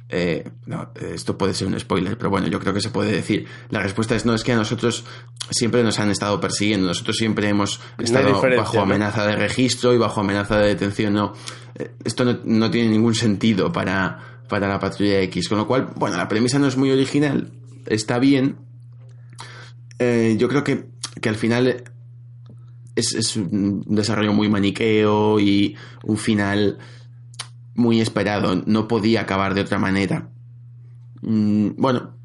eh, 0.10 0.44
no, 0.66 0.92
esto 1.00 1.38
puede 1.38 1.54
ser 1.54 1.68
un 1.68 1.80
spoiler, 1.80 2.18
pero 2.18 2.30
bueno, 2.30 2.48
yo 2.48 2.60
creo 2.60 2.74
que 2.74 2.82
se 2.82 2.90
puede 2.90 3.12
decir. 3.14 3.46
La 3.70 3.80
respuesta 3.82 4.14
es 4.14 4.26
no, 4.26 4.34
es 4.34 4.44
que 4.44 4.52
a 4.52 4.58
nosotros 4.58 5.06
siempre 5.50 5.82
nos 5.84 6.00
han 6.00 6.10
estado 6.10 6.40
persiguiendo, 6.42 6.88
nosotros 6.88 7.16
siempre 7.16 7.48
hemos 7.48 7.80
estado 7.98 8.42
bajo 8.58 8.82
amenaza 8.82 9.26
de 9.26 9.38
registro 9.38 9.94
y 9.94 9.98
bajo 9.98 10.20
amenaza 10.20 10.58
de 10.58 10.68
detención. 10.68 11.14
No, 11.14 11.34
Eh, 11.76 11.92
esto 12.04 12.26
no, 12.26 12.40
no 12.44 12.70
tiene 12.70 12.90
ningún 12.90 13.16
sentido 13.16 13.72
para, 13.72 14.41
para 14.52 14.68
la 14.68 14.80
patrulla 14.80 15.22
X. 15.22 15.48
Con 15.48 15.60
lo 15.60 15.66
cual, 15.66 15.94
bueno, 15.96 16.18
la 16.18 16.28
premisa 16.28 16.60
no 16.60 16.68
es 16.68 16.76
muy 16.76 16.92
original, 16.92 17.54
está 17.86 18.20
bien. 18.20 18.58
Eh, 19.98 20.36
yo 20.38 20.50
creo 20.50 20.66
que, 20.66 20.90
que 21.22 21.30
al 21.30 21.36
final 21.36 21.86
es, 22.96 23.16
es 23.16 23.38
un 23.38 23.86
desarrollo 23.88 24.34
muy 24.34 24.50
maniqueo 24.50 25.40
y 25.40 25.78
un 26.04 26.18
final 26.18 26.80
muy 27.76 28.02
esperado. 28.02 28.62
No 28.66 28.90
podía 28.90 29.22
acabar 29.22 29.54
de 29.54 29.62
otra 29.62 29.80
manera. 29.80 30.30
Mm, 31.22 31.70
bueno, 31.78 32.18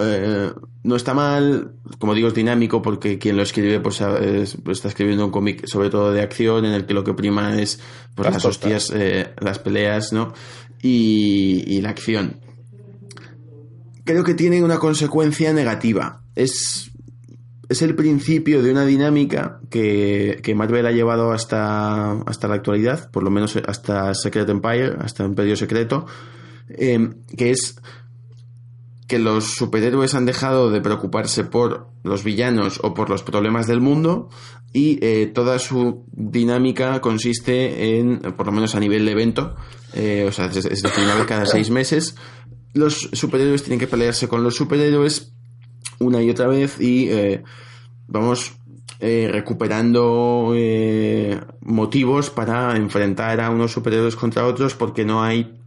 eh, 0.00 0.50
no 0.84 0.96
está 0.96 1.14
mal, 1.14 1.72
como 1.98 2.14
digo, 2.14 2.28
es 2.28 2.34
dinámico 2.34 2.80
porque 2.82 3.18
quien 3.18 3.36
lo 3.36 3.42
escribe 3.42 3.80
pues, 3.80 4.00
es- 4.00 4.56
pues, 4.62 4.78
está 4.78 4.88
escribiendo 4.88 5.24
un 5.24 5.30
cómic 5.30 5.66
sobre 5.66 5.90
todo 5.90 6.12
de 6.12 6.22
acción 6.22 6.64
en 6.64 6.72
el 6.72 6.86
que 6.86 6.94
lo 6.94 7.04
que 7.04 7.14
prima 7.14 7.60
es 7.60 7.80
pues, 8.14 8.30
Las 8.32 8.44
hostias, 8.44 8.90
eh, 8.94 9.32
las 9.40 9.58
peleas, 9.58 10.12
¿no? 10.12 10.32
Y, 10.82 11.64
y 11.66 11.80
la 11.80 11.90
acción. 11.90 12.40
Creo 14.04 14.24
que 14.24 14.34
tiene 14.34 14.62
una 14.62 14.78
consecuencia 14.78 15.52
negativa. 15.52 16.22
Es, 16.34 16.90
es 17.68 17.82
el 17.82 17.94
principio 17.94 18.62
de 18.62 18.72
una 18.72 18.84
dinámica 18.84 19.60
que, 19.70 20.40
que 20.42 20.54
Marvel 20.56 20.86
ha 20.86 20.92
llevado 20.92 21.30
hasta, 21.30 22.12
hasta 22.22 22.48
la 22.48 22.54
actualidad, 22.56 23.10
por 23.12 23.22
lo 23.22 23.30
menos 23.30 23.56
hasta 23.68 24.12
Secret 24.14 24.48
Empire, 24.48 24.96
hasta 24.98 25.24
Imperio 25.24 25.56
Secreto, 25.56 26.06
eh, 26.68 27.10
que 27.36 27.50
es 27.52 27.76
que 29.12 29.18
los 29.18 29.56
superhéroes 29.56 30.14
han 30.14 30.24
dejado 30.24 30.70
de 30.70 30.80
preocuparse 30.80 31.44
por 31.44 31.88
los 32.02 32.24
villanos 32.24 32.80
o 32.82 32.94
por 32.94 33.10
los 33.10 33.22
problemas 33.22 33.66
del 33.66 33.82
mundo 33.82 34.30
y 34.72 34.98
eh, 35.02 35.26
toda 35.26 35.58
su 35.58 36.06
dinámica 36.12 37.02
consiste 37.02 37.98
en, 37.98 38.20
por 38.20 38.46
lo 38.46 38.52
menos 38.52 38.74
a 38.74 38.80
nivel 38.80 39.04
de 39.04 39.12
evento, 39.12 39.54
eh, 39.92 40.24
o 40.26 40.32
sea, 40.32 40.46
es, 40.46 40.64
es 40.64 40.80
decir, 40.82 41.04
una 41.04 41.26
cada 41.26 41.44
seis 41.44 41.68
meses, 41.68 42.16
los 42.72 43.10
superhéroes 43.12 43.64
tienen 43.64 43.78
que 43.78 43.86
pelearse 43.86 44.28
con 44.28 44.42
los 44.42 44.56
superhéroes 44.56 45.34
una 45.98 46.22
y 46.22 46.30
otra 46.30 46.46
vez 46.46 46.80
y 46.80 47.10
eh, 47.10 47.42
vamos 48.06 48.54
recuperando 48.98 50.54
motivos 51.60 52.30
para 52.30 52.76
enfrentar 52.76 53.42
a 53.42 53.50
unos 53.50 53.72
superhéroes 53.72 54.16
contra 54.16 54.46
otros 54.46 54.74
porque 54.74 55.04
no 55.04 55.22
hay 55.22 55.61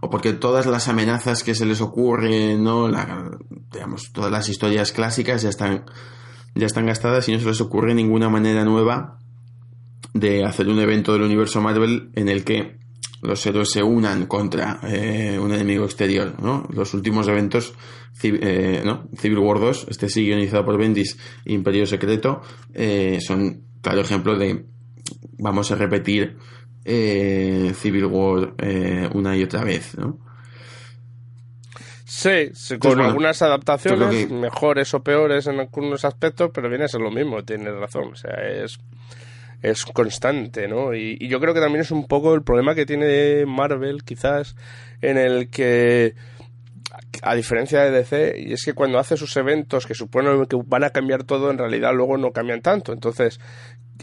o 0.00 0.10
porque 0.10 0.32
todas 0.32 0.66
las 0.66 0.88
amenazas 0.88 1.42
que 1.42 1.54
se 1.54 1.66
les 1.66 1.80
ocurren, 1.80 2.62
¿no? 2.62 2.88
La- 2.88 3.30
digamos, 3.72 4.12
todas 4.12 4.30
las 4.30 4.48
historias 4.48 4.92
clásicas 4.92 5.42
ya 5.42 5.48
están, 5.48 5.84
ya 6.54 6.66
están 6.66 6.86
gastadas 6.86 7.28
y 7.28 7.32
no 7.32 7.38
se 7.40 7.46
les 7.46 7.60
ocurre 7.60 7.94
ninguna 7.94 8.28
manera 8.28 8.64
nueva 8.64 9.18
de 10.14 10.44
hacer 10.44 10.68
un 10.68 10.78
evento 10.80 11.12
del 11.12 11.22
universo 11.22 11.60
Marvel 11.60 12.10
en 12.14 12.28
el 12.28 12.44
que 12.44 12.78
los 13.22 13.44
héroes 13.46 13.70
se 13.70 13.82
unan 13.82 14.26
contra 14.26 14.78
eh, 14.84 15.38
un 15.42 15.52
enemigo 15.52 15.84
exterior, 15.84 16.34
¿no? 16.40 16.66
Los 16.72 16.94
últimos 16.94 17.26
eventos, 17.28 17.74
eh, 18.22 18.82
¿no? 18.84 19.08
Civil 19.16 19.38
War 19.38 19.58
2, 19.58 19.86
este 19.90 20.08
sí 20.08 20.24
guionizado 20.24 20.64
por 20.64 20.78
Bendis, 20.78 21.18
Imperio 21.46 21.86
Secreto, 21.86 22.42
eh, 22.74 23.18
son 23.20 23.62
claro 23.82 24.00
ejemplo 24.02 24.38
de 24.38 24.66
vamos 25.38 25.70
a 25.70 25.74
repetir 25.76 26.36
eh, 26.86 27.72
Civil 27.74 28.06
War 28.06 28.54
eh, 28.58 29.08
una 29.12 29.36
y 29.36 29.42
otra 29.42 29.64
vez, 29.64 29.96
¿no? 29.98 30.18
Sí, 32.08 32.50
con 32.78 32.90
bueno, 32.90 33.04
algunas 33.06 33.42
adaptaciones, 33.42 34.26
que- 34.26 34.32
mejores 34.32 34.94
o 34.94 35.02
peores 35.02 35.46
en 35.48 35.58
algunos 35.58 36.04
aspectos, 36.04 36.50
pero 36.54 36.68
viene 36.68 36.84
a 36.84 36.88
ser 36.88 37.00
lo 37.00 37.10
mismo, 37.10 37.44
tienes 37.44 37.74
razón. 37.74 38.12
O 38.12 38.16
sea, 38.16 38.30
es, 38.48 38.78
es 39.60 39.84
constante, 39.86 40.68
¿no? 40.68 40.94
Y, 40.94 41.16
y 41.20 41.28
yo 41.28 41.40
creo 41.40 41.52
que 41.52 41.60
también 41.60 41.80
es 41.82 41.90
un 41.90 42.06
poco 42.06 42.34
el 42.34 42.42
problema 42.42 42.74
que 42.76 42.86
tiene 42.86 43.44
Marvel, 43.46 44.04
quizás, 44.04 44.54
en 45.02 45.18
el 45.18 45.50
que, 45.50 46.14
a 47.22 47.34
diferencia 47.34 47.80
de 47.82 47.90
DC, 47.90 48.34
y 48.38 48.52
es 48.52 48.64
que 48.64 48.72
cuando 48.74 48.98
hace 49.00 49.16
sus 49.16 49.36
eventos 49.36 49.84
que 49.86 49.94
suponen 49.94 50.46
que 50.46 50.56
van 50.64 50.84
a 50.84 50.90
cambiar 50.90 51.24
todo, 51.24 51.50
en 51.50 51.58
realidad 51.58 51.92
luego 51.92 52.16
no 52.18 52.30
cambian 52.32 52.62
tanto. 52.62 52.92
Entonces, 52.92 53.40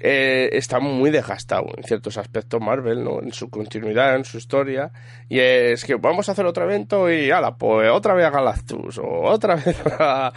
eh, 0.02 0.50
está 0.54 0.80
muy 0.80 1.12
desgastado 1.12 1.68
en 1.78 1.84
ciertos 1.84 2.18
aspectos 2.18 2.62
Marvel, 2.62 3.04
¿no? 3.04 3.22
En 3.22 3.32
su 3.32 3.50
continuidad, 3.50 4.16
en 4.16 4.26
su 4.26 4.38
historia. 4.38 4.92
Y 5.30 5.40
es 5.40 5.86
que 5.86 5.96
vamos 5.96 6.30
a 6.30 6.32
hacer 6.32 6.46
otro 6.46 6.64
evento 6.64 7.12
y, 7.12 7.32
ala, 7.32 7.56
pues 7.56 7.90
otra 7.92 8.14
vez 8.14 8.26
a 8.26 8.30
Galactus 8.30 8.98
o 8.98 9.24
otra 9.24 9.56
vez 9.66 9.80
a... 10.00 10.32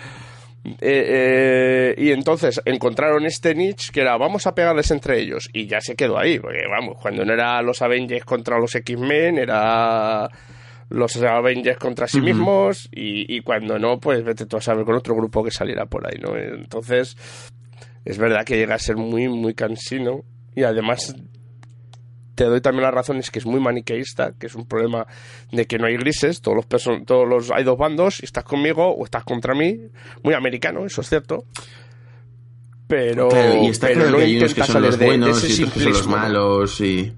Eh, 0.64 0.74
eh, 0.80 1.94
y 1.96 2.10
entonces 2.10 2.60
encontraron 2.64 3.24
este 3.24 3.54
niche 3.54 3.92
que 3.92 4.00
era 4.00 4.16
vamos 4.16 4.48
a 4.48 4.54
pegarles 4.56 4.90
entre 4.90 5.20
ellos 5.20 5.48
y 5.52 5.68
ya 5.68 5.80
se 5.80 5.94
quedó 5.94 6.18
ahí, 6.18 6.40
porque 6.40 6.66
vamos, 6.68 6.96
cuando 7.00 7.24
no 7.24 7.32
era 7.32 7.62
los 7.62 7.82
Avengers 7.82 8.24
contra 8.24 8.58
los 8.58 8.74
X-Men, 8.74 9.38
era 9.38 10.28
los 10.88 11.16
Avengers 11.22 11.78
contra 11.78 12.08
sí 12.08 12.20
mismos 12.20 12.88
y, 12.90 13.32
y 13.32 13.42
cuando 13.42 13.78
no, 13.78 14.00
pues 14.00 14.24
vete 14.24 14.46
tú 14.46 14.56
a 14.56 14.60
saber 14.60 14.84
con 14.84 14.96
otro 14.96 15.14
grupo 15.14 15.44
que 15.44 15.52
saliera 15.52 15.86
por 15.86 16.04
ahí, 16.04 16.18
¿no? 16.20 16.36
Entonces, 16.36 17.16
es 18.06 18.16
verdad 18.16 18.44
que 18.46 18.56
llega 18.56 18.74
a 18.74 18.78
ser 18.78 18.96
muy, 18.96 19.28
muy 19.28 19.52
cansino 19.52 20.22
y 20.54 20.62
además 20.62 21.14
te 22.34 22.44
doy 22.44 22.60
también 22.60 22.82
la 22.84 22.90
razón 22.90 23.16
es 23.18 23.30
que 23.30 23.38
es 23.38 23.46
muy 23.46 23.60
maniqueísta, 23.60 24.32
que 24.38 24.46
es 24.46 24.54
un 24.54 24.66
problema 24.66 25.06
de 25.52 25.66
que 25.66 25.78
no 25.78 25.86
hay 25.86 25.96
grises, 25.96 26.40
todos 26.40 26.56
los 26.56 27.04
todos 27.06 27.26
los 27.28 27.50
hay 27.50 27.64
dos 27.64 27.78
bandos, 27.78 28.20
y 28.22 28.24
estás 28.26 28.44
conmigo 28.44 28.88
o 28.94 29.04
estás 29.04 29.24
contra 29.24 29.54
mí, 29.54 29.78
muy 30.22 30.34
americano, 30.34 30.84
eso 30.86 31.00
es 31.02 31.08
cierto. 31.08 31.44
Pero, 32.88 33.28
Claro, 33.28 33.62
y 33.64 33.66
está 33.68 33.88
pero 33.88 34.00
claro 34.02 34.10
no 34.12 34.16
que 34.18 34.24
hay 34.24 34.36
unos 34.36 34.54
que 34.54 34.60
intenta 34.60 34.72
son 34.72 34.82
los 34.82 34.98
de- 34.98 35.04
de 35.04 35.10
buenos 35.10 35.50
y 35.50 35.52
otros 35.64 35.72
que 35.74 35.80
son 35.80 35.92
los 35.92 36.06
malos 36.08 36.80
y... 36.80 37.12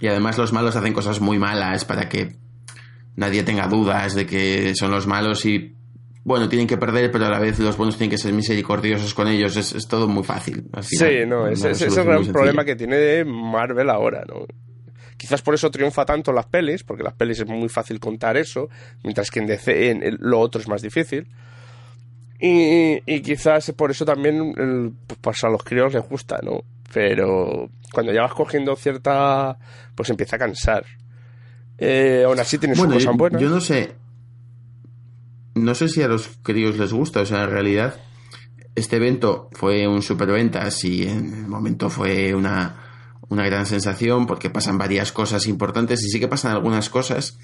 Y 0.00 0.06
además 0.08 0.36
los 0.38 0.52
malos 0.52 0.74
hacen 0.74 0.92
cosas 0.92 1.20
muy 1.20 1.38
malas 1.38 1.84
para 1.84 2.08
que 2.08 2.34
nadie 3.14 3.44
tenga 3.44 3.68
dudas 3.68 4.14
de 4.14 4.26
que 4.26 4.74
son 4.74 4.90
los 4.90 5.06
malos 5.06 5.46
y... 5.46 5.76
Bueno, 6.24 6.48
tienen 6.48 6.68
que 6.68 6.76
perder, 6.76 7.10
pero 7.10 7.26
a 7.26 7.30
la 7.30 7.40
vez 7.40 7.58
los 7.58 7.76
buenos 7.76 7.96
tienen 7.96 8.10
que 8.10 8.18
ser 8.18 8.32
misericordiosos 8.32 9.12
con 9.14 9.26
ellos. 9.28 9.56
Es, 9.56 9.72
es 9.74 9.88
todo 9.88 10.06
muy 10.06 10.22
fácil. 10.22 10.64
al 10.72 10.84
final. 10.84 11.08
Sí, 11.10 11.26
no, 11.26 11.48
ese 11.48 11.70
es 11.72 11.78
solución 11.78 12.06
el 12.06 12.12
gran 12.22 12.32
problema 12.32 12.64
que 12.64 12.76
tiene 12.76 13.24
Marvel 13.24 13.90
ahora, 13.90 14.24
¿no? 14.28 14.46
Quizás 15.16 15.42
por 15.42 15.54
eso 15.54 15.70
triunfa 15.70 16.04
tanto 16.04 16.32
las 16.32 16.46
pelis, 16.46 16.84
porque 16.84 17.02
las 17.02 17.14
pelis 17.14 17.40
es 17.40 17.46
muy 17.46 17.68
fácil 17.68 17.98
contar 18.00 18.36
eso, 18.36 18.68
mientras 19.02 19.30
que 19.30 19.40
en 19.40 19.46
DC 19.46 19.90
en- 19.90 20.16
lo 20.20 20.38
otro 20.40 20.60
es 20.60 20.68
más 20.68 20.82
difícil. 20.82 21.26
Y, 22.40 22.98
y 23.06 23.20
quizás 23.20 23.72
por 23.72 23.90
eso 23.90 24.04
también 24.04 24.52
el- 24.56 24.92
pues 25.20 25.44
a 25.44 25.48
los 25.48 25.62
críos 25.62 25.94
les 25.94 26.08
gusta, 26.08 26.40
¿no? 26.42 26.62
Pero 26.92 27.70
cuando 27.92 28.12
ya 28.12 28.22
vas 28.22 28.34
cogiendo 28.34 28.74
cierta... 28.76 29.56
pues 29.94 30.10
empieza 30.10 30.36
a 30.36 30.38
cansar. 30.40 30.84
Eh, 31.78 32.22
aún 32.26 32.38
así 32.38 32.58
tiene 32.58 32.74
sus 32.74 32.84
Bueno, 32.84 32.98
cosas 33.00 33.16
buenas. 33.16 33.40
yo 33.42 33.48
no 33.48 33.60
sé. 33.60 33.92
No 35.54 35.74
sé 35.74 35.88
si 35.88 36.02
a 36.02 36.08
los 36.08 36.28
críos 36.42 36.78
les 36.78 36.92
gusta. 36.92 37.20
O 37.20 37.26
sea, 37.26 37.44
en 37.44 37.50
realidad, 37.50 37.96
este 38.74 38.96
evento 38.96 39.48
fue 39.52 39.86
un 39.86 40.02
superventas 40.02 40.84
y 40.84 41.02
en 41.06 41.34
el 41.34 41.46
momento 41.48 41.90
fue 41.90 42.34
una, 42.34 42.76
una 43.28 43.44
gran 43.46 43.66
sensación 43.66 44.26
porque 44.26 44.50
pasan 44.50 44.78
varias 44.78 45.12
cosas 45.12 45.46
importantes 45.46 46.02
y 46.02 46.08
sí 46.08 46.18
que 46.20 46.28
pasan 46.28 46.52
algunas 46.52 46.88
cosas 46.90 47.38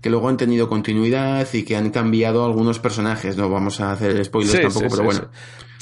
que 0.00 0.10
luego 0.10 0.28
han 0.28 0.36
tenido 0.36 0.68
continuidad 0.68 1.46
y 1.52 1.62
que 1.62 1.76
han 1.76 1.90
cambiado 1.90 2.44
algunos 2.44 2.78
personajes. 2.78 3.36
No 3.36 3.48
vamos 3.50 3.80
a 3.80 3.92
hacer 3.92 4.24
spoilers 4.24 4.56
Sí, 4.56 4.62
tampoco, 4.62 4.88
sí, 4.88 4.96
pero 4.96 5.10
sí, 5.12 5.18
bueno. 5.18 5.30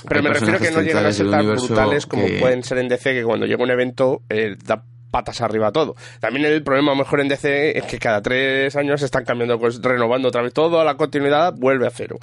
Pero 0.09 0.23
me 0.23 0.31
refiero 0.31 0.59
que 0.59 0.71
no 0.71 0.81
llegan 0.83 1.07
a 1.07 1.13
ser 1.13 1.31
tan 1.31 1.47
brutales 1.47 2.07
como 2.07 2.27
que- 2.27 2.39
pueden 2.41 2.63
ser 2.63 2.79
en 2.79 2.89
DC, 2.89 3.13
que 3.13 3.23
cuando 3.23 3.47
llega 3.47 3.63
un 3.63 3.71
evento 3.71 4.23
eh, 4.29 4.57
da 4.65 4.85
patas 5.11 5.41
arriba 5.41 5.73
todo. 5.73 5.97
También 6.21 6.47
el 6.47 6.63
problema 6.63 6.95
mejor 6.95 7.21
en 7.21 7.29
DC 7.29 7.77
es 7.79 7.85
que 7.85 7.99
cada 7.99 8.23
tres 8.23 8.77
años 8.77 9.03
están 9.03 9.25
cambiando, 9.25 9.59
pues, 9.59 9.81
renovando 9.83 10.29
otra 10.29 10.43
vez 10.43 10.53
todo, 10.53 10.83
la 10.85 10.97
continuidad 10.97 11.55
vuelve 11.57 11.87
a 11.87 11.91
cero. 11.91 12.19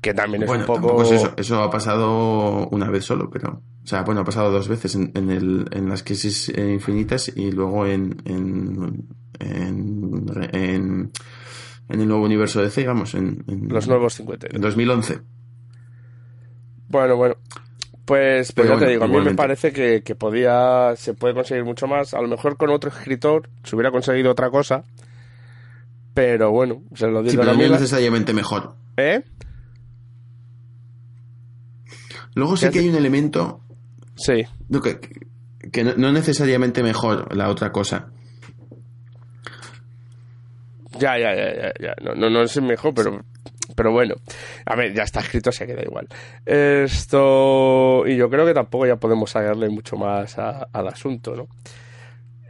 Que 0.00 0.14
también 0.14 0.42
es 0.42 0.48
Bueno, 0.48 0.64
un 0.64 0.80
poco... 0.80 1.02
es 1.02 1.12
eso. 1.12 1.32
Eso 1.36 1.62
ha 1.62 1.70
pasado 1.70 2.66
una 2.70 2.90
vez 2.90 3.04
solo, 3.04 3.30
pero. 3.30 3.62
O 3.84 3.86
sea, 3.86 4.02
bueno, 4.02 4.22
ha 4.22 4.24
pasado 4.24 4.50
dos 4.50 4.66
veces 4.66 4.96
en, 4.96 5.12
en, 5.14 5.30
el, 5.30 5.66
en 5.70 5.88
las 5.88 6.02
crisis 6.02 6.48
eh, 6.48 6.72
infinitas 6.72 7.32
y 7.34 7.52
luego 7.52 7.86
en. 7.86 8.20
en, 8.24 9.06
en, 9.38 11.12
el 11.88 12.08
nuevo 12.08 12.24
universo 12.24 12.58
de 12.58 12.66
DC, 12.66 12.84
vamos, 12.86 13.14
en, 13.14 13.44
Los 13.68 13.86
nuevos 13.86 14.14
52. 14.14 14.56
en 14.56 14.60
2011. 14.60 15.20
Bueno, 16.88 17.16
bueno. 17.16 17.36
Pues, 18.04 18.52
pues 18.52 18.66
Pero 18.66 18.80
ya 18.80 18.84
te 18.86 18.90
digo, 18.92 19.04
a 19.04 19.08
mí 19.08 19.20
me 19.20 19.34
parece 19.34 19.72
que, 19.72 20.02
que 20.02 20.14
podía, 20.16 20.94
se 20.96 21.14
puede 21.14 21.34
conseguir 21.34 21.64
mucho 21.64 21.86
más. 21.86 22.14
A 22.14 22.20
lo 22.20 22.28
mejor 22.28 22.56
con 22.56 22.70
otro 22.70 22.90
escritor 22.90 23.48
se 23.62 23.76
hubiera 23.76 23.90
conseguido 23.92 24.30
otra 24.32 24.50
cosa. 24.50 24.84
Pero 26.14 26.50
bueno, 26.50 26.82
se 26.94 27.06
lo 27.06 27.22
Sí, 27.22 27.30
digo 27.30 27.42
pero 27.42 27.52
a 27.52 27.54
no 27.56 27.62
la- 27.62 27.68
necesariamente 27.68 28.32
mejor. 28.34 28.74
¿Eh? 28.96 29.22
Luego 32.34 32.56
sí 32.56 32.66
¿Qué 32.66 32.72
que 32.72 32.78
hay 32.80 32.88
un 32.88 32.96
elemento 32.96 33.60
Sí. 34.14 34.44
que, 34.82 34.98
que 35.70 35.84
no, 35.84 35.94
no 35.96 36.12
necesariamente 36.12 36.82
mejor 36.82 37.34
la 37.36 37.48
otra 37.48 37.72
cosa. 37.72 38.08
Ya, 41.02 41.18
ya, 41.18 41.34
ya, 41.34 41.54
ya, 41.54 41.72
ya. 41.80 41.94
No, 42.02 42.14
no, 42.14 42.30
no 42.30 42.42
es 42.42 42.56
el 42.56 42.62
mejor, 42.62 42.94
pero, 42.94 43.24
pero 43.74 43.90
bueno. 43.92 44.14
A 44.66 44.76
ver, 44.76 44.94
ya 44.94 45.02
está 45.02 45.20
escrito, 45.20 45.50
se 45.50 45.66
queda 45.66 45.82
igual. 45.82 46.06
Esto. 46.46 48.04
Y 48.06 48.16
yo 48.16 48.30
creo 48.30 48.46
que 48.46 48.54
tampoco 48.54 48.86
ya 48.86 48.96
podemos 48.96 49.34
hallarle 49.34 49.68
mucho 49.68 49.96
más 49.96 50.38
a- 50.38 50.68
al 50.72 50.88
asunto, 50.88 51.34
¿no? 51.34 51.48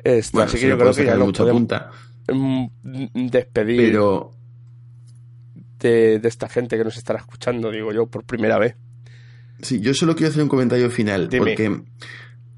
Esto, 0.04 0.38
Bueno, 0.38 0.48
así 0.50 0.58
que 0.60 0.68
yo 0.68 0.76
creo 0.78 0.92
que 0.92 1.04
ya 1.04 1.16
mucha 1.16 1.42
podemos 1.44 1.60
punta, 1.60 1.90
mm, 2.32 2.66
despedir 3.30 3.92
pero 3.92 4.32
de, 5.78 6.18
de 6.18 6.28
esta 6.28 6.48
gente 6.48 6.76
que 6.76 6.84
nos 6.84 6.96
estará 6.96 7.20
escuchando, 7.20 7.70
digo 7.70 7.92
yo, 7.92 8.06
por 8.06 8.24
primera 8.24 8.58
vez. 8.58 8.76
Sí, 9.62 9.80
yo 9.80 9.94
solo 9.94 10.14
quiero 10.16 10.30
hacer 10.30 10.42
un 10.42 10.48
comentario 10.48 10.90
final, 10.90 11.28
Dime. 11.28 11.38
porque 11.46 11.82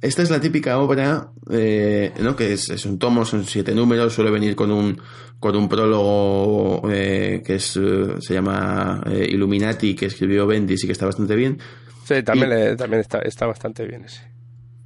esta 0.04 0.22
es 0.22 0.30
la 0.30 0.40
típica 0.40 0.78
obra, 0.78 1.30
eh, 1.50 2.12
¿no? 2.20 2.36
Que 2.36 2.52
es, 2.52 2.70
es 2.70 2.84
un 2.86 2.98
tomo, 2.98 3.24
son 3.24 3.44
siete 3.44 3.74
números, 3.74 4.12
suele 4.14 4.30
venir 4.30 4.54
con 4.54 4.70
un, 4.70 5.00
con 5.40 5.56
un 5.56 5.68
prólogo 5.68 6.82
eh, 6.90 7.42
que 7.44 7.54
es, 7.56 7.76
eh, 7.76 8.14
se 8.20 8.34
llama 8.34 9.02
eh, 9.06 9.26
Illuminati, 9.30 9.94
que 9.94 10.06
escribió 10.06 10.46
Bendis 10.46 10.84
y 10.84 10.86
que 10.86 10.92
está 10.92 11.06
bastante 11.06 11.34
bien. 11.36 11.58
Sí, 12.06 12.22
también, 12.22 12.50
le- 12.50 12.76
también 12.76 13.00
está, 13.00 13.18
está 13.20 13.46
bastante 13.46 13.86
bien 13.86 14.04
ese. 14.04 14.20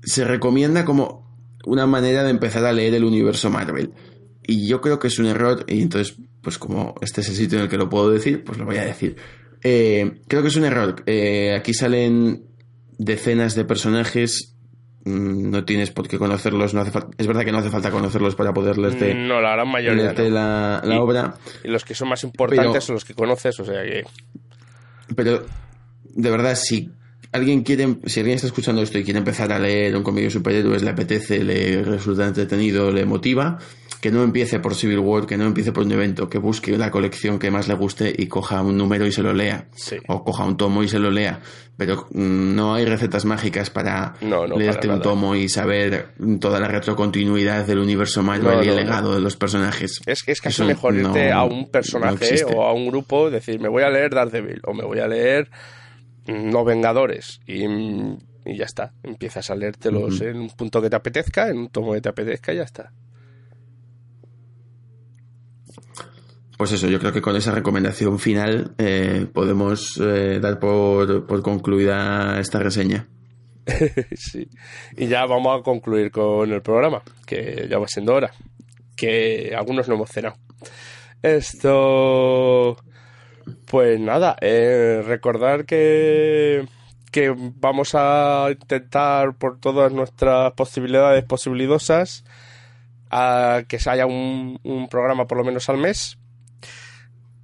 Se 0.03 0.25
recomienda 0.25 0.85
como 0.85 1.27
una 1.67 1.87
manera 1.87 2.23
de 2.23 2.31
empezar 2.31 2.65
a 2.65 2.73
leer 2.73 2.95
el 2.95 3.05
universo 3.05 3.51
Marvel. 3.51 3.93
Y 4.47 4.67
yo 4.67 4.81
creo 4.81 4.99
que 4.99 5.09
es 5.09 5.19
un 5.19 5.27
error, 5.27 5.65
y 5.69 5.83
entonces, 5.83 6.17
pues 6.43 6.57
como 6.59 6.95
este 7.03 7.21
es 7.21 7.29
el 7.29 7.35
sitio 7.35 7.59
en 7.59 7.65
el 7.65 7.71
que 7.71 7.77
lo 7.77 7.89
puedo 7.91 8.11
decir, 8.11 8.45
pues 8.45 8.57
lo 8.57 8.65
voy 8.65 8.77
a 8.77 8.85
decir. 8.85 9.17
Creo 9.61 10.43
que 10.43 10.49
es 10.49 10.57
un 10.57 10.65
error. 10.65 11.03
Aquí 11.59 11.75
salen 11.75 12.45
decenas 12.97 13.55
de 13.55 13.65
personajes, 13.65 14.55
no 15.09 15.65
tienes 15.65 15.91
por 15.91 16.07
qué 16.09 16.19
conocerlos, 16.19 16.75
no 16.75 16.81
hace 16.83 16.93
es 17.19 17.27
verdad 17.27 17.45
que 17.45 17.53
no 17.53 17.59
hace 17.59 17.71
falta 17.71 17.91
conocerlos 17.91 18.35
para 18.35 18.53
poder 18.53 18.79
leerte, 18.79 19.15
No, 19.15 19.41
la 19.41 19.53
gran 19.53 19.69
mayoría. 19.69 20.03
leerte 20.05 20.25
no. 20.25 20.35
la, 20.35 20.81
la 20.85 20.95
Y- 20.95 20.99
obra, 20.99 21.35
Y 21.65 21.69
los 21.69 21.85
que 21.85 21.95
son 21.95 22.09
más 22.09 22.23
importantes 22.25 22.67
Pero- 22.73 22.81
son 22.81 22.95
los 22.95 23.05
que 23.05 23.15
conoces, 23.15 23.59
o 23.61 23.65
sea 23.65 23.83
que. 23.83 24.05
pero 25.17 25.45
de 26.15 26.31
verdad, 26.31 26.55
si 26.55 26.91
alguien 27.33 27.63
quiere, 27.63 27.97
si 28.07 28.21
alguien 28.21 28.37
está 28.37 28.47
escuchando 28.47 28.83
esto 28.83 28.99
y 28.99 29.05
quiere 29.05 29.19
empezar 29.19 29.53
a 29.53 29.59
leer 29.59 29.97
un 29.97 30.03
cómic 30.03 30.25
de 30.25 30.31
superhéroes, 30.31 30.83
le 30.83 30.91
apetece, 30.91 31.43
le 31.45 31.83
resulta 31.83 32.27
entretenido, 32.27 32.91
le 32.91 33.05
motiva, 33.05 33.59
que 34.01 34.11
no 34.13 34.23
empiece 34.23 34.61
por 34.61 34.75
Civil 34.75 34.99
War, 35.01 35.27
que 35.27 35.37
no 35.37 35.45
empiece 35.45 35.73
por 35.73 35.85
un 35.85 35.93
evento, 35.93 36.29
que 36.29 36.39
busque 36.39 36.77
la 36.79 36.91
colección 36.91 37.39
que 37.39 37.51
más 37.51 37.67
le 37.69 37.75
guste 37.75 38.13
y 38.17 38.27
coja 38.29 38.63
un 38.63 38.77
número 38.77 39.07
y 39.07 39.13
se 39.13 39.23
lo 39.23 39.33
lea. 39.33 39.67
Sí. 39.75 39.97
O 40.09 40.23
coja 40.25 40.45
un 40.45 40.57
tomo 40.57 40.83
y 40.83 40.89
se 40.89 40.99
lo 40.99 41.11
lea. 41.11 41.41
Pero 41.77 42.07
mm, 42.13 42.55
no 42.55 42.75
hay 42.75 42.85
recetas 42.85 43.25
mágicas 43.25 43.71
para 43.71 44.15
No, 44.21 44.47
no, 44.47 44.57
leerte 44.57 44.87
para 44.89 44.95
un 44.95 45.03
tomo 45.03 45.35
y 45.35 45.49
saber 45.49 46.09
toda 46.41 46.61
la 46.61 46.69
retrocontinuidad 46.69 47.67
del 47.67 47.79
universo 47.79 48.23
Marvel 48.23 48.45
No, 48.57 48.63
y 48.63 48.67
no, 48.67 48.73
el 48.73 48.79
no. 48.79 48.83
legado 48.85 49.15
de 49.15 49.21
los 49.21 49.37
personajes. 49.37 50.01
Es 50.07 50.23
es 50.27 50.41
casi 50.41 50.63
Eso 50.63 50.65
mejor 50.65 50.95
no- 50.95 51.09
irte 51.09 51.31
a 51.33 51.37
no 51.39 51.47
un 51.47 51.71
personaje 51.71 52.45
o 52.55 52.63
a 52.65 52.73
un 52.73 52.89
grupo, 52.89 53.31
decir, 53.31 53.61
me 53.61 53.69
voy 53.69 53.83
a 53.83 53.91
leer 53.91 54.11
Daredevil 54.15 54.61
o 54.65 54.75
me 54.75 54.85
voy 54.85 54.99
a 55.01 55.09
leer 55.09 55.51
mm, 56.27 56.51
Los 56.53 56.65
Vengadores 56.65 57.41
y, 57.47 57.67
mm, 57.67 58.19
y 58.47 58.57
ya 58.59 58.65
está. 58.65 58.93
Empiezas 59.03 59.51
a 59.51 59.55
leértelos 59.55 60.21
en 60.21 60.37
un 60.39 60.51
punto 60.51 60.81
que 60.83 60.89
te 60.91 60.97
apetezca, 60.97 61.49
en 61.49 61.59
un 61.59 61.69
tomo 61.69 61.93
que 61.95 62.01
te 62.01 62.09
apetezca 62.09 62.53
y 62.53 62.57
ya 62.57 62.63
está. 62.63 62.93
Pues 66.59 66.73
eso, 66.73 66.89
yo 66.89 66.99
creo 66.99 67.13
que 67.13 67.23
con 67.23 67.37
esa 67.37 67.53
recomendación 67.53 68.19
final 68.19 68.75
eh, 68.79 69.27
podemos 69.33 69.97
eh, 70.03 70.41
dar 70.41 70.59
por, 70.59 71.25
por 71.25 71.41
concluida 71.41 72.41
esta 72.41 72.59
reseña. 72.59 73.07
sí. 74.17 74.49
Y 74.97 75.07
ya 75.07 75.25
vamos 75.25 75.61
a 75.61 75.63
concluir 75.63 76.11
con 76.11 76.51
el 76.51 76.61
programa, 76.61 77.01
que 77.25 77.69
ya 77.71 77.79
va 77.79 77.87
siendo 77.87 78.13
hora. 78.13 78.33
Que 78.97 79.55
algunos 79.57 79.87
no 79.87 79.95
hemos 79.95 80.11
cenado. 80.11 80.35
Esto. 81.23 82.77
Pues 83.71 84.01
nada, 84.01 84.37
eh, 84.41 85.05
recordar 85.07 85.65
que, 85.65 86.67
que 87.13 87.33
vamos 87.37 87.95
a 87.95 88.49
intentar 88.51 89.37
por 89.37 89.61
todas 89.61 89.93
nuestras 89.93 90.55
posibilidades 90.55 91.23
posibilidosas 91.23 92.25
a 93.11 93.63
que 93.69 93.79
se 93.79 93.91
haya 93.91 94.07
un, 94.07 94.59
un 94.65 94.89
programa 94.89 95.29
por 95.29 95.39
lo 95.39 95.45
menos 95.45 95.69
al 95.69 95.79
mes. 95.79 96.18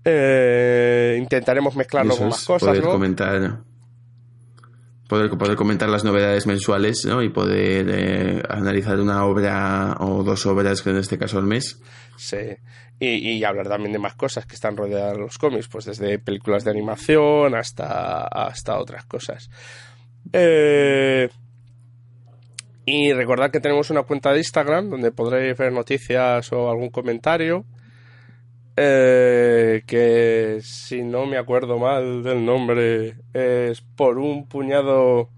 Eh, 0.04 1.18
intentaremos 1.20 1.76
mezclarlo 1.76 2.12
Eso 2.12 2.20
con 2.20 2.28
más 2.30 2.44
cosas, 2.44 2.68
poder 2.68 2.84
¿no? 2.84 2.90
comentar 2.90 3.60
poder, 5.08 5.30
poder 5.30 5.56
comentar 5.56 5.88
las 5.88 6.04
novedades 6.04 6.46
mensuales 6.46 7.04
¿no? 7.06 7.22
y 7.22 7.30
poder 7.30 7.86
eh, 7.88 8.42
analizar 8.48 9.00
una 9.00 9.24
obra 9.24 9.96
o 10.00 10.22
dos 10.22 10.44
obras 10.46 10.82
que 10.82 10.90
en 10.90 10.96
este 10.98 11.18
caso 11.18 11.38
al 11.38 11.44
mes 11.44 11.80
Sí. 12.16 12.56
Y, 13.00 13.32
y 13.32 13.44
hablar 13.44 13.68
también 13.68 13.92
de 13.92 13.98
más 13.98 14.14
cosas 14.14 14.46
que 14.46 14.54
están 14.54 14.76
rodeadas 14.76 15.14
de 15.14 15.18
los 15.18 15.36
cómics, 15.38 15.68
pues 15.68 15.84
desde 15.84 16.18
películas 16.18 16.64
de 16.64 16.70
animación 16.70 17.54
hasta, 17.54 18.26
hasta 18.26 18.78
otras 18.78 19.04
cosas. 19.04 19.50
Eh, 20.32 21.28
y 22.86 23.12
recordad 23.12 23.50
que 23.50 23.60
tenemos 23.60 23.90
una 23.90 24.02
cuenta 24.02 24.32
de 24.32 24.38
Instagram 24.38 24.90
donde 24.90 25.10
podréis 25.10 25.56
ver 25.56 25.72
noticias 25.72 26.52
o 26.52 26.70
algún 26.70 26.90
comentario. 26.90 27.64
Eh, 28.76 29.82
que 29.86 30.58
si 30.62 31.04
no 31.04 31.26
me 31.26 31.38
acuerdo 31.38 31.78
mal 31.78 32.24
del 32.24 32.44
nombre 32.44 33.18
es 33.32 33.80
por 33.94 34.18
un 34.18 34.48
puñado 34.48 35.28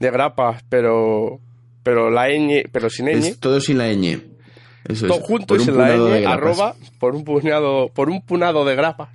de 0.00 0.10
grapas, 0.10 0.64
pero 0.68 1.38
pero 1.84 2.10
la 2.10 2.28
ñ, 2.28 2.64
pero 2.72 2.90
sin 2.90 3.06
ñ. 3.06 3.10
es 3.12 3.38
todo 3.38 3.60
sin 3.60 3.78
la 3.78 3.92
ñ 3.92 4.20
eso 4.88 5.06
Todo 5.06 5.20
es, 5.20 5.24
junto 5.24 5.46
por 5.46 5.60
y 5.60 5.64
sin 5.64 5.76
la 5.76 5.94
ñ, 5.96 6.26
arroba, 6.26 6.74
por 6.98 7.14
un 7.14 7.22
puñado, 7.22 7.88
por 7.94 8.10
un 8.10 8.20
punado 8.20 8.64
de 8.64 8.74
grapas. 8.74 9.10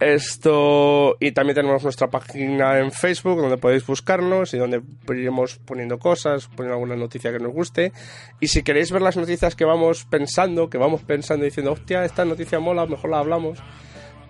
Esto, 0.00 1.18
y 1.20 1.32
también 1.32 1.56
tenemos 1.56 1.84
nuestra 1.84 2.08
página 2.08 2.78
en 2.78 2.90
Facebook 2.90 3.38
donde 3.38 3.58
podéis 3.58 3.86
buscarnos 3.86 4.54
y 4.54 4.56
donde 4.56 4.80
iremos 5.10 5.58
poniendo 5.58 5.98
cosas, 5.98 6.48
poniendo 6.48 6.72
alguna 6.72 6.96
noticia 6.96 7.30
que 7.30 7.38
nos 7.38 7.52
guste. 7.52 7.92
Y 8.40 8.48
si 8.48 8.62
queréis 8.62 8.90
ver 8.92 9.02
las 9.02 9.18
noticias 9.18 9.54
que 9.54 9.66
vamos 9.66 10.06
pensando, 10.06 10.70
que 10.70 10.78
vamos 10.78 11.02
pensando 11.02 11.44
diciendo, 11.44 11.72
hostia, 11.72 12.06
esta 12.06 12.24
noticia 12.24 12.58
mola, 12.60 12.86
mejor 12.86 13.10
la 13.10 13.18
hablamos, 13.18 13.58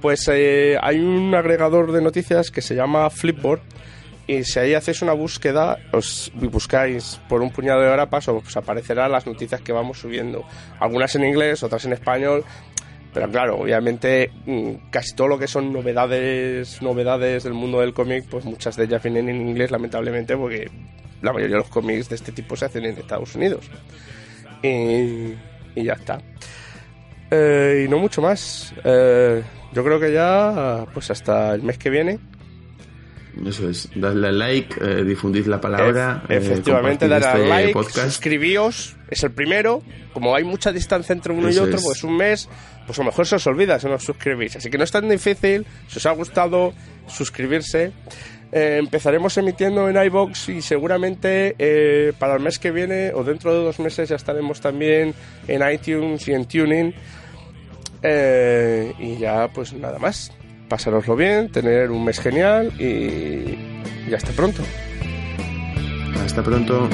pues 0.00 0.28
eh, 0.32 0.76
hay 0.82 0.98
un 0.98 1.32
agregador 1.36 1.92
de 1.92 2.02
noticias 2.02 2.50
que 2.50 2.62
se 2.62 2.74
llama 2.74 3.08
Flipboard. 3.08 3.60
Y 4.26 4.44
si 4.44 4.60
ahí 4.60 4.74
hacéis 4.74 5.02
una 5.02 5.12
búsqueda, 5.12 5.78
os 5.92 6.30
buscáis 6.34 7.20
por 7.28 7.42
un 7.42 7.50
puñado 7.50 7.80
de 7.80 7.90
grapas, 7.90 8.28
os 8.28 8.56
aparecerán 8.56 9.10
las 9.10 9.26
noticias 9.26 9.60
que 9.60 9.72
vamos 9.72 9.98
subiendo. 9.98 10.44
Algunas 10.78 11.16
en 11.16 11.24
inglés, 11.24 11.64
otras 11.64 11.84
en 11.84 11.92
español. 11.92 12.44
Pero 13.12 13.28
claro, 13.28 13.58
obviamente 13.58 14.30
mm, 14.46 14.90
casi 14.90 15.14
todo 15.14 15.28
lo 15.28 15.38
que 15.38 15.48
son 15.48 15.72
novedades, 15.72 16.80
novedades 16.80 17.44
del 17.44 17.54
mundo 17.54 17.80
del 17.80 17.92
cómic, 17.92 18.24
pues 18.30 18.44
muchas 18.44 18.76
de 18.76 18.84
ellas 18.84 19.02
vienen 19.02 19.28
en 19.28 19.48
inglés, 19.48 19.70
lamentablemente, 19.70 20.36
porque 20.36 20.70
la 21.22 21.32
mayoría 21.32 21.56
de 21.56 21.62
los 21.62 21.70
cómics 21.70 22.08
de 22.08 22.14
este 22.14 22.32
tipo 22.32 22.56
se 22.56 22.66
hacen 22.66 22.84
en 22.84 22.96
Estados 22.96 23.34
Unidos. 23.34 23.68
Y, 24.62 25.34
y 25.74 25.84
ya 25.84 25.94
está. 25.94 26.20
Eh, 27.30 27.84
y 27.86 27.90
no 27.90 27.98
mucho 27.98 28.20
más. 28.22 28.74
Eh, 28.84 29.42
yo 29.72 29.84
creo 29.84 30.00
que 30.00 30.12
ya, 30.12 30.86
pues 30.92 31.10
hasta 31.10 31.54
el 31.54 31.62
mes 31.62 31.78
que 31.78 31.90
viene. 31.90 32.18
Eso 33.44 33.68
es, 33.68 33.88
dadle 33.94 34.32
like, 34.32 34.74
eh, 34.80 35.04
difundid 35.04 35.46
la 35.46 35.60
palabra. 35.60 36.22
Eh, 36.28 36.36
efectivamente, 36.36 37.06
eh, 37.06 37.08
dadle 37.08 37.28
este 37.28 37.48
like, 37.48 37.82
suscribíos, 37.84 38.96
es 39.08 39.22
el 39.24 39.32
primero. 39.32 39.82
Como 40.12 40.34
hay 40.34 40.44
mucha 40.44 40.72
distancia 40.72 41.12
entre 41.12 41.32
uno 41.32 41.50
y 41.50 41.58
otro, 41.58 41.78
pues 41.82 42.04
un 42.04 42.16
mes, 42.16 42.48
pues 42.86 42.98
a 42.98 43.02
lo 43.02 43.06
mejor 43.06 43.26
se 43.26 43.36
os 43.36 43.46
olvida 43.46 43.78
si 43.78 43.86
no 43.86 43.94
os 43.94 44.04
suscribís. 44.04 44.56
Así 44.56 44.70
que 44.70 44.78
no 44.78 44.84
es 44.84 44.90
tan 44.90 45.08
difícil, 45.08 45.66
si 45.88 45.98
os 45.98 46.06
ha 46.06 46.12
gustado, 46.12 46.72
suscribirse. 47.06 47.92
Eh, 48.52 48.78
empezaremos 48.80 49.36
emitiendo 49.38 49.88
en 49.88 50.02
iBox 50.02 50.48
y 50.48 50.60
seguramente 50.60 52.14
para 52.18 52.34
el 52.34 52.40
mes 52.40 52.58
que 52.58 52.72
viene 52.72 53.12
o 53.14 53.22
dentro 53.22 53.54
de 53.54 53.62
dos 53.62 53.78
meses 53.78 54.08
ya 54.08 54.16
estaremos 54.16 54.60
también 54.60 55.14
en 55.46 55.72
iTunes 55.72 56.26
y 56.28 56.32
en 56.32 56.46
Tuning. 56.46 56.94
Eh, 58.02 58.92
y 58.98 59.16
ya, 59.18 59.48
pues 59.48 59.72
nada 59.72 59.98
más 59.98 60.32
pasaroslo 60.70 61.16
bien, 61.16 61.50
tener 61.50 61.90
un 61.90 62.04
mes 62.04 62.18
genial 62.20 62.72
y, 62.78 63.58
y 64.08 64.14
hasta 64.14 64.30
pronto. 64.32 64.62
Hasta 66.24 66.42
pronto. 66.42 66.88